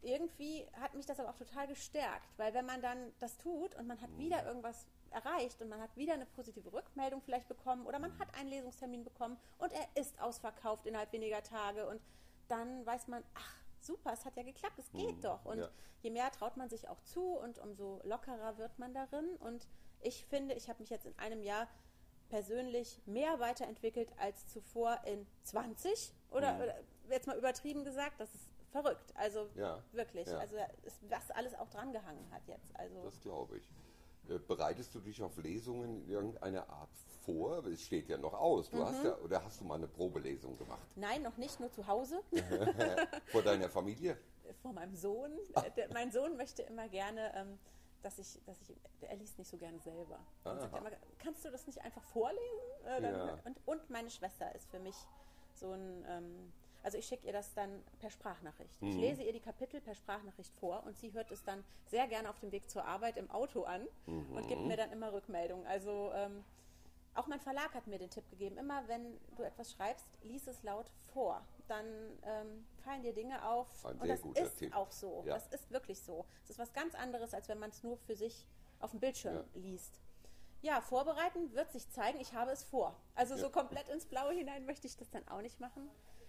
irgendwie 0.03 0.67
hat 0.81 0.95
mich 0.95 1.07
das 1.07 1.19
aber 1.19 1.31
auch 1.31 1.37
total 1.37 1.67
gestärkt, 1.67 2.37
weil 2.37 2.53
wenn 2.53 2.67
man 2.67 2.83
dann 2.83 3.13
das 3.21 3.39
tut 3.39 3.75
und 3.77 3.87
man 3.87 4.01
hat 4.01 4.17
wieder 4.19 4.43
mhm. 4.43 4.49
irgendwas 4.49 4.87
erreicht 5.15 5.63
und 5.63 5.69
man 5.69 5.81
hat 5.81 5.97
wieder 5.97 6.15
eine 6.15 6.27
positive 6.27 6.73
Rückmeldung 6.73 7.23
vielleicht 7.23 7.49
bekommen 7.49 7.87
oder 7.87 7.99
man 7.99 8.19
hat 8.19 8.35
einen 8.35 8.51
Lesungstermin 8.51 9.05
bekommen 9.05 9.39
und 9.59 9.73
er 9.73 9.87
ist 9.95 10.21
ausverkauft 10.21 10.87
innerhalb 10.87 11.13
weniger 11.13 11.43
Tage 11.43 11.87
und 11.87 12.01
dann 12.49 12.85
weiß 12.85 13.09
man, 13.09 13.23
ach, 13.35 13.57
super, 13.81 14.13
es 14.13 14.25
hat 14.25 14.37
ja 14.37 14.43
geklappt, 14.43 14.79
es 14.79 14.91
geht 14.93 15.17
mhm, 15.17 15.21
doch. 15.21 15.45
Und 15.45 15.59
ja. 15.59 15.69
je 16.03 16.11
mehr 16.11 16.31
traut 16.31 16.57
man 16.57 16.69
sich 16.69 16.89
auch 16.89 17.01
zu 17.03 17.23
und 17.23 17.59
umso 17.59 18.01
lockerer 18.05 18.59
wird 18.59 18.79
man 18.79 18.95
darin. 18.95 19.37
Und 19.37 19.67
ich 20.01 20.25
finde, 20.27 20.55
ich 20.55 20.69
habe 20.69 20.81
mich 20.81 20.91
jetzt 20.91 21.07
in 21.07 21.17
einem 21.19 21.43
Jahr 21.43 21.69
persönlich 22.29 23.01
mehr 23.07 23.39
weiterentwickelt 23.41 24.13
als 24.19 24.47
zuvor 24.49 25.01
in 25.05 25.27
20 25.43 26.13
oder, 26.31 26.55
mhm. 26.55 26.63
oder 26.63 26.75
jetzt 27.11 27.27
mal 27.27 27.37
übertrieben 27.37 27.85
gesagt, 27.85 28.21
das 28.21 28.35
ist 28.35 28.49
verrückt. 28.71 29.13
Also 29.15 29.49
ja, 29.55 29.83
wirklich, 29.93 30.27
ja. 30.27 30.39
also 30.39 30.57
was 31.09 31.31
alles 31.31 31.55
auch 31.55 31.69
dran 31.69 31.93
gehangen 31.93 32.29
hat 32.33 32.43
jetzt. 32.49 32.75
Also 32.77 33.03
das 33.03 33.21
glaube 33.21 33.59
ich. 33.59 33.69
Äh, 34.29 34.39
bereitest 34.39 34.95
du 34.95 35.01
dich 35.01 35.23
auf 35.23 35.37
Lesungen 35.39 36.03
in 36.05 36.11
irgendeiner 36.11 36.69
Art 36.69 36.91
vor? 37.25 37.65
Es 37.67 37.83
steht 37.83 38.09
ja 38.09 38.19
noch 38.19 38.35
aus. 38.35 38.71
Du 38.71 38.77
mhm. 38.79 38.85
hast 38.85 39.05
ja, 39.05 39.17
oder 39.19 39.45
hast 39.45 39.61
du 39.61 39.65
mal 39.65 39.77
eine 39.77 39.89
Probelesung 39.89 40.57
gemacht? 40.59 40.87
Nein, 40.97 41.23
noch 41.23 41.37
nicht, 41.37 41.61
nur 41.61 41.73
zu 41.73 41.87
Hause. 41.87 42.21
vor 43.27 43.43
deiner 43.43 43.69
Familie? 43.69 44.17
Vor 44.63 44.73
meinem 44.73 44.95
Sohn. 44.95 45.33
Der, 45.77 45.93
mein 45.93 46.11
Sohn 46.11 46.37
möchte 46.37 46.63
immer 46.63 46.89
gerne, 46.89 47.35
ähm, 47.35 47.59
dass 48.03 48.19
ich, 48.19 48.39
dass 48.47 48.61
ich, 48.63 48.77
er 49.01 49.17
liest 49.17 49.39
nicht 49.39 49.51
so 49.51 49.57
gerne 49.57 49.79
selber. 49.81 50.19
Immer, 50.45 50.91
kannst 51.19 51.45
du 51.45 51.51
das 51.51 51.67
nicht 51.67 51.81
einfach 51.83 52.03
vorlesen? 52.05 52.43
Äh, 52.87 53.03
ja. 53.03 53.39
und, 53.45 53.59
und 53.67 53.91
meine 53.91 54.11
Schwester 54.11 54.55
ist 54.55 54.71
für 54.71 54.79
mich 54.79 54.97
so 55.55 55.73
ein 55.73 56.05
ähm, 56.09 56.53
also 56.85 56.99
ich 56.99 57.07
schicke 57.07 57.27
ihr 57.27 57.33
das 57.33 57.53
dann 57.55 57.83
per 57.99 58.11
Sprachnachricht. 58.11 58.81
Mhm. 58.81 58.89
Ich 58.91 58.97
lese 58.97 59.23
ihr 59.23 59.33
die 59.33 59.41
Kapitel 59.41 59.81
per 59.81 59.95
Sprachnachricht 59.95 60.53
vor 60.61 60.85
und 60.85 60.97
sie 60.99 61.13
hört 61.15 61.31
es 61.31 61.43
dann 61.43 61.65
sehr 61.87 62.07
gerne 62.07 62.29
auf 62.29 62.39
dem 62.41 62.53
Weg 62.53 62.69
zur 62.69 62.85
Arbeit 62.85 63.17
im 63.17 63.31
Auto 63.31 63.65
an 63.65 63.89
mhm. 64.07 64.37
und 64.37 64.47
gibt 64.47 64.61
mir 64.61 64.77
dann 64.77 64.93
immer 64.93 65.13
Rückmeldungen. 65.13 65.67
Also 65.67 66.13
ähm, 66.15 66.45
auch 67.15 67.27
mein 67.27 67.41
Verlag 67.41 67.73
hat 67.75 67.87
mir 67.87 67.99
den 67.99 68.11
Tipp 68.11 68.29
gegeben, 68.29 68.59
immer 68.59 68.87
wenn 68.87 69.19
du 69.37 69.43
etwas 69.43 69.73
schreibst, 69.73 70.07
lies 70.23 70.47
es 70.47 70.63
laut 70.63 70.87
vor. 71.15 71.43
Dann 71.69 71.87
ähm, 72.23 72.67
fallen 72.85 73.03
dir 73.03 73.15
Dinge 73.15 73.49
auf. 73.49 73.67
Ein 73.87 73.99
und 74.01 74.09
das 74.09 74.21
ist 74.21 74.59
Tipp. 74.59 74.77
auch 74.77 74.91
so. 74.91 75.23
Ja. 75.27 75.35
Das 75.35 75.47
ist 75.49 75.71
wirklich 75.71 76.01
so. 76.01 76.27
Es 76.43 76.51
ist 76.51 76.59
was 76.59 76.73
ganz 76.75 76.95
anderes, 76.95 77.33
als 77.33 77.49
wenn 77.49 77.59
man 77.59 77.71
es 77.71 77.83
nur 77.83 77.97
für 77.97 78.15
sich 78.15 78.47
auf 78.81 78.91
dem 78.91 79.01
Bildschirm 79.01 79.37
ja. 79.37 79.45
liest. 79.55 80.01
Ja, 80.61 80.81
vorbereiten 80.81 81.55
wird 81.55 81.71
sich 81.73 81.89
zeigen, 81.91 82.21
ich 82.21 82.35
habe 82.35 82.51
es 82.51 82.63
vor. 82.65 82.95
Also 83.15 83.35
ja. 83.35 83.41
so 83.41 83.51
komplett 83.51 83.89
ins 83.89 84.07
Blaue 84.07 84.35
hinein 84.35 84.67
möchte 84.67 84.87
ich 84.87 84.97
das 84.97 85.11
dann 85.11 85.27
auch 85.29 85.41
nicht 85.41 85.61
machen. 85.61 85.89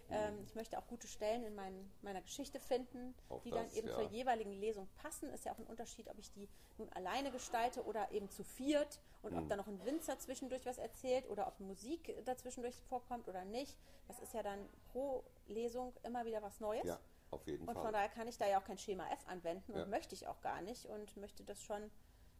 Ähm, 0.09 0.43
ich 0.45 0.53
möchte 0.55 0.77
auch 0.77 0.87
gute 0.87 1.07
Stellen 1.07 1.43
in 1.43 1.55
mein, 1.55 1.91
meiner 2.01 2.21
Geschichte 2.21 2.59
finden, 2.59 3.15
auch 3.29 3.41
die 3.41 3.49
das, 3.49 3.59
dann 3.59 3.77
eben 3.77 3.87
ja. 3.87 3.95
zur 3.95 4.03
jeweiligen 4.09 4.53
Lesung 4.53 4.87
passen. 5.01 5.29
Ist 5.31 5.45
ja 5.45 5.53
auch 5.53 5.57
ein 5.57 5.65
Unterschied, 5.65 6.07
ob 6.09 6.19
ich 6.19 6.31
die 6.31 6.47
nun 6.77 6.89
alleine 6.89 7.31
gestalte 7.31 7.83
oder 7.83 8.11
eben 8.11 8.29
zu 8.29 8.43
viert 8.43 8.99
und 9.23 9.33
mhm. 9.33 9.39
ob 9.39 9.49
da 9.49 9.55
noch 9.55 9.67
ein 9.67 9.83
Winzer 9.83 10.19
zwischendurch 10.19 10.65
was 10.65 10.77
erzählt 10.77 11.27
oder 11.29 11.47
ob 11.47 11.59
Musik 11.59 12.15
dazwischendurch 12.25 12.75
vorkommt 12.87 13.27
oder 13.27 13.45
nicht. 13.45 13.75
Das 14.07 14.19
ist 14.19 14.33
ja 14.33 14.43
dann 14.43 14.59
pro 14.91 15.23
Lesung 15.47 15.93
immer 16.03 16.25
wieder 16.25 16.41
was 16.43 16.59
Neues. 16.59 16.85
Ja, 16.85 16.99
auf 17.31 17.45
jeden 17.47 17.67
und 17.67 17.73
Fall. 17.73 17.83
von 17.83 17.93
daher 17.93 18.09
kann 18.09 18.27
ich 18.27 18.37
da 18.37 18.47
ja 18.47 18.59
auch 18.59 18.65
kein 18.65 18.77
Schema 18.77 19.09
F 19.11 19.27
anwenden 19.27 19.73
und 19.73 19.89
möchte 19.89 20.13
ich 20.13 20.27
auch 20.27 20.39
gar 20.41 20.61
nicht 20.61 20.85
und 20.85 21.17
möchte 21.17 21.43
das 21.43 21.63
schon 21.63 21.89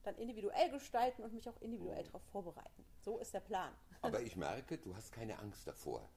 dann 0.04 0.16
individuell 0.18 0.70
gestalten 0.70 1.24
und 1.24 1.34
mich 1.34 1.50
auch 1.50 1.60
individuell 1.62 2.04
mhm. 2.04 2.08
darauf 2.08 2.24
vorbereiten. 2.26 2.86
So 3.02 3.18
ist 3.18 3.34
der 3.34 3.40
Plan. 3.40 3.74
Aber 4.04 4.22
ich 4.22 4.36
merke, 4.36 4.78
du 4.78 4.96
hast 4.96 5.12
keine 5.12 5.40
Angst 5.40 5.66
davor 5.66 6.08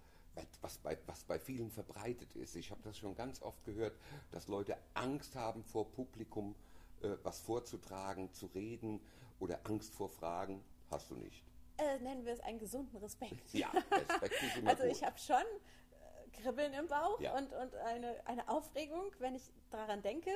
was 0.61 0.79
bei, 0.79 0.99
was 1.07 1.25
bei 1.25 1.39
vielen 1.39 1.71
verbreitet 1.71 2.35
ist. 2.35 2.57
Ich 2.57 2.71
habe 2.71 2.81
das 2.83 2.99
schon 2.99 3.15
ganz 3.15 3.43
oft 3.43 3.65
gehört, 3.65 3.95
dass 4.31 4.49
Leute 4.49 4.77
Angst 4.95 5.35
haben 5.35 5.65
vor 5.65 5.91
Publikum, 5.91 6.55
äh, 7.03 7.11
was 7.23 7.41
vorzutragen, 7.41 8.33
zu 8.33 8.47
reden 8.47 9.01
oder 9.41 9.61
Angst 9.65 9.95
vor 9.95 10.09
Fragen. 10.09 10.63
Hast 10.91 11.11
du 11.11 11.17
nicht? 11.17 11.45
Äh, 11.79 11.99
nennen 12.01 12.25
wir 12.25 12.33
es 12.33 12.41
einen 12.41 12.59
gesunden 12.59 12.97
Respekt. 12.99 13.53
Ja, 13.53 13.71
Respekt 13.91 14.43
ist 14.43 14.57
immer 14.59 14.71
Also 14.71 14.85
ich 14.85 15.05
habe 15.05 15.19
schon 15.19 15.37
äh, 15.37 16.41
Kribbeln 16.41 16.73
im 16.73 16.89
Bauch 16.89 17.21
ja. 17.21 17.37
und, 17.37 17.53
und 17.53 17.75
eine, 17.77 18.27
eine 18.27 18.49
Aufregung, 18.49 19.13
wenn 19.19 19.35
ich 19.35 19.51
daran 19.71 20.03
denke. 20.03 20.31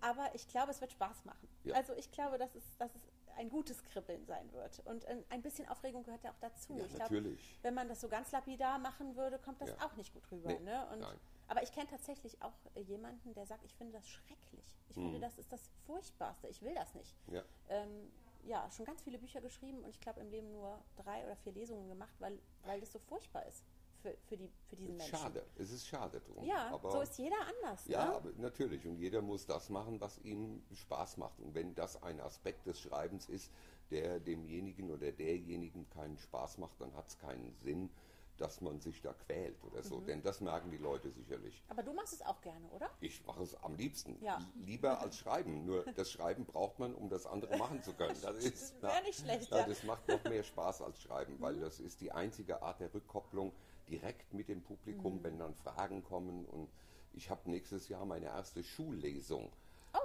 Aber 0.00 0.34
ich 0.34 0.48
glaube, 0.48 0.70
es 0.70 0.80
wird 0.80 0.92
Spaß 0.92 1.24
machen. 1.24 1.48
Ja. 1.64 1.76
Also 1.76 1.94
ich 1.94 2.10
glaube, 2.10 2.38
das 2.38 2.54
ist, 2.54 2.66
das 2.78 2.94
ist 2.94 3.13
ein 3.36 3.48
gutes 3.48 3.82
Kribbeln 3.84 4.24
sein 4.26 4.52
wird. 4.52 4.80
Und 4.86 5.04
ein, 5.06 5.24
ein 5.30 5.42
bisschen 5.42 5.68
Aufregung 5.68 6.02
gehört 6.04 6.22
ja 6.24 6.30
auch 6.30 6.38
dazu. 6.40 6.74
Ja, 6.76 6.84
ich 6.84 6.94
glaub, 6.94 7.10
natürlich. 7.10 7.58
wenn 7.62 7.74
man 7.74 7.88
das 7.88 8.00
so 8.00 8.08
ganz 8.08 8.32
lapidar 8.32 8.78
machen 8.78 9.16
würde, 9.16 9.38
kommt 9.38 9.60
das 9.60 9.70
Ja. 9.70 9.86
auch 9.86 9.94
nicht 9.96 10.12
gut 10.12 10.30
rüber. 10.30 10.48
Nee, 10.52 10.60
ne? 10.60 10.86
Und, 10.92 11.00
nein. 11.00 11.18
aber 11.48 11.62
ich 11.62 11.72
kenne 11.72 11.88
tatsächlich 11.88 12.40
auch 12.42 12.54
äh, 12.74 12.80
jemanden, 12.80 13.34
der 13.34 13.46
sagt, 13.46 13.64
ich 13.64 13.74
finde 13.74 13.92
das 13.94 14.08
schrecklich. 14.08 14.76
Ich 14.88 14.94
finde, 14.94 15.18
das 15.20 15.38
ist 15.38 15.52
das 15.52 15.70
Furchtbarste. 15.86 16.48
Ich 16.48 16.62
will 16.62 16.74
das 16.74 16.94
nicht. 16.94 17.14
Mhm. 17.28 17.34
Ja. 17.34 17.42
Ähm, 17.68 18.10
ja, 18.44 18.70
schon 18.70 18.84
ganz 18.84 19.02
viele 19.02 19.18
Bücher 19.18 19.40
geschrieben 19.40 19.82
und 19.82 19.90
ich 19.90 20.00
glaube 20.00 20.20
im 20.20 20.30
Leben 20.30 20.52
nur 20.52 20.78
drei 20.96 21.24
oder 21.24 21.34
vier 21.36 21.52
Lesungen 21.52 21.88
gemacht, 21.88 22.14
weil, 22.18 22.38
weil 22.64 22.78
das 22.80 22.92
so 22.92 22.98
furchtbar 22.98 23.44
ist 23.46 23.64
für, 24.04 24.14
für, 24.28 24.36
die, 24.36 24.50
für 24.68 24.76
diesen 24.76 24.96
Menschen. 24.98 25.16
Schade, 25.16 25.46
es 25.56 25.70
ist 25.70 25.86
schade 25.86 26.20
drum. 26.20 26.44
Ja, 26.44 26.68
aber, 26.70 26.90
so 26.90 27.00
ist 27.00 27.16
jeder 27.16 27.36
anders. 27.40 27.86
Ja, 27.86 28.20
ne? 28.20 28.34
natürlich. 28.36 28.86
Und 28.86 28.98
jeder 28.98 29.22
muss 29.22 29.46
das 29.46 29.70
machen, 29.70 29.98
was 30.00 30.18
ihm 30.18 30.62
Spaß 30.74 31.16
macht. 31.16 31.40
Und 31.40 31.54
wenn 31.54 31.74
das 31.74 32.02
ein 32.02 32.20
Aspekt 32.20 32.66
des 32.66 32.78
Schreibens 32.78 33.30
ist, 33.30 33.50
der 33.90 34.20
demjenigen 34.20 34.90
oder 34.90 35.10
derjenigen 35.10 35.88
keinen 35.88 36.18
Spaß 36.18 36.58
macht, 36.58 36.78
dann 36.80 36.94
hat 36.94 37.08
es 37.08 37.18
keinen 37.18 37.54
Sinn, 37.62 37.88
dass 38.36 38.60
man 38.60 38.80
sich 38.80 39.00
da 39.00 39.14
quält 39.14 39.62
oder 39.64 39.82
so. 39.82 40.00
Mhm. 40.00 40.06
Denn 40.06 40.22
das 40.22 40.40
merken 40.40 40.70
die 40.70 40.76
Leute 40.76 41.10
sicherlich. 41.10 41.62
Aber 41.68 41.82
du 41.82 41.94
machst 41.94 42.12
es 42.12 42.22
auch 42.22 42.42
gerne, 42.42 42.68
oder? 42.72 42.90
Ich 43.00 43.24
mache 43.24 43.42
es 43.42 43.54
am 43.62 43.74
liebsten. 43.76 44.22
Ja. 44.22 44.38
Lieber 44.56 45.00
als 45.00 45.16
Schreiben. 45.16 45.64
Nur 45.64 45.84
das 45.94 46.10
Schreiben 46.10 46.44
braucht 46.44 46.78
man, 46.78 46.94
um 46.94 47.08
das 47.08 47.26
andere 47.26 47.56
machen 47.56 47.82
zu 47.82 47.94
können. 47.94 48.20
Das 48.20 48.36
ist, 48.44 48.82
Wäre 48.82 49.02
nicht 49.02 49.20
schlecht, 49.20 49.50
Ja, 49.50 49.58
ja. 49.58 49.64
Mhm. 49.64 49.70
das 49.70 49.82
macht 49.84 50.08
noch 50.08 50.24
mehr 50.24 50.42
Spaß 50.42 50.82
als 50.82 51.00
Schreiben, 51.00 51.40
weil 51.40 51.58
das 51.60 51.80
ist 51.80 52.02
die 52.02 52.12
einzige 52.12 52.60
Art 52.60 52.80
der 52.80 52.92
Rückkopplung 52.92 53.52
direkt 53.88 54.32
mit 54.32 54.48
dem 54.48 54.62
Publikum, 54.62 55.18
Mhm. 55.18 55.24
wenn 55.24 55.38
dann 55.38 55.54
Fragen 55.54 56.02
kommen. 56.02 56.44
Und 56.46 56.70
ich 57.12 57.30
habe 57.30 57.50
nächstes 57.50 57.88
Jahr 57.88 58.04
meine 58.04 58.26
erste 58.26 58.62
Schullesung. 58.62 59.52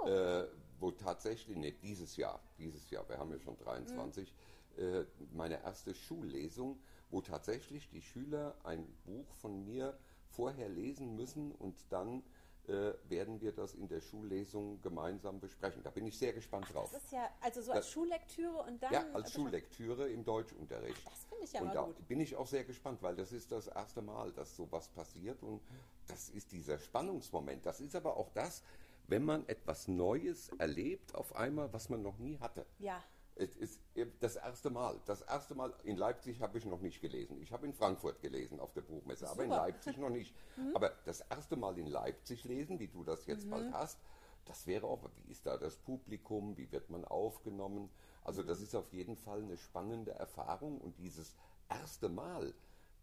Oh. 0.03 0.07
Äh, 0.07 0.47
wo 0.79 0.91
tatsächlich, 0.91 1.57
nee, 1.57 1.71
dieses 1.71 2.15
Jahr, 2.15 2.39
dieses 2.57 2.89
Jahr, 2.89 3.07
wir 3.09 3.17
haben 3.17 3.31
ja 3.31 3.39
schon 3.39 3.57
23, 3.57 4.33
Mhm. 4.77 4.83
äh, 4.83 5.05
meine 5.33 5.61
erste 5.63 5.93
Schullesung, 5.93 6.79
wo 7.09 7.21
tatsächlich 7.21 7.89
die 7.89 8.01
Schüler 8.01 8.55
ein 8.63 8.85
Buch 9.03 9.33
von 9.33 9.65
mir 9.65 9.97
vorher 10.29 10.69
lesen 10.69 11.15
müssen 11.15 11.51
und 11.51 11.75
dann 11.91 12.23
äh, 12.69 12.93
werden 13.09 13.41
wir 13.41 13.51
das 13.51 13.73
in 13.73 13.87
der 13.87 13.99
Schullesung 14.01 14.81
gemeinsam 14.81 15.39
besprechen. 15.39 15.81
Da 15.83 15.89
bin 15.89 16.05
ich 16.05 16.17
sehr 16.17 16.33
gespannt 16.33 16.67
drauf. 16.73 16.89
Das 16.91 17.03
ist 17.03 17.11
ja, 17.11 17.27
also 17.41 17.61
so 17.61 17.71
als 17.71 17.85
Das- 17.85 17.91
Schullektüre 17.93 18.57
und 18.63 18.81
dann. 18.83 18.93
Ja, 18.93 19.05
als 19.13 19.23
das- 19.25 19.33
Schullektüre 19.33 20.07
im 20.09 20.23
Deutschunterricht. 20.23 21.05
Das 21.05 21.25
finde 21.25 21.43
ich 21.45 21.53
ja 21.53 21.61
und 21.61 21.67
mal 21.67 21.73
da 21.73 21.81
gut. 21.83 22.07
bin 22.07 22.19
ich 22.19 22.35
auch 22.35 22.47
sehr 22.47 22.63
gespannt, 22.63 23.01
weil 23.01 23.15
das 23.15 23.31
ist 23.31 23.51
das 23.51 23.67
erste 23.67 24.01
Mal, 24.01 24.31
dass 24.33 24.55
sowas 24.55 24.87
passiert 24.89 25.41
und 25.43 25.61
das 26.07 26.29
ist 26.29 26.51
dieser 26.51 26.77
Spannungsmoment. 26.79 27.65
Das 27.65 27.81
ist 27.81 27.95
aber 27.95 28.15
auch 28.17 28.29
das, 28.33 28.63
wenn 29.07 29.25
man 29.25 29.47
etwas 29.47 29.87
Neues 29.87 30.49
erlebt 30.59 31.15
auf 31.15 31.35
einmal, 31.35 31.73
was 31.73 31.89
man 31.89 32.01
noch 32.03 32.19
nie 32.19 32.37
hatte. 32.39 32.65
Ja. 32.77 33.03
Es 33.39 33.55
ist 33.55 33.79
das 34.19 34.35
erste 34.35 34.69
Mal. 34.69 34.99
Das 35.05 35.21
erste 35.21 35.55
Mal 35.55 35.73
in 35.83 35.95
Leipzig 35.95 36.41
habe 36.41 36.57
ich 36.57 36.65
noch 36.65 36.81
nicht 36.81 37.01
gelesen. 37.01 37.41
Ich 37.41 37.53
habe 37.53 37.65
in 37.65 37.73
Frankfurt 37.73 38.21
gelesen 38.21 38.59
auf 38.59 38.73
der 38.73 38.81
Buchmesse, 38.81 39.29
aber 39.29 39.43
in 39.45 39.49
Super. 39.49 39.61
Leipzig 39.63 39.97
noch 39.97 40.09
nicht. 40.09 40.35
Aber 40.73 40.91
das 41.05 41.21
erste 41.21 41.55
Mal 41.55 41.77
in 41.77 41.87
Leipzig 41.87 42.43
lesen, 42.43 42.79
wie 42.79 42.89
du 42.89 43.03
das 43.03 43.25
jetzt 43.27 43.49
bald 43.49 43.71
hast, 43.71 43.97
das 44.43 44.67
wäre 44.67 44.87
auch, 44.87 44.99
wie 45.15 45.31
ist 45.31 45.45
da 45.45 45.57
das 45.57 45.77
Publikum, 45.77 46.57
wie 46.57 46.71
wird 46.71 46.89
man 46.89 47.05
aufgenommen? 47.05 47.89
Also 48.23 48.43
das 48.43 48.61
ist 48.61 48.75
auf 48.75 48.91
jeden 48.91 49.15
Fall 49.15 49.41
eine 49.41 49.57
spannende 49.57 50.11
Erfahrung 50.11 50.81
und 50.81 50.97
dieses 50.97 51.35
erste 51.69 52.09
Mal, 52.09 52.53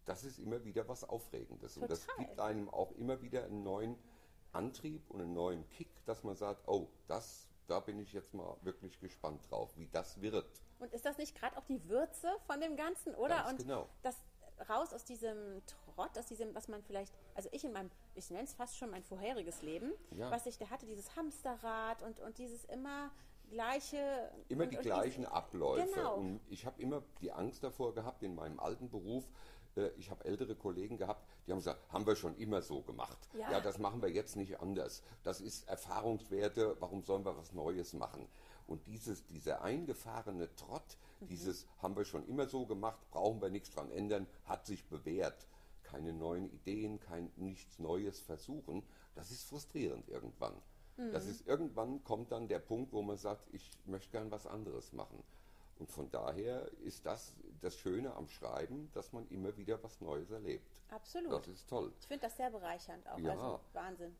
das 0.05 0.23
ist 0.23 0.37
immer 0.39 0.63
wieder 0.63 0.87
was 0.87 1.03
Aufregendes. 1.03 1.77
Und 1.77 1.89
das 1.89 2.05
Total. 2.05 2.25
gibt 2.25 2.39
einem 2.39 2.69
auch 2.69 2.91
immer 2.91 3.21
wieder 3.21 3.45
einen 3.45 3.63
neuen 3.63 3.95
Antrieb 4.51 5.09
und 5.09 5.21
einen 5.21 5.33
neuen 5.33 5.67
Kick, 5.69 5.89
dass 6.05 6.23
man 6.23 6.35
sagt, 6.35 6.67
oh, 6.67 6.89
das, 7.07 7.46
da 7.67 7.79
bin 7.79 7.99
ich 7.99 8.13
jetzt 8.13 8.33
mal 8.33 8.55
wirklich 8.61 8.99
gespannt 8.99 9.41
drauf, 9.49 9.71
wie 9.77 9.87
das 9.87 10.21
wird. 10.21 10.45
Und 10.79 10.93
ist 10.93 11.05
das 11.05 11.17
nicht 11.17 11.35
gerade 11.35 11.57
auch 11.57 11.65
die 11.65 11.83
Würze 11.89 12.29
von 12.45 12.59
dem 12.61 12.75
Ganzen, 12.75 13.13
oder? 13.15 13.35
Ganz 13.35 13.51
und 13.51 13.57
genau. 13.59 13.87
das 14.03 14.15
raus 14.69 14.93
aus 14.93 15.03
diesem 15.05 15.61
Trott, 15.67 16.17
aus 16.17 16.25
diesem, 16.25 16.55
was 16.55 16.67
man 16.67 16.81
vielleicht, 16.83 17.13
also 17.35 17.47
ich 17.51 17.63
in 17.63 17.73
meinem, 17.73 17.91
ich 18.15 18.29
nenne 18.31 18.43
es 18.45 18.53
fast 18.53 18.77
schon 18.77 18.89
mein 18.89 19.03
vorheriges 19.03 19.61
Leben, 19.61 19.91
Ja. 20.11 20.31
was 20.31 20.45
ich 20.47 20.57
da 20.57 20.69
hatte, 20.69 20.85
dieses 20.87 21.15
Hamsterrad 21.15 22.01
und, 22.01 22.19
und 22.21 22.37
dieses 22.39 22.65
immer 22.65 23.11
gleiche. 23.49 24.31
Immer 24.49 24.63
und, 24.63 24.71
die 24.73 24.77
und 24.77 24.83
gleichen 24.83 25.21
dies- 25.23 25.31
Abläufe. 25.31 25.87
Genau. 25.93 26.15
Und 26.15 26.41
ich 26.49 26.65
habe 26.65 26.81
immer 26.81 27.03
die 27.21 27.31
Angst 27.31 27.63
davor 27.63 27.93
gehabt 27.93 28.23
in 28.23 28.35
meinem 28.35 28.59
alten 28.59 28.89
Beruf. 28.89 29.25
Äh, 29.77 29.91
Ich 29.97 30.09
habe 30.09 30.25
ältere 30.25 30.55
Kollegen 30.55 30.97
gehabt, 30.97 31.25
die 31.45 31.51
haben 31.51 31.59
gesagt, 31.59 31.79
haben 31.91 32.05
wir 32.05 32.15
schon 32.15 32.35
immer 32.37 32.61
so 32.61 32.81
gemacht. 32.81 33.17
Ja. 33.33 33.51
ja, 33.51 33.61
das 33.61 33.77
machen 33.77 34.01
wir 34.01 34.09
jetzt 34.09 34.35
nicht 34.35 34.59
anders. 34.59 35.03
Das 35.23 35.39
ist 35.41 35.67
Erfahrungswerte, 35.67 36.75
warum 36.79 37.03
sollen 37.03 37.25
wir 37.25 37.37
was 37.37 37.53
Neues 37.53 37.93
machen? 37.93 38.27
Und 38.67 38.85
dieses, 38.87 39.25
dieser 39.27 39.61
eingefahrene 39.61 40.53
Trott, 40.55 40.97
Mhm. 41.19 41.27
dieses 41.29 41.65
haben 41.81 41.95
wir 41.95 42.05
schon 42.05 42.27
immer 42.27 42.45
so 42.47 42.65
gemacht, 42.67 42.99
brauchen 43.09 43.41
wir 43.41 43.49
nichts 43.49 43.71
dran 43.71 43.89
ändern, 43.89 44.27
hat 44.45 44.65
sich 44.67 44.85
bewährt. 44.85 45.47
Keine 45.83 46.13
neuen 46.13 46.51
Ideen, 46.51 46.99
kein 46.99 47.31
nichts 47.37 47.79
Neues 47.79 48.19
versuchen, 48.19 48.83
das 49.15 49.31
ist 49.31 49.45
frustrierend 49.49 50.07
irgendwann. 50.09 50.53
Das 51.11 51.23
Mhm. 51.25 51.31
ist 51.31 51.47
irgendwann 51.47 52.03
kommt 52.03 52.31
dann 52.31 52.47
der 52.47 52.59
Punkt, 52.59 52.91
wo 52.93 53.01
man 53.01 53.17
sagt, 53.17 53.47
ich 53.51 53.71
möchte 53.85 54.11
gern 54.11 54.29
was 54.31 54.45
anderes 54.45 54.93
machen. 54.93 55.23
Und 55.79 55.89
von 55.89 56.11
daher 56.11 56.69
ist 56.83 57.05
das 57.05 57.33
das 57.61 57.75
Schöne 57.75 58.13
am 58.15 58.27
Schreiben, 58.27 58.89
dass 58.93 59.13
man 59.13 59.27
immer 59.29 59.55
wieder 59.57 59.81
was 59.83 59.99
Neues 60.01 60.29
erlebt. 60.29 60.81
Absolut. 60.89 61.33
Das 61.33 61.47
ist 61.47 61.69
toll. 61.69 61.93
ich 61.99 62.07
finde 62.07 62.27
das 62.27 62.37
sehr 62.37 62.49
bereichernd 62.49 63.07
auch. 63.09 63.19
Ja. 63.19 63.31
Also 63.31 63.59
Wahnsinn. 63.73 64.15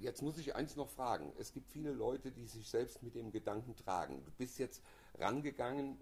Jetzt 0.00 0.22
muss 0.22 0.36
ich 0.38 0.54
eins 0.54 0.76
noch 0.76 0.90
fragen. 0.90 1.32
Es 1.38 1.52
gibt 1.52 1.70
viele 1.70 1.92
Leute, 1.92 2.30
die 2.30 2.46
sich 2.46 2.68
selbst 2.68 3.02
mit 3.02 3.14
dem 3.14 3.32
Gedanken 3.32 3.74
tragen. 3.74 4.22
Du 4.24 4.30
bist 4.32 4.58
jetzt 4.58 4.82
rangegangen, 5.18 5.98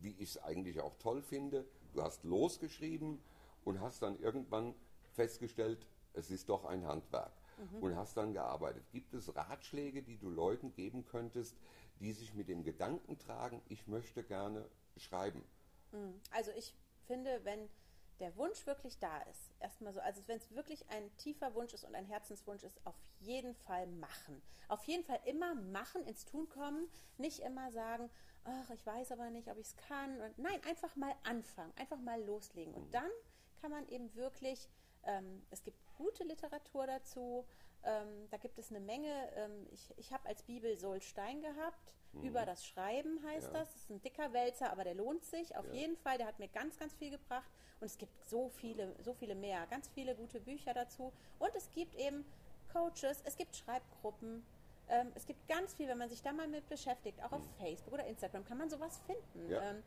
wie 0.00 0.14
ich 0.18 0.36
es 0.36 0.42
eigentlich 0.42 0.80
auch 0.80 0.96
toll 0.98 1.20
finde. 1.20 1.66
Du 1.92 2.02
hast 2.02 2.22
losgeschrieben 2.22 3.20
und 3.64 3.80
hast 3.80 4.02
dann 4.02 4.18
irgendwann 4.20 4.74
festgestellt, 5.12 5.86
es 6.12 6.30
ist 6.30 6.48
doch 6.48 6.64
ein 6.64 6.86
Handwerk 6.86 7.32
und 7.80 7.94
hast 7.96 8.16
dann 8.16 8.32
gearbeitet. 8.32 8.84
Gibt 8.90 9.12
es 9.12 9.34
Ratschläge, 9.34 10.02
die 10.02 10.16
du 10.16 10.30
Leuten 10.30 10.72
geben 10.72 11.04
könntest, 11.04 11.56
die 12.00 12.12
sich 12.12 12.34
mit 12.34 12.48
dem 12.48 12.64
Gedanken 12.64 13.18
tragen, 13.18 13.60
ich 13.68 13.86
möchte 13.86 14.22
gerne 14.22 14.66
schreiben? 14.98 15.44
Also 16.32 16.50
ich 16.52 16.74
finde, 17.06 17.44
wenn 17.44 17.68
der 18.20 18.36
Wunsch 18.36 18.66
wirklich 18.66 18.98
da 18.98 19.22
ist, 19.22 19.50
erstmal 19.60 19.92
so, 19.92 20.00
also 20.00 20.22
wenn 20.26 20.36
es 20.36 20.50
wirklich 20.50 20.88
ein 20.90 21.16
tiefer 21.16 21.54
Wunsch 21.54 21.72
ist 21.72 21.84
und 21.84 21.94
ein 21.94 22.04
Herzenswunsch 22.04 22.62
ist, 22.62 22.78
auf 22.84 22.94
jeden 23.20 23.54
Fall 23.54 23.86
machen. 23.86 24.42
Auf 24.68 24.84
jeden 24.84 25.04
Fall 25.04 25.20
immer 25.24 25.54
machen, 25.54 26.04
ins 26.04 26.26
Tun 26.26 26.48
kommen, 26.48 26.88
nicht 27.16 27.40
immer 27.40 27.72
sagen, 27.72 28.10
ach, 28.44 28.70
ich 28.70 28.84
weiß 28.84 29.12
aber 29.12 29.30
nicht, 29.30 29.48
ob 29.48 29.58
ich 29.58 29.68
es 29.68 29.76
kann. 29.76 30.20
Und 30.20 30.38
nein, 30.38 30.60
einfach 30.68 30.94
mal 30.96 31.14
anfangen, 31.24 31.72
einfach 31.76 31.98
mal 31.98 32.22
loslegen. 32.22 32.74
Und 32.74 32.92
dann 32.94 33.10
kann 33.60 33.70
man 33.70 33.88
eben 33.88 34.14
wirklich, 34.14 34.68
ähm, 35.04 35.42
es 35.50 35.62
gibt 35.62 35.78
gute 35.96 36.24
Literatur 36.24 36.86
dazu, 36.86 37.46
ähm, 37.84 38.28
da 38.30 38.36
gibt 38.36 38.58
es 38.58 38.70
eine 38.70 38.80
Menge, 38.80 39.12
ähm, 39.36 39.66
ich, 39.72 39.92
ich 39.96 40.12
habe 40.12 40.28
als 40.28 40.42
Bibel 40.42 40.76
Solstein 40.78 41.40
gehabt, 41.40 41.92
über 42.22 42.44
das 42.44 42.66
Schreiben 42.66 43.22
heißt 43.24 43.52
Ja. 43.52 43.60
das, 43.60 43.72
das 43.72 43.82
ist 43.82 43.90
ein 43.90 44.02
dicker 44.02 44.32
Wälzer, 44.32 44.72
aber 44.72 44.82
der 44.82 44.94
lohnt 44.94 45.24
sich 45.24 45.56
auf 45.56 45.64
Ja. 45.68 45.72
jeden 45.74 45.96
Fall, 45.96 46.18
der 46.18 46.26
hat 46.26 46.38
mir 46.40 46.48
ganz, 46.48 46.76
ganz 46.76 46.92
viel 46.94 47.10
gebracht 47.10 47.48
und 47.80 47.86
es 47.86 47.96
gibt 47.98 48.24
so 48.24 48.48
viele, 48.48 48.94
so 49.02 49.14
viele 49.14 49.34
mehr, 49.36 49.64
ganz 49.68 49.88
viele 49.88 50.16
gute 50.16 50.40
Bücher 50.40 50.74
dazu 50.74 51.12
und 51.38 51.54
es 51.54 51.70
gibt 51.70 51.94
eben 51.94 52.24
Coaches, 52.72 53.22
es 53.24 53.36
gibt 53.36 53.54
Schreibgruppen, 53.56 54.44
ähm, 54.88 55.12
es 55.14 55.24
gibt 55.24 55.46
ganz 55.48 55.74
viel, 55.74 55.86
wenn 55.88 55.98
man 55.98 56.08
sich 56.08 56.20
da 56.20 56.32
mal 56.32 56.48
mit 56.48 56.68
beschäftigt, 56.68 57.22
auch 57.22 57.30
auf 57.32 57.42
Facebook 57.58 57.92
oder 57.94 58.06
Instagram 58.06 58.44
kann 58.44 58.58
man 58.58 58.68
sowas 58.70 59.00
finden. 59.06 59.44
Mhm. 59.44 59.50
Ja. 59.52 59.70
Ähm, 59.70 59.82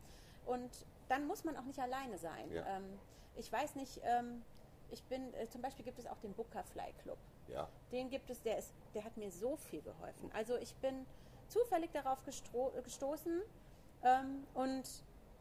und 0.45 0.85
dann 1.09 1.27
muss 1.27 1.43
man 1.43 1.57
auch 1.57 1.63
nicht 1.65 1.79
alleine 1.79 2.17
sein. 2.17 2.49
Ähm, 2.53 2.99
ich 3.35 3.51
weiß 3.51 3.75
nicht, 3.75 3.99
ähm, 4.03 4.43
ich 4.91 5.03
bin, 5.05 5.33
äh, 5.33 5.49
zum 5.49 5.61
Beispiel 5.61 5.83
gibt 5.83 5.99
es 5.99 6.05
auch 6.07 6.19
den 6.19 6.33
Bookerfly 6.33 6.93
Club. 7.01 7.17
Ja, 7.47 7.67
Den 7.91 8.09
gibt 8.09 8.29
es, 8.29 8.41
der, 8.41 8.57
ist, 8.57 8.73
der 8.93 9.03
hat 9.03 9.15
mir 9.17 9.29
so 9.31 9.55
viel 9.57 9.81
geholfen. 9.81 10.31
Also 10.33 10.55
ich 10.57 10.73
bin 10.75 11.05
zufällig 11.47 11.91
darauf 11.91 12.19
gestoßen 12.23 13.41
ähm, 14.03 14.47
und 14.53 14.83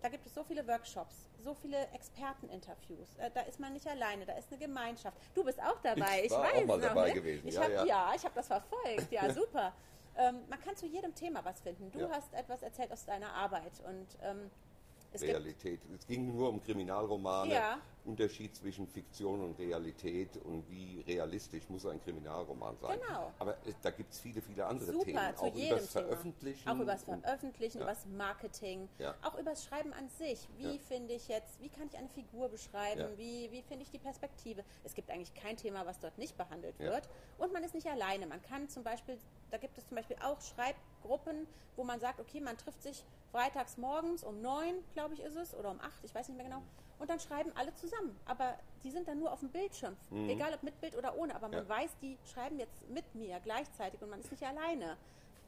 da 0.02 0.08
gibt 0.08 0.26
es 0.26 0.34
so 0.34 0.42
viele 0.42 0.66
Workshops, 0.66 1.28
so 1.38 1.54
viele 1.54 1.86
Experteninterviews. 1.92 3.14
Äh, 3.18 3.30
da 3.32 3.42
ist 3.42 3.60
man 3.60 3.72
nicht 3.72 3.86
alleine, 3.86 4.26
da 4.26 4.32
ist 4.34 4.50
eine 4.50 4.58
Gemeinschaft. 4.58 5.16
Du 5.34 5.44
bist 5.44 5.60
auch 5.62 5.78
dabei, 5.82 6.24
Ich 6.24 6.30
war 6.32 6.40
auch 6.40 6.54
weiß 6.54 6.66
mal 6.66 6.78
noch, 6.78 6.88
dabei 6.88 7.08
ne? 7.08 7.14
gewesen, 7.14 7.48
Ich 7.48 7.54
ja, 7.54 7.62
hab, 7.62 7.70
ja. 7.70 7.84
ja, 7.84 8.12
ich 8.16 8.24
habe 8.24 8.34
das 8.34 8.46
verfolgt, 8.48 9.10
ja, 9.12 9.32
super. 9.32 9.72
Ähm, 10.16 10.40
man 10.48 10.60
kann 10.60 10.76
zu 10.76 10.86
jedem 10.86 11.14
Thema 11.14 11.44
was 11.44 11.60
finden. 11.60 11.90
Du 11.92 12.00
Ja. 12.00 12.11
hast 12.11 12.34
etwas 12.34 12.62
erzählt 12.62 12.92
aus 12.92 13.05
deiner 13.07 13.32
Arbeit 13.32 13.72
und 13.86 14.07
ähm, 14.22 14.50
Es 15.12 15.22
Realität. 15.22 15.80
Es 15.94 16.07
ging 16.07 16.34
nur 16.34 16.48
um 16.50 16.61
Kriminalromane. 16.62 17.55
Ja. 17.55 17.78
Unterschied 18.05 18.57
zwischen 18.57 18.86
Fiktion 18.88 19.40
und 19.42 19.59
Realität 19.59 20.36
und 20.38 20.68
wie 20.68 21.00
realistisch 21.07 21.68
muss 21.68 21.86
ein 21.86 22.00
Kriminalroman 22.00 22.76
sein. 22.78 22.98
Genau. 23.07 23.32
Aber 23.38 23.57
da 23.82 23.90
gibt 23.90 24.12
es 24.12 24.18
viele, 24.20 24.40
viele 24.42 24.66
andere 24.66 24.92
Super, 24.92 25.05
Themen. 25.05 25.36
zu 25.36 25.42
auch 25.44 25.55
jedem 25.55 25.76
übers 25.78 25.92
Thema. 25.92 26.07
Veröffentlichen. 26.07 26.68
Auch 26.68 26.78
übers 26.80 27.05
und- 27.05 27.20
Veröffentlichen, 27.22 27.78
Ja. 27.78 27.84
übers 27.84 28.07
Marketing, 28.07 28.88
Ja. 28.98 29.14
auch 29.22 29.38
übers 29.38 29.64
Schreiben 29.64 29.92
an 29.92 30.09
sich. 30.09 30.48
Wie 30.57 30.74
Ja. 30.76 30.78
finde 30.88 31.14
ich 31.14 31.28
jetzt, 31.28 31.61
wie 31.61 31.68
kann 31.68 31.86
ich 31.86 31.96
eine 31.96 32.09
Figur 32.09 32.48
beschreiben, 32.48 33.16
wie, 33.16 33.50
wie 33.53 33.62
finde 33.62 33.84
ich 33.84 33.90
die 33.90 33.98
Perspektive. 33.98 34.64
Es 34.82 34.94
gibt 34.94 35.11
eigentlich 35.11 35.34
kein 35.34 35.57
Thema, 35.57 35.86
was 35.86 36.00
dort 36.00 36.18
nicht 36.18 36.36
behandelt 36.36 36.78
wird. 36.80 37.09
Und 37.38 37.53
man 37.53 37.62
ist 37.62 37.74
nicht 37.74 37.86
alleine. 37.86 38.26
Man 38.26 38.42
kann 38.42 38.68
zum 38.68 38.82
Beispiel, 38.82 39.16
da 39.50 39.59
gibt 39.59 39.78
es 39.78 39.86
zum 39.86 39.96
Beispiel 39.96 40.16
auch 40.24 40.40
Schreibgruppen, 40.40 41.46
wo 41.76 41.84
man 41.84 42.00
sagt, 42.00 42.20
okay, 42.20 42.40
man 42.40 42.57
trifft 42.59 42.82
sich 42.82 43.05
freitags 43.30 43.76
morgens 43.78 44.24
um 44.24 44.40
neun, 44.42 44.74
glaube 44.94 45.14
ich, 45.14 45.20
ist 45.20 45.36
es, 45.36 45.55
oder 45.55 45.70
um 45.70 45.80
acht, 45.80 46.03
ich 46.05 46.14
weiß 46.14 46.28
nicht 46.28 46.36
mehr 46.36 46.46
genau. 46.46 46.62
Und 47.03 47.11
dann 47.11 47.18
schreiben 47.18 47.50
alle 47.57 47.74
zusammen. 47.74 48.16
Aber 48.26 48.57
die 48.84 48.90
sind 48.92 49.09
dann 49.09 49.18
nur 49.18 49.32
auf 49.32 49.40
dem 49.40 49.48
Bildschirm. 49.50 49.96
Egal 50.28 50.55
ob 50.55 50.62
mit 50.62 50.80
Bild 50.80 50.96
oder 50.96 51.16
ohne. 51.18 51.34
Aber 51.34 51.48
man 51.48 51.64
Mhm. 51.64 51.68
Ja. 51.68 51.76
weiß, 51.80 51.90
die 52.00 52.16
schreiben 52.32 52.61
jetzt 52.61 52.88
mit 52.88 53.12
mir 53.16 53.40
gleichzeitig 53.40 54.00
und 54.03 54.09
man 54.09 54.20
ist 54.20 54.30
nicht 54.30 54.44
alleine. 54.46 54.96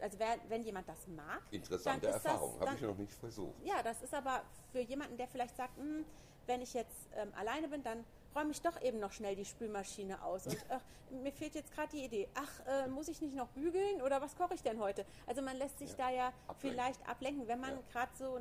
Also 0.00 0.18
wer, 0.18 0.36
wenn 0.48 0.64
jemand 0.64 0.88
das 0.88 1.06
mag, 1.06 1.40
Interessante 1.52 2.08
Erfahrung, 2.08 2.58
habe 2.58 2.74
ich 2.74 2.80
noch 2.82 2.96
nicht 2.96 3.14
versucht. 3.14 3.54
Ja, 3.62 3.80
das 3.84 4.02
ist 4.02 4.12
aber 4.12 4.42
für 4.72 4.80
jemanden, 4.80 5.16
der 5.16 5.28
vielleicht 5.28 5.56
sagt, 5.56 5.76
"Hm, 5.76 6.04
wenn 6.46 6.60
ich 6.60 6.74
jetzt 6.74 7.08
ähm, 7.14 7.32
alleine 7.36 7.68
bin, 7.68 7.84
dann 7.84 8.04
räume 8.34 8.50
ich 8.50 8.60
doch 8.60 8.82
eben 8.82 8.98
noch 8.98 9.12
schnell 9.12 9.36
die 9.36 9.44
Spülmaschine 9.44 10.20
aus. 10.24 10.48
Und 10.48 10.56
ach, 10.70 10.82
mir 11.10 11.30
fehlt 11.32 11.54
jetzt 11.54 11.70
gerade 11.72 11.90
die 11.96 12.04
Idee. 12.04 12.28
Ach, 12.34 12.66
äh, 12.66 12.88
muss 12.88 13.06
ich 13.06 13.20
nicht 13.22 13.36
noch 13.36 13.48
bügeln 13.50 14.02
oder 14.02 14.20
was 14.20 14.34
koche 14.34 14.54
ich 14.54 14.62
denn 14.64 14.80
heute? 14.80 15.06
Also 15.28 15.40
man 15.40 15.56
lässt 15.56 15.78
sich 15.78 15.90
Ja, 15.90 15.96
da 15.98 16.10
ja 16.10 16.26
ablenken. 16.48 16.56
vielleicht 16.58 17.08
ablenken, 17.08 17.46
wenn 17.46 17.60
man 17.60 17.70
Ja. 17.76 17.82
gerade 17.92 18.10
so 18.18 18.40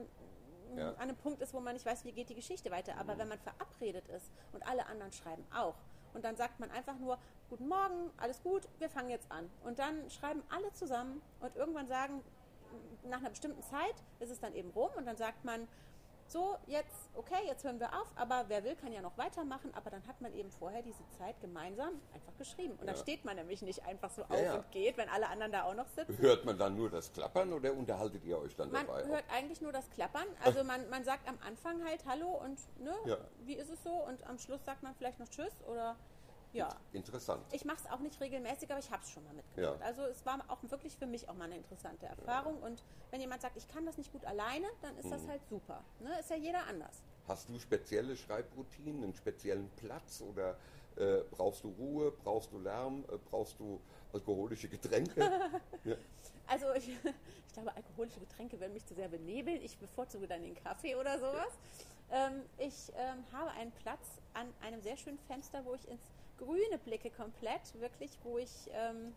Ja. 0.77 0.89
an 0.91 1.01
einem 1.01 1.15
Punkt 1.17 1.41
ist, 1.41 1.53
wo 1.53 1.59
man 1.59 1.73
nicht 1.73 1.85
weiß, 1.85 2.05
wie 2.05 2.11
geht 2.11 2.29
die 2.29 2.35
Geschichte 2.35 2.71
weiter. 2.71 2.97
Aber 2.97 3.17
wenn 3.17 3.27
man 3.27 3.39
verabredet 3.39 4.07
ist 4.09 4.31
und 4.51 4.67
alle 4.67 4.85
anderen 4.87 5.11
schreiben 5.11 5.45
auch. 5.53 5.75
Und 6.13 6.23
dann 6.23 6.35
sagt 6.35 6.59
man 6.59 6.69
einfach 6.71 6.97
nur, 6.97 7.17
guten 7.49 7.67
Morgen, 7.67 8.11
alles 8.17 8.41
gut, 8.43 8.67
wir 8.79 8.89
fangen 8.89 9.09
jetzt 9.09 9.31
an. 9.31 9.49
Und 9.63 9.79
dann 9.79 10.09
schreiben 10.09 10.43
alle 10.49 10.71
zusammen 10.73 11.21
und 11.39 11.55
irgendwann 11.55 11.87
sagen, 11.87 12.21
nach 13.03 13.19
einer 13.19 13.29
bestimmten 13.29 13.61
Zeit 13.63 13.95
ist 14.19 14.29
es 14.29 14.39
dann 14.39 14.53
eben 14.53 14.69
rum 14.71 14.89
und 14.95 15.05
dann 15.05 15.17
sagt 15.17 15.43
man, 15.43 15.67
so, 16.27 16.57
jetzt, 16.67 17.09
okay, 17.13 17.45
jetzt 17.45 17.63
hören 17.63 17.79
wir 17.79 17.89
auf, 17.93 18.11
aber 18.15 18.45
wer 18.47 18.63
will, 18.63 18.75
kann 18.75 18.91
ja 18.91 19.01
noch 19.01 19.17
weitermachen, 19.17 19.71
aber 19.75 19.89
dann 19.89 20.05
hat 20.07 20.19
man 20.21 20.33
eben 20.33 20.49
vorher 20.51 20.81
diese 20.81 21.07
Zeit 21.17 21.39
gemeinsam 21.41 22.01
einfach 22.13 22.35
geschrieben. 22.37 22.73
Und 22.79 22.87
dann 22.87 22.95
Ja. 22.95 23.01
steht 23.01 23.23
man 23.25 23.35
nämlich 23.35 23.61
nicht 23.61 23.85
einfach 23.85 24.09
so 24.09 24.23
auf 24.23 24.41
ja. 24.41 24.55
und 24.55 24.71
geht, 24.71 24.97
wenn 24.97 25.09
alle 25.09 25.27
anderen 25.27 25.51
da 25.51 25.63
auch 25.63 25.75
noch 25.75 25.87
sitzen. 25.89 26.17
Hört 26.17 26.45
man 26.45 26.57
dann 26.57 26.75
nur 26.75 26.89
das 26.89 27.11
Klappern 27.13 27.53
oder 27.53 27.73
unterhaltet 27.73 28.23
ihr 28.25 28.39
euch 28.39 28.55
dann 28.55 28.71
Man 28.71 28.85
dabei? 28.87 29.05
hört 29.05 29.25
eigentlich 29.31 29.61
nur 29.61 29.71
das 29.71 29.89
Klappern. 29.91 30.25
Also 30.43 30.63
man, 30.63 30.89
man 30.89 31.03
sagt 31.03 31.27
am 31.27 31.37
Anfang 31.45 31.83
halt 31.85 32.05
Hallo 32.05 32.29
und 32.43 32.59
ne, 32.79 32.93
wie 33.45 33.55
ist 33.55 33.69
es 33.69 33.83
so? 33.83 33.91
Und 33.91 34.25
am 34.27 34.37
Schluss 34.39 34.63
sagt 34.65 34.81
man 34.83 34.95
vielleicht 34.95 35.19
noch 35.19 35.27
Tschüss 35.29 35.53
oder 35.67 35.95
ja. 36.53 36.69
Interessant. 36.93 37.43
Ich 37.51 37.65
mache 37.65 37.77
es 37.83 37.91
auch 37.91 37.99
nicht 37.99 38.19
regelmäßig, 38.21 38.69
aber 38.71 38.79
ich 38.79 38.89
habe 38.91 39.03
es 39.03 39.11
schon 39.11 39.23
mal 39.23 39.33
mitgemacht. 39.33 39.79
Ja. 39.79 39.85
Also 39.85 40.03
es 40.03 40.25
war 40.25 40.39
auch 40.47 40.59
wirklich 40.63 40.95
für 40.95 41.05
mich 41.07 41.27
auch 41.27 41.33
mal 41.33 41.45
eine 41.45 41.57
interessante 41.57 42.05
Erfahrung. 42.05 42.61
Und 42.61 42.83
wenn 43.11 43.19
jemand 43.21 43.41
sagt, 43.41 43.57
ich 43.57 43.67
kann 43.67 43.85
das 43.85 43.97
nicht 43.97 44.11
gut 44.11 44.23
alleine, 44.25 44.67
dann 44.81 44.95
ist 44.97 45.05
Mhm. 45.05 45.11
das 45.11 45.27
halt 45.27 45.41
super. 45.49 45.83
Ne? 45.99 46.19
Ist 46.19 46.29
ja 46.29 46.35
jeder 46.37 46.65
anders. 46.67 47.01
Hast 47.27 47.49
du 47.49 47.57
spezielle 47.59 48.15
Schreibroutinen, 48.15 49.03
einen 49.03 49.13
speziellen 49.15 49.69
Platz 49.77 50.21
oder 50.21 50.57
äh, 50.95 51.23
brauchst 51.31 51.63
du 51.63 51.69
Ruhe, 51.69 52.11
brauchst 52.11 52.51
du 52.51 52.59
Lärm, 52.59 53.03
äh, 53.11 53.17
brauchst 53.31 53.57
du 53.59 53.81
alkoholische 54.13 54.69
Getränke? 54.69 55.21
ja. 55.83 55.95
Also 56.45 56.71
ich, 56.73 56.89
ich 57.47 57.53
glaube, 57.53 57.75
alkoholische 57.75 58.19
Getränke 58.19 58.59
werden 58.59 58.73
mich 58.73 58.85
zu 58.85 58.93
sehr 58.93 59.07
benebeln. 59.07 59.61
Ich 59.63 59.77
bevorzuge 59.77 60.27
dann 60.27 60.43
den 60.43 60.53
Kaffee 60.55 60.95
oder 60.95 61.17
sowas. 61.17 61.47
Ähm, 62.11 62.43
ich 62.59 62.91
ähm, 62.95 63.23
habe 63.31 63.49
einen 63.51 63.71
Platz 63.71 64.05
an 64.33 64.53
einem 64.61 64.81
sehr 64.81 64.97
schönen 64.97 65.17
Fenster, 65.19 65.65
wo 65.65 65.73
ich 65.73 65.87
ins 65.87 66.01
Grüne 66.43 66.77
blicke 66.83 67.09
komplett, 67.09 67.79
wirklich, 67.79 68.11
wo 68.23 68.37
ich 68.37 68.69
ähm, 68.73 69.13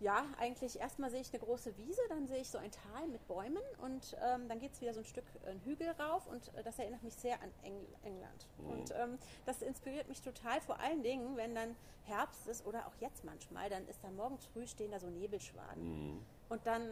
ja 0.00 0.24
eigentlich 0.38 0.78
erstmal 0.78 1.10
sehe 1.10 1.20
ich 1.20 1.32
eine 1.32 1.42
große 1.42 1.76
Wiese, 1.76 2.00
dann 2.08 2.26
sehe 2.26 2.40
ich 2.40 2.48
so 2.48 2.58
ein 2.58 2.70
Tal 2.70 3.08
mit 3.08 3.26
Bäumen 3.26 3.62
und 3.82 4.16
ähm, 4.22 4.48
dann 4.48 4.58
geht 4.58 4.72
es 4.72 4.80
wieder 4.80 4.94
so 4.94 5.00
ein 5.00 5.06
Stück 5.06 5.24
äh, 5.44 5.50
einen 5.50 5.60
Hügel 5.64 5.88
rauf 5.90 6.26
und 6.26 6.54
äh, 6.54 6.62
das 6.62 6.78
erinnert 6.78 7.02
mich 7.02 7.14
sehr 7.14 7.40
an 7.42 7.50
Eng 7.62 7.86
England. 8.02 8.46
Und 8.58 8.92
ähm, 8.92 9.18
das 9.46 9.62
inspiriert 9.62 10.08
mich 10.08 10.22
total, 10.22 10.60
vor 10.60 10.78
allen 10.80 11.02
Dingen, 11.02 11.36
wenn 11.36 11.54
dann 11.54 11.74
Herbst 12.04 12.46
ist 12.48 12.64
oder 12.66 12.86
auch 12.86 12.94
jetzt 13.00 13.24
manchmal, 13.24 13.68
dann 13.68 13.86
ist 13.88 14.02
da 14.02 14.10
morgens 14.10 14.46
früh 14.46 14.66
stehen 14.66 14.90
da 14.90 15.00
so 15.00 15.08
Nebelschwaden. 15.08 15.82
Und 16.48 16.66
dann 16.66 16.88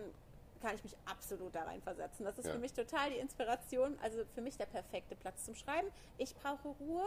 kann 0.61 0.75
ich 0.75 0.83
mich 0.85 0.97
absolut 1.05 1.55
da 1.55 1.63
reinversetzen. 1.63 2.25
Das 2.25 2.39
ist 2.39 2.47
Ja. 2.47 2.53
für 2.53 2.59
mich 2.59 2.73
total 2.73 3.11
die 3.11 3.19
Inspiration. 3.19 3.99
Also 4.03 4.25
für 4.35 4.41
mich 4.41 4.57
der 4.57 4.67
perfekte 4.67 5.17
Platz 5.17 5.45
zum 5.45 5.55
Schreiben. 5.55 5.89
Ich 6.19 6.35
brauche 6.35 6.69
Ruhe. 6.69 7.05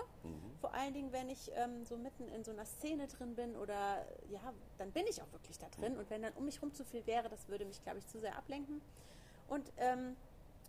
Vor 0.62 0.74
allen 0.74 0.94
Dingen, 0.94 1.12
wenn 1.12 1.30
ich 1.30 1.52
ähm, 1.56 1.86
so 1.86 1.98
mitten 1.98 2.28
in 2.30 2.44
so 2.44 2.52
einer 2.52 2.66
Szene 2.66 3.08
drin 3.08 3.36
bin 3.36 3.56
oder 3.56 4.06
ja, 4.30 4.54
dann 4.78 4.92
bin 4.92 5.06
ich 5.08 5.22
auch 5.22 5.32
wirklich 5.32 5.58
da 5.58 5.68
drin. 5.70 5.98
Und 5.98 6.10
wenn 6.10 6.22
dann 6.22 6.34
um 6.34 6.46
mich 6.46 6.62
rum 6.62 6.74
zu 6.74 6.84
viel 6.86 7.06
wäre, 7.06 7.30
das 7.30 7.48
würde 7.48 7.66
mich, 7.66 7.82
glaube 7.84 8.00
ich, 8.00 8.08
zu 8.08 8.20
sehr 8.20 8.36
ablenken. 8.38 8.82
Und 9.48 9.72
ähm, 9.78 10.16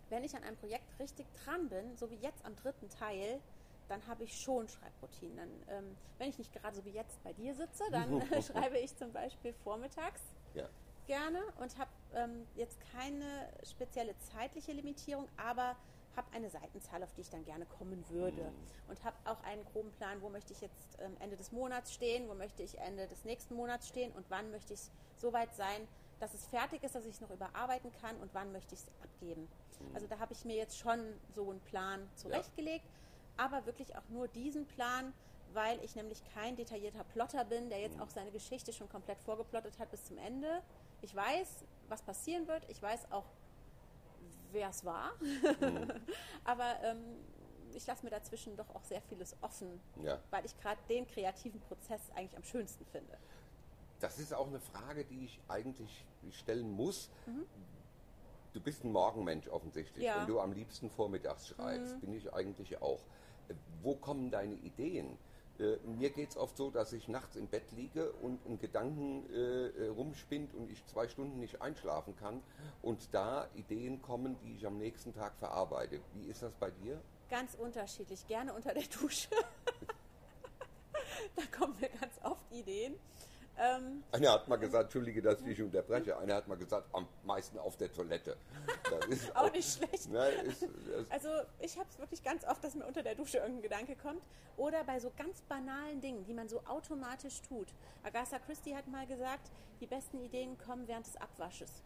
wenn 0.09 0.23
ich 0.23 0.35
an 0.35 0.43
einem 0.43 0.57
Projekt 0.57 0.99
richtig 0.99 1.25
dran 1.45 1.69
bin, 1.69 1.95
so 1.95 2.09
wie 2.09 2.15
jetzt 2.15 2.43
am 2.45 2.55
dritten 2.55 2.89
Teil, 2.89 3.39
dann 3.87 4.05
habe 4.07 4.23
ich 4.23 4.39
schon 4.41 4.67
Schreibroutinen. 4.67 5.37
Dann, 5.37 5.49
ähm, 5.77 5.97
wenn 6.17 6.29
ich 6.29 6.37
nicht 6.37 6.53
gerade 6.53 6.75
so 6.75 6.83
wie 6.85 6.91
jetzt 6.91 7.21
bei 7.23 7.33
dir 7.33 7.53
sitze, 7.55 7.83
dann 7.91 8.21
schreibe 8.43 8.77
ich 8.79 8.95
zum 8.97 9.11
Beispiel 9.11 9.53
vormittags 9.63 10.21
Ja. 10.53 10.67
Gerne 11.11 11.41
und 11.59 11.77
habe 11.77 11.91
ähm, 12.15 12.47
jetzt 12.55 12.79
keine 12.93 13.49
spezielle 13.69 14.17
zeitliche 14.19 14.71
Limitierung, 14.71 15.27
aber 15.35 15.75
habe 16.15 16.27
eine 16.33 16.49
Seitenzahl, 16.49 17.03
auf 17.03 17.13
die 17.13 17.21
ich 17.21 17.29
dann 17.29 17.43
gerne 17.43 17.65
kommen 17.65 18.05
würde. 18.09 18.49
Und 18.87 19.03
habe 19.03 19.17
auch 19.25 19.43
einen 19.43 19.65
groben 19.65 19.91
Plan, 19.91 20.21
wo 20.21 20.29
möchte 20.29 20.53
ich 20.53 20.61
jetzt 20.61 20.97
ähm, 20.99 21.17
Ende 21.19 21.35
des 21.35 21.51
Monats 21.51 21.93
stehen, 21.93 22.29
wo 22.29 22.33
möchte 22.33 22.63
ich 22.63 22.77
Ende 22.77 23.07
des 23.07 23.25
nächsten 23.25 23.55
Monats 23.55 23.89
stehen 23.89 24.13
und 24.13 24.25
wann 24.29 24.51
möchte 24.51 24.73
ich 24.73 24.79
so 25.17 25.33
weit 25.33 25.53
sein, 25.53 25.85
dass 26.21 26.33
es 26.33 26.45
fertig 26.45 26.81
ist, 26.83 26.95
dass 26.95 27.05
ich 27.05 27.15
es 27.15 27.21
noch 27.21 27.31
überarbeiten 27.31 27.91
kann 28.01 28.15
und 28.17 28.33
wann 28.33 28.53
möchte 28.53 28.73
ich 28.73 28.79
es 28.79 28.87
abgeben. 29.03 29.49
Also 29.93 30.07
da 30.07 30.19
habe 30.19 30.31
ich 30.31 30.45
mir 30.45 30.55
jetzt 30.55 30.77
schon 30.77 30.99
so 31.35 31.49
einen 31.49 31.59
Plan 31.61 32.07
zurechtgelegt, 32.15 32.85
aber 33.35 33.65
wirklich 33.65 33.97
auch 33.97 34.07
nur 34.09 34.27
diesen 34.29 34.65
Plan, 34.65 35.13
weil 35.53 35.83
ich 35.83 35.95
nämlich 35.95 36.21
kein 36.33 36.55
detaillierter 36.55 37.03
Plotter 37.03 37.43
bin, 37.45 37.69
der 37.69 37.81
jetzt 37.81 37.99
auch 37.99 38.09
seine 38.09 38.31
Geschichte 38.31 38.71
schon 38.71 38.87
komplett 38.89 39.19
vorgeplottet 39.19 39.77
hat 39.79 39.91
bis 39.91 40.05
zum 40.05 40.17
Ende. 40.17 40.61
Ich 41.01 41.15
weiß, 41.15 41.65
was 41.87 42.01
passieren 42.01 42.47
wird. 42.47 42.63
Ich 42.69 42.81
weiß 42.81 43.11
auch, 43.11 43.25
wer 44.51 44.69
es 44.69 44.85
war. 44.85 45.11
aber 46.43 46.75
ähm, 46.83 47.03
ich 47.73 47.85
lasse 47.87 48.03
mir 48.03 48.11
dazwischen 48.11 48.55
doch 48.55 48.69
auch 48.75 48.83
sehr 48.83 49.01
vieles 49.01 49.35
offen, 49.41 49.79
Ja. 50.03 50.19
weil 50.29 50.45
ich 50.45 50.57
gerade 50.59 50.79
den 50.89 51.07
kreativen 51.07 51.59
Prozess 51.61 52.01
eigentlich 52.15 52.35
am 52.37 52.43
schönsten 52.43 52.85
finde. 52.85 53.17
Das 53.99 54.19
ist 54.19 54.33
auch 54.33 54.47
eine 54.47 54.59
Frage, 54.59 55.05
die 55.05 55.25
ich 55.25 55.39
eigentlich 55.47 56.05
stellen 56.31 56.71
muss. 56.71 57.09
Du 58.53 58.59
bist 58.59 58.83
ein 58.83 58.91
Morgenmensch 58.91 59.47
offensichtlich. 59.47 60.03
Ja. 60.03 60.19
Wenn 60.19 60.27
du 60.27 60.39
am 60.39 60.51
liebsten 60.53 60.89
vormittags 60.89 61.47
schreibst, 61.47 62.01
bin 62.01 62.13
ich 62.13 62.33
eigentlich 62.33 62.81
auch. 62.81 62.99
Wo 63.81 63.95
kommen 63.95 64.31
deine 64.31 64.55
Ideen? 64.55 65.17
Äh, 65.61 65.77
Mir 65.85 66.09
geht 66.09 66.31
es 66.31 66.37
oft 66.37 66.57
so, 66.57 66.71
dass 66.71 66.91
ich 66.93 67.07
nachts 67.07 67.35
im 67.35 67.47
Bett 67.47 67.71
liege 67.71 68.11
und 68.13 68.43
ein 68.47 68.59
Gedanken 68.59 69.29
äh, 69.31 69.67
äh, 69.67 69.87
rumspinnt 69.89 70.53
und 70.55 70.69
ich 70.69 70.85
zwei 70.87 71.07
Stunden 71.07 71.39
nicht 71.39 71.61
einschlafen 71.61 72.15
kann 72.15 72.41
und 72.81 73.13
da 73.13 73.47
Ideen 73.55 74.01
kommen, 74.01 74.37
die 74.43 74.55
ich 74.55 74.65
am 74.65 74.77
nächsten 74.77 75.13
Tag 75.13 75.35
verarbeite. 75.37 76.01
Wie 76.13 76.25
ist 76.25 76.41
das 76.41 76.53
bei 76.55 76.71
dir? 76.71 76.99
Ganz 77.29 77.55
unterschiedlich, 77.55 78.25
gerne 78.27 78.53
unter 78.53 78.73
der 78.73 78.83
Dusche. 78.83 79.29
da 81.35 81.43
kommen 81.57 81.75
mir 81.79 81.89
ganz 81.89 82.13
oft 82.23 82.51
Ideen. 82.51 82.95
Ähm, 83.57 84.03
Einer 84.11 84.31
hat 84.31 84.47
mal 84.47 84.55
gesagt, 84.55 84.85
entschuldige, 84.85 85.21
dass 85.21 85.39
ich 85.41 85.45
dich 85.45 85.61
unterbreche, 85.61 86.17
einer 86.17 86.35
hat 86.35 86.47
mal 86.47 86.57
gesagt, 86.57 86.87
am 86.93 87.07
meisten 87.23 87.59
auf 87.59 87.77
der 87.77 87.91
Toilette. 87.91 88.35
Das 88.89 89.05
ist 89.07 89.35
Auch 89.35 89.51
nicht 89.51 89.77
schlecht. 89.77 90.09
Ne, 90.09 90.27
ist, 90.29 90.63
ist, 90.63 90.71
Also 91.11 91.29
ich 91.59 91.77
habe 91.77 91.87
es 91.89 91.99
wirklich 91.99 92.23
ganz 92.23 92.43
oft, 92.45 92.63
dass 92.63 92.73
mir 92.75 92.85
unter 92.85 93.03
der 93.03 93.13
Dusche 93.15 93.37
irgendein 93.37 93.61
Gedanke 93.63 93.95
kommt. 93.95 94.23
Oder 94.57 94.83
bei 94.83 94.99
so 94.99 95.11
ganz 95.17 95.41
banalen 95.43 96.01
Dingen, 96.01 96.23
die 96.25 96.33
man 96.33 96.47
so 96.49 96.61
automatisch 96.65 97.41
tut. 97.41 97.67
Agatha 98.03 98.39
Christie 98.39 98.75
hat 98.75 98.87
mal 98.87 99.05
gesagt, 99.05 99.51
die 99.79 99.87
besten 99.87 100.19
Ideen 100.23 100.57
kommen 100.57 100.87
während 100.87 101.05
des 101.05 101.17
Abwasches. 101.17 101.83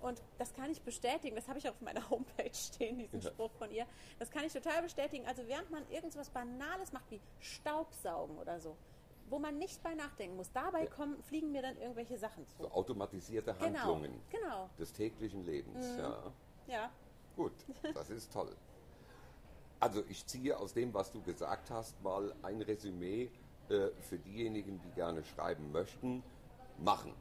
Und 0.00 0.22
das 0.38 0.54
kann 0.54 0.70
ich 0.70 0.80
bestätigen. 0.80 1.36
Das 1.36 1.46
habe 1.46 1.58
ich 1.58 1.68
auch 1.68 1.74
auf 1.74 1.80
meiner 1.82 2.08
Homepage 2.10 2.54
stehen, 2.54 2.98
diesen 2.98 3.20
Ja. 3.20 3.30
Spruch 3.30 3.50
von 3.58 3.70
ihr. 3.70 3.84
Das 4.18 4.30
kann 4.30 4.44
ich 4.44 4.52
total 4.52 4.80
bestätigen. 4.82 5.26
Also 5.26 5.46
während 5.46 5.70
man 5.70 5.86
irgendwas 5.90 6.30
Banales 6.30 6.90
macht, 6.90 7.10
wie 7.10 7.20
Staubsaugen 7.38 8.38
oder 8.38 8.58
so, 8.60 8.74
wo 9.32 9.38
man 9.38 9.56
nicht 9.58 9.82
bei 9.82 9.94
nachdenken 9.94 10.36
muss, 10.36 10.52
dabei 10.52 10.86
kommen, 10.86 11.22
fliegen 11.22 11.52
mir 11.52 11.62
dann 11.62 11.78
irgendwelche 11.78 12.18
Sachen 12.18 12.46
zu. 12.46 12.64
so 12.64 12.70
automatisierte 12.70 13.54
Genau, 13.54 13.78
Handlungen 13.78 14.20
genau. 14.30 14.68
des 14.78 14.92
täglichen 14.92 15.46
Lebens. 15.46 15.96
Ja. 15.96 16.32
Ja, 16.68 16.90
Gut, 17.36 17.52
das 17.94 18.10
ist 18.10 18.32
toll. 18.32 18.54
Also 19.80 20.04
ich 20.08 20.26
ziehe 20.26 20.56
aus 20.58 20.74
dem, 20.74 20.92
was 20.94 21.10
du 21.10 21.22
gesagt 21.22 21.70
hast, 21.70 22.00
mal 22.02 22.34
ein 22.42 22.60
Resümee 22.60 23.30
äh, 23.68 23.88
für 24.00 24.18
diejenigen, 24.18 24.80
die 24.80 24.90
gerne 24.90 25.24
schreiben 25.24 25.72
möchten. 25.72 26.22
Machen. 26.78 27.14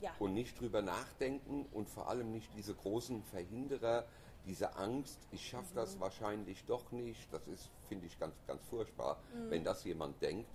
ja. 0.00 0.12
Und 0.18 0.34
nicht 0.34 0.60
drüber 0.60 0.82
nachdenken 0.82 1.66
und 1.72 1.88
vor 1.88 2.08
allem 2.08 2.30
nicht 2.30 2.50
diese 2.54 2.74
großen 2.74 3.22
Verhinderer, 3.24 4.04
diese 4.44 4.76
Angst, 4.76 5.18
ich 5.32 5.48
schaffe 5.48 5.72
mhm. 5.72 5.76
das 5.76 6.00
wahrscheinlich 6.00 6.64
doch 6.64 6.92
nicht, 6.92 7.32
das 7.32 7.46
ist, 7.48 7.70
finde 7.88 8.06
ich, 8.06 8.18
ganz, 8.18 8.34
ganz 8.46 8.62
furchtbar, 8.64 9.18
mhm. 9.34 9.50
wenn 9.50 9.64
das 9.64 9.84
jemand 9.84 10.20
denkt, 10.22 10.48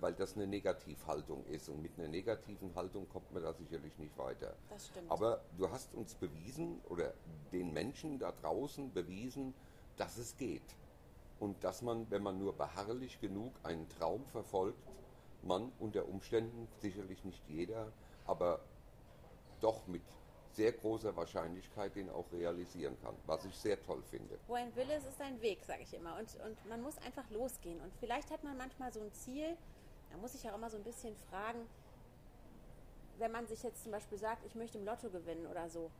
weil 0.00 0.14
das 0.14 0.36
eine 0.36 0.46
Negativhaltung 0.46 1.44
ist. 1.46 1.68
Und 1.68 1.82
mit 1.82 1.98
einer 1.98 2.08
negativen 2.08 2.74
Haltung 2.74 3.08
kommt 3.08 3.32
man 3.32 3.42
da 3.42 3.52
sicherlich 3.52 3.98
nicht 3.98 4.16
weiter. 4.16 4.54
Das 4.70 4.86
stimmt. 4.86 5.10
Aber 5.10 5.40
du 5.58 5.70
hast 5.70 5.94
uns 5.94 6.14
bewiesen 6.14 6.80
oder 6.88 7.12
den 7.52 7.72
Menschen 7.72 8.18
da 8.18 8.32
draußen 8.32 8.92
bewiesen, 8.92 9.54
dass 9.96 10.18
es 10.18 10.36
geht. 10.36 10.62
Und 11.40 11.64
dass 11.64 11.82
man, 11.82 12.10
wenn 12.10 12.22
man 12.22 12.38
nur 12.38 12.54
beharrlich 12.54 13.20
genug 13.20 13.52
einen 13.62 13.88
Traum 13.88 14.24
verfolgt, 14.26 14.78
man 15.42 15.72
unter 15.78 16.08
Umständen, 16.08 16.68
sicherlich 16.80 17.24
nicht 17.24 17.42
jeder, 17.48 17.92
aber 18.26 18.60
doch 19.60 19.86
mit 19.86 20.02
sehr 20.56 20.72
großer 20.72 21.14
Wahrscheinlichkeit 21.14 21.94
den 21.94 22.08
auch 22.08 22.30
realisieren 22.32 22.96
kann, 23.02 23.14
was 23.26 23.44
ich 23.44 23.54
sehr 23.56 23.80
toll 23.82 24.02
finde. 24.10 24.38
Wo 24.48 24.54
ein 24.54 24.74
Wille 24.74 24.96
ist, 24.96 25.06
ist 25.06 25.20
ein 25.20 25.40
Weg, 25.42 25.62
sage 25.64 25.82
ich 25.82 25.92
immer. 25.92 26.16
Und, 26.16 26.34
und 26.44 26.68
man 26.68 26.82
muss 26.82 26.96
einfach 26.98 27.28
losgehen. 27.30 27.78
Und 27.80 27.92
vielleicht 28.00 28.30
hat 28.30 28.42
man 28.42 28.56
manchmal 28.56 28.92
so 28.92 29.00
ein 29.00 29.12
Ziel, 29.12 29.56
da 30.10 30.16
muss 30.16 30.34
ich 30.34 30.48
auch 30.48 30.54
immer 30.54 30.70
so 30.70 30.78
ein 30.78 30.82
bisschen 30.82 31.14
fragen, 31.30 31.60
wenn 33.18 33.30
man 33.32 33.46
sich 33.46 33.62
jetzt 33.62 33.82
zum 33.82 33.92
Beispiel 33.92 34.18
sagt, 34.18 34.44
ich 34.46 34.54
möchte 34.54 34.78
im 34.78 34.84
Lotto 34.84 35.10
gewinnen 35.10 35.46
oder 35.46 35.68
so. 35.68 35.90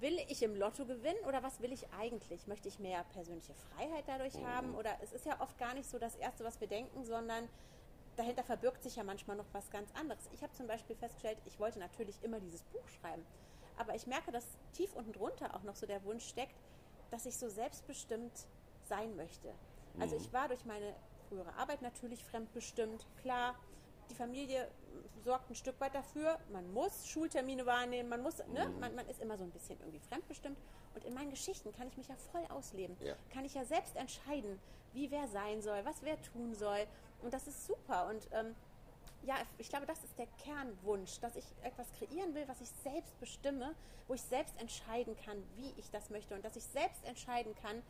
Will 0.00 0.18
ich 0.28 0.42
im 0.42 0.56
Lotto 0.56 0.84
gewinnen 0.84 1.24
oder 1.28 1.42
was 1.42 1.60
will 1.60 1.72
ich 1.72 1.86
eigentlich? 1.92 2.46
Möchte 2.48 2.68
ich 2.68 2.80
mehr 2.80 3.04
persönliche 3.12 3.54
Freiheit 3.54 4.04
dadurch 4.06 4.34
mhm. 4.34 4.46
haben? 4.46 4.74
Oder 4.74 4.90
es 5.00 5.12
ist 5.12 5.26
ja 5.26 5.40
oft 5.40 5.56
gar 5.58 5.74
nicht 5.74 5.88
so 5.88 5.98
das 5.98 6.16
Erste, 6.16 6.44
was 6.44 6.60
wir 6.60 6.66
denken, 6.66 7.04
sondern 7.04 7.48
dahinter 8.16 8.42
verbirgt 8.42 8.82
sich 8.82 8.96
ja 8.96 9.04
manchmal 9.04 9.36
noch 9.36 9.46
was 9.52 9.70
ganz 9.70 9.90
anderes. 9.94 10.28
Ich 10.32 10.42
habe 10.42 10.52
zum 10.54 10.66
Beispiel 10.66 10.96
festgestellt, 10.96 11.38
ich 11.44 11.58
wollte 11.60 11.78
natürlich 11.78 12.16
immer 12.22 12.40
dieses 12.40 12.64
Buch 12.64 12.88
schreiben. 12.88 13.24
Aber 13.76 13.94
ich 13.94 14.06
merke, 14.06 14.30
dass 14.32 14.46
tief 14.72 14.94
unten 14.94 15.12
drunter 15.12 15.54
auch 15.54 15.62
noch 15.62 15.76
so 15.76 15.86
der 15.86 16.04
Wunsch 16.04 16.26
steckt, 16.26 16.54
dass 17.10 17.26
ich 17.26 17.36
so 17.36 17.48
selbstbestimmt 17.48 18.46
sein 18.84 19.16
möchte. 19.16 19.52
Also 19.98 20.16
mhm. 20.16 20.22
ich 20.22 20.32
war 20.32 20.48
durch 20.48 20.64
meine 20.64 20.94
frühere 21.28 21.52
Arbeit 21.54 21.82
natürlich 21.82 22.24
fremdbestimmt. 22.24 23.06
Klar, 23.20 23.54
die 24.10 24.14
Familie 24.14 24.68
sorgt 25.24 25.50
ein 25.50 25.54
Stück 25.54 25.80
weit 25.80 25.94
dafür. 25.94 26.38
Man 26.52 26.72
muss 26.72 27.06
Schultermine 27.06 27.64
wahrnehmen, 27.66 28.08
man 28.08 28.22
muss, 28.22 28.38
ne? 28.38 28.68
Mhm. 28.68 28.80
man, 28.80 28.94
man 28.94 29.08
ist 29.08 29.20
immer 29.20 29.38
so 29.38 29.44
ein 29.44 29.50
bisschen 29.50 29.78
irgendwie 29.80 30.00
fremdbestimmt. 30.00 30.58
Und 30.94 31.04
in 31.04 31.14
meinen 31.14 31.30
Geschichten 31.30 31.72
kann 31.72 31.88
ich 31.88 31.96
mich 31.96 32.08
ja 32.08 32.16
voll 32.16 32.44
ausleben. 32.50 32.96
Ja. 33.00 33.14
Kann 33.32 33.44
ich 33.44 33.54
ja 33.54 33.64
selbst 33.64 33.96
entscheiden, 33.96 34.58
wie 34.92 35.10
wer 35.10 35.26
sein 35.28 35.62
soll, 35.62 35.84
was 35.84 36.02
wer 36.02 36.20
tun 36.20 36.54
soll. 36.54 36.86
Und 37.22 37.32
das 37.32 37.46
ist 37.46 37.66
super. 37.66 38.08
Und 38.08 38.28
ähm, 38.32 38.54
ja, 39.24 39.36
ich 39.58 39.68
glaube, 39.68 39.86
das 39.86 40.02
ist 40.02 40.18
der 40.18 40.26
Kernwunsch, 40.42 41.20
dass 41.20 41.36
ich 41.36 41.44
etwas 41.62 41.86
kreieren 41.92 42.34
will, 42.34 42.46
was 42.48 42.60
ich 42.60 42.68
selbst 42.82 43.18
bestimme, 43.20 43.74
wo 44.08 44.14
ich 44.14 44.22
selbst 44.22 44.60
entscheiden 44.60 45.16
kann, 45.24 45.36
wie 45.56 45.72
ich 45.76 45.90
das 45.90 46.10
möchte 46.10 46.34
und 46.34 46.44
dass 46.44 46.56
ich 46.56 46.64
selbst 46.64 47.04
entscheiden 47.06 47.54
kann, 47.62 47.82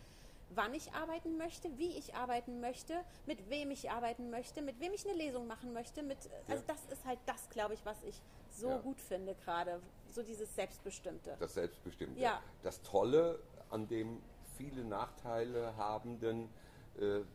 wann 0.55 0.75
ich 0.75 0.93
arbeiten 0.93 1.37
möchte, 1.37 1.77
wie 1.79 1.97
ich 1.97 2.15
arbeiten 2.15 2.61
möchte, 2.61 3.05
mit 3.27 3.49
wem 3.49 3.71
ich 3.71 3.91
arbeiten 3.91 4.31
möchte, 4.31 4.61
mit 4.63 4.79
wem 4.81 4.93
ich 4.93 5.07
eine 5.07 5.17
Lesung 5.17 5.47
machen 5.47 5.73
möchte. 5.73 6.03
Mit, 6.03 6.19
also 6.49 6.63
ja. 6.67 6.75
das 6.75 6.85
ist 6.87 7.05
halt 7.07 7.19
das, 7.27 7.49
glaube 7.49 7.75
ich, 7.75 7.85
was 7.85 8.03
ich 8.03 8.21
so 8.51 8.69
ja. 8.69 8.79
gut 8.79 9.01
finde 9.01 9.35
gerade, 9.35 9.81
so 10.09 10.23
dieses 10.23 10.55
Selbstbestimmte. 10.55 11.37
Das 11.39 11.55
Selbstbestimmte. 11.55 12.21
Ja. 12.21 12.43
Das 12.63 12.83
Tolle 12.83 13.43
an 13.71 13.89
dem 13.89 14.21
viele 14.59 14.85
Nachteile 14.85 15.75
habenden 15.77 16.51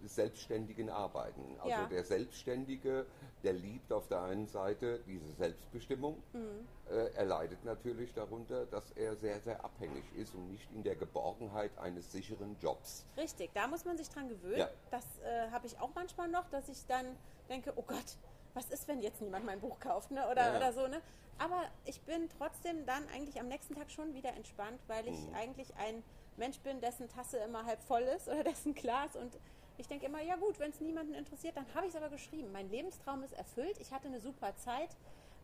selbstständigen 0.03 0.89
Arbeiten. 0.89 1.55
Also 1.59 1.69
ja. 1.69 1.85
der 1.87 2.03
Selbstständige, 2.03 3.05
der 3.43 3.53
liebt 3.53 3.91
auf 3.91 4.07
der 4.07 4.21
einen 4.21 4.47
Seite 4.47 4.99
diese 5.05 5.33
Selbstbestimmung. 5.33 6.21
Mhm. 6.33 6.67
Äh, 6.89 7.11
er 7.15 7.25
leidet 7.25 7.63
natürlich 7.65 8.13
darunter, 8.13 8.65
dass 8.67 8.91
er 8.91 9.15
sehr, 9.15 9.39
sehr 9.41 9.63
abhängig 9.63 10.03
ist 10.15 10.35
und 10.35 10.51
nicht 10.51 10.71
in 10.71 10.83
der 10.83 10.95
Geborgenheit 10.95 11.77
eines 11.77 12.11
sicheren 12.11 12.55
Jobs. 12.61 13.05
Richtig, 13.17 13.51
da 13.53 13.67
muss 13.67 13.83
man 13.83 13.97
sich 13.97 14.09
dran 14.09 14.29
gewöhnen. 14.29 14.59
Ja. 14.59 14.69
Das 14.91 15.03
äh, 15.23 15.49
habe 15.51 15.67
ich 15.67 15.79
auch 15.79 15.89
manchmal 15.95 16.29
noch, 16.29 16.47
dass 16.49 16.69
ich 16.69 16.85
dann 16.85 17.05
denke, 17.49 17.73
oh 17.75 17.83
Gott, 17.85 18.17
was 18.57 18.69
ist, 18.69 18.87
wenn 18.87 19.01
jetzt 19.01 19.21
niemand 19.21 19.45
mein 19.45 19.59
Buch 19.59 19.79
kauft, 19.79 20.11
ne? 20.11 20.27
Oder, 20.29 20.51
ja. 20.51 20.57
oder 20.57 20.73
so, 20.73 20.87
ne? 20.87 21.01
Aber 21.37 21.63
ich 21.85 22.01
bin 22.01 22.27
trotzdem 22.37 22.85
dann 22.85 23.07
eigentlich 23.09 23.39
am 23.39 23.47
nächsten 23.47 23.75
Tag 23.75 23.91
schon 23.91 24.13
wieder 24.13 24.33
entspannt, 24.33 24.81
weil 24.87 25.07
ich 25.07 25.19
mhm. 25.19 25.35
eigentlich 25.35 25.75
ein 25.77 26.03
Mensch 26.35 26.59
bin, 26.59 26.81
dessen 26.81 27.07
Tasse 27.07 27.37
immer 27.37 27.65
halb 27.65 27.81
voll 27.83 28.01
ist 28.01 28.27
oder 28.27 28.43
dessen 28.51 28.73
Glas. 28.73 29.15
Und 29.15 29.37
ich 29.77 29.87
denke 29.87 30.07
immer, 30.07 30.21
ja 30.21 30.35
gut, 30.35 30.59
wenn 30.59 30.71
es 30.71 30.81
niemanden 30.81 31.13
interessiert, 31.13 31.55
dann 31.55 31.65
habe 31.75 31.85
ich 31.85 31.93
es 31.93 31.95
aber 31.95 32.09
geschrieben. 32.09 32.51
Mein 32.51 32.69
Lebenstraum 32.69 33.23
ist 33.23 33.33
erfüllt. 33.33 33.77
Ich 33.79 33.91
hatte 33.91 34.07
eine 34.07 34.19
super 34.19 34.55
Zeit. 34.55 34.89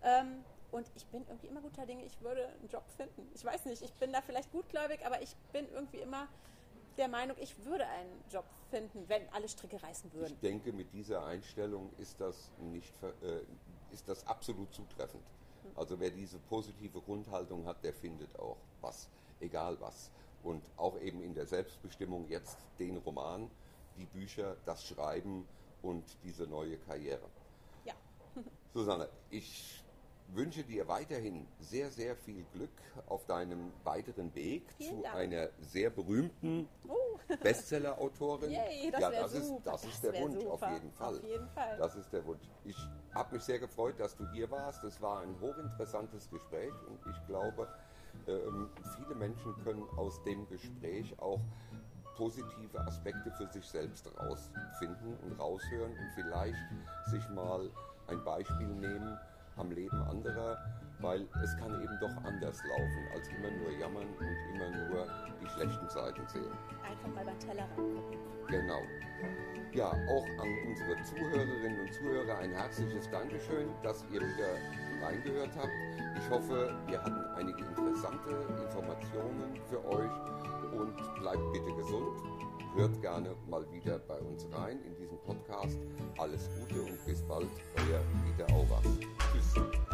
Ähm, 0.01 0.43
und 0.71 0.91
ich 0.95 1.05
bin 1.05 1.23
irgendwie 1.27 1.47
immer 1.47 1.61
guter 1.61 1.85
Dinge, 1.85 2.03
ich 2.03 2.19
würde 2.21 2.47
einen 2.47 2.67
Job 2.67 2.83
finden. 2.97 3.29
Ich 3.35 3.45
weiß 3.45 3.65
nicht, 3.65 3.83
ich 3.83 3.93
bin 3.93 4.11
da 4.11 4.21
vielleicht 4.21 4.51
gutgläubig, 4.51 5.05
aber 5.05 5.21
ich 5.21 5.35
bin 5.51 5.71
irgendwie 5.71 5.99
immer 5.99 6.27
der 6.97 7.07
Meinung, 7.07 7.35
ich 7.39 7.65
würde 7.65 7.85
einen 7.87 8.23
Job 8.29 8.45
finden, 8.69 9.07
wenn 9.07 9.27
alle 9.29 9.47
Stricke 9.47 9.81
reißen 9.81 10.13
würden. 10.13 10.33
Ich 10.33 10.39
denke, 10.39 10.71
mit 10.71 10.93
dieser 10.93 11.25
Einstellung 11.25 11.91
ist 11.97 12.19
das 12.19 12.51
nicht 12.59 12.93
äh, 13.03 13.41
ist 13.93 14.09
das 14.09 14.25
absolut 14.27 14.73
zutreffend. 14.73 15.23
Also 15.75 15.99
wer 15.99 16.09
diese 16.09 16.39
positive 16.39 16.99
Grundhaltung 17.01 17.65
hat, 17.65 17.83
der 17.83 17.93
findet 17.93 18.37
auch 18.37 18.57
was, 18.81 19.09
egal 19.39 19.79
was 19.79 20.11
und 20.43 20.63
auch 20.77 20.99
eben 20.99 21.23
in 21.23 21.33
der 21.33 21.45
Selbstbestimmung 21.45 22.27
jetzt 22.27 22.57
den 22.79 22.97
Roman, 22.97 23.49
die 23.97 24.05
Bücher, 24.05 24.57
das 24.65 24.85
Schreiben 24.85 25.47
und 25.81 26.03
diese 26.23 26.45
neue 26.47 26.77
Karriere. 26.77 27.29
Ja. 27.85 27.93
Susanne, 28.73 29.07
ich 29.29 29.82
wünsche 30.29 30.63
dir 30.63 30.87
weiterhin 30.87 31.47
sehr, 31.59 31.91
sehr 31.91 32.15
viel 32.15 32.43
Glück 32.53 32.71
auf 33.07 33.25
deinem 33.25 33.71
weiteren 33.83 34.33
Weg 34.35 34.65
Vielen 34.77 34.97
zu 34.97 35.01
Dank. 35.03 35.15
einer 35.15 35.49
sehr 35.59 35.89
berühmten 35.89 36.67
oh. 36.87 37.19
Bestseller-Autorin. 37.41 38.51
das 38.91 38.99
ja, 38.99 39.11
das 39.11 39.33
ist, 39.33 39.53
das 39.63 39.83
ist 39.85 40.03
der 40.03 40.13
Wunsch, 40.21 40.41
super. 40.41 40.53
auf 40.53 40.71
jeden 40.71 40.91
Fall. 40.91 41.15
Auf 41.15 41.23
jeden 41.23 41.49
Fall. 41.49 41.77
Das 41.77 41.95
ist 41.95 42.11
der 42.13 42.25
Wunsch. 42.25 42.43
Ich 42.65 42.77
habe 43.13 43.35
mich 43.35 43.43
sehr 43.43 43.59
gefreut, 43.59 43.99
dass 43.99 44.15
du 44.15 44.27
hier 44.31 44.49
warst. 44.49 44.83
Es 44.83 45.01
war 45.01 45.21
ein 45.21 45.35
hochinteressantes 45.39 46.29
Gespräch 46.29 46.73
und 46.87 46.99
ich 47.11 47.27
glaube, 47.27 47.67
ähm, 48.27 48.69
viele 48.97 49.15
Menschen 49.15 49.55
können 49.63 49.83
aus 49.97 50.21
dem 50.23 50.47
Gespräch 50.47 51.17
auch 51.19 51.41
positive 52.15 52.79
Aspekte 52.79 53.31
für 53.31 53.47
sich 53.47 53.65
selbst 53.65 54.07
rausfinden 54.19 55.17
und 55.23 55.39
raushören 55.39 55.91
und 55.91 56.11
vielleicht 56.15 56.55
sich 57.07 57.27
mal 57.29 57.69
ein 58.07 58.23
Beispiel 58.23 58.67
nehmen 58.67 59.17
am 59.57 59.71
Leben 59.71 60.01
anderer, 60.03 60.57
weil 60.99 61.27
es 61.43 61.57
kann 61.57 61.81
eben 61.81 61.97
doch 61.99 62.15
anders 62.23 62.61
laufen, 62.63 63.07
als 63.13 63.27
immer 63.29 63.51
nur 63.51 63.71
jammern 63.79 64.07
und 64.19 64.55
immer 64.55 64.69
nur 64.87 65.07
die 65.41 65.47
schlechten 65.47 65.89
Seiten 65.89 66.27
sehen. 66.27 66.51
Einfach 66.83 67.07
mal 67.13 67.25
beim 67.25 67.39
Teller 67.39 67.67
gucken. 67.75 68.17
Genau. 68.47 68.81
Ja, 69.73 69.87
auch 69.87 70.25
an 70.39 70.49
unsere 70.67 71.01
Zuhörerinnen 71.01 71.79
und 71.79 71.93
Zuhörer 71.93 72.37
ein 72.37 72.51
herzliches 72.51 73.09
Dankeschön, 73.09 73.69
dass 73.81 74.05
ihr 74.11 74.21
wieder 74.21 74.53
reingehört 75.01 75.55
habt. 75.57 75.71
Ich 76.17 76.29
hoffe, 76.29 76.75
wir 76.87 77.01
hatten 77.01 77.25
einige 77.35 77.65
interessante 77.65 78.29
Informationen 78.63 79.59
für 79.69 79.83
euch 79.85 80.11
und 80.73 80.95
bleibt 81.19 81.53
bitte 81.53 81.73
gesund. 81.75 82.21
Hört 82.75 82.99
gerne 83.01 83.35
mal 83.47 83.63
wieder 83.71 83.99
bei 83.99 84.19
uns 84.19 84.47
rein 84.51 84.79
in 84.83 84.95
diesen 84.95 85.19
Podcast. 85.19 85.77
Alles 86.17 86.49
Gute 86.59 86.81
und 86.81 87.05
bis 87.05 87.21
bald, 87.21 87.47
euer 87.77 88.01
Dieter 88.25 88.51
Auerbach. 88.51 88.81
Tschüss. 89.31 89.92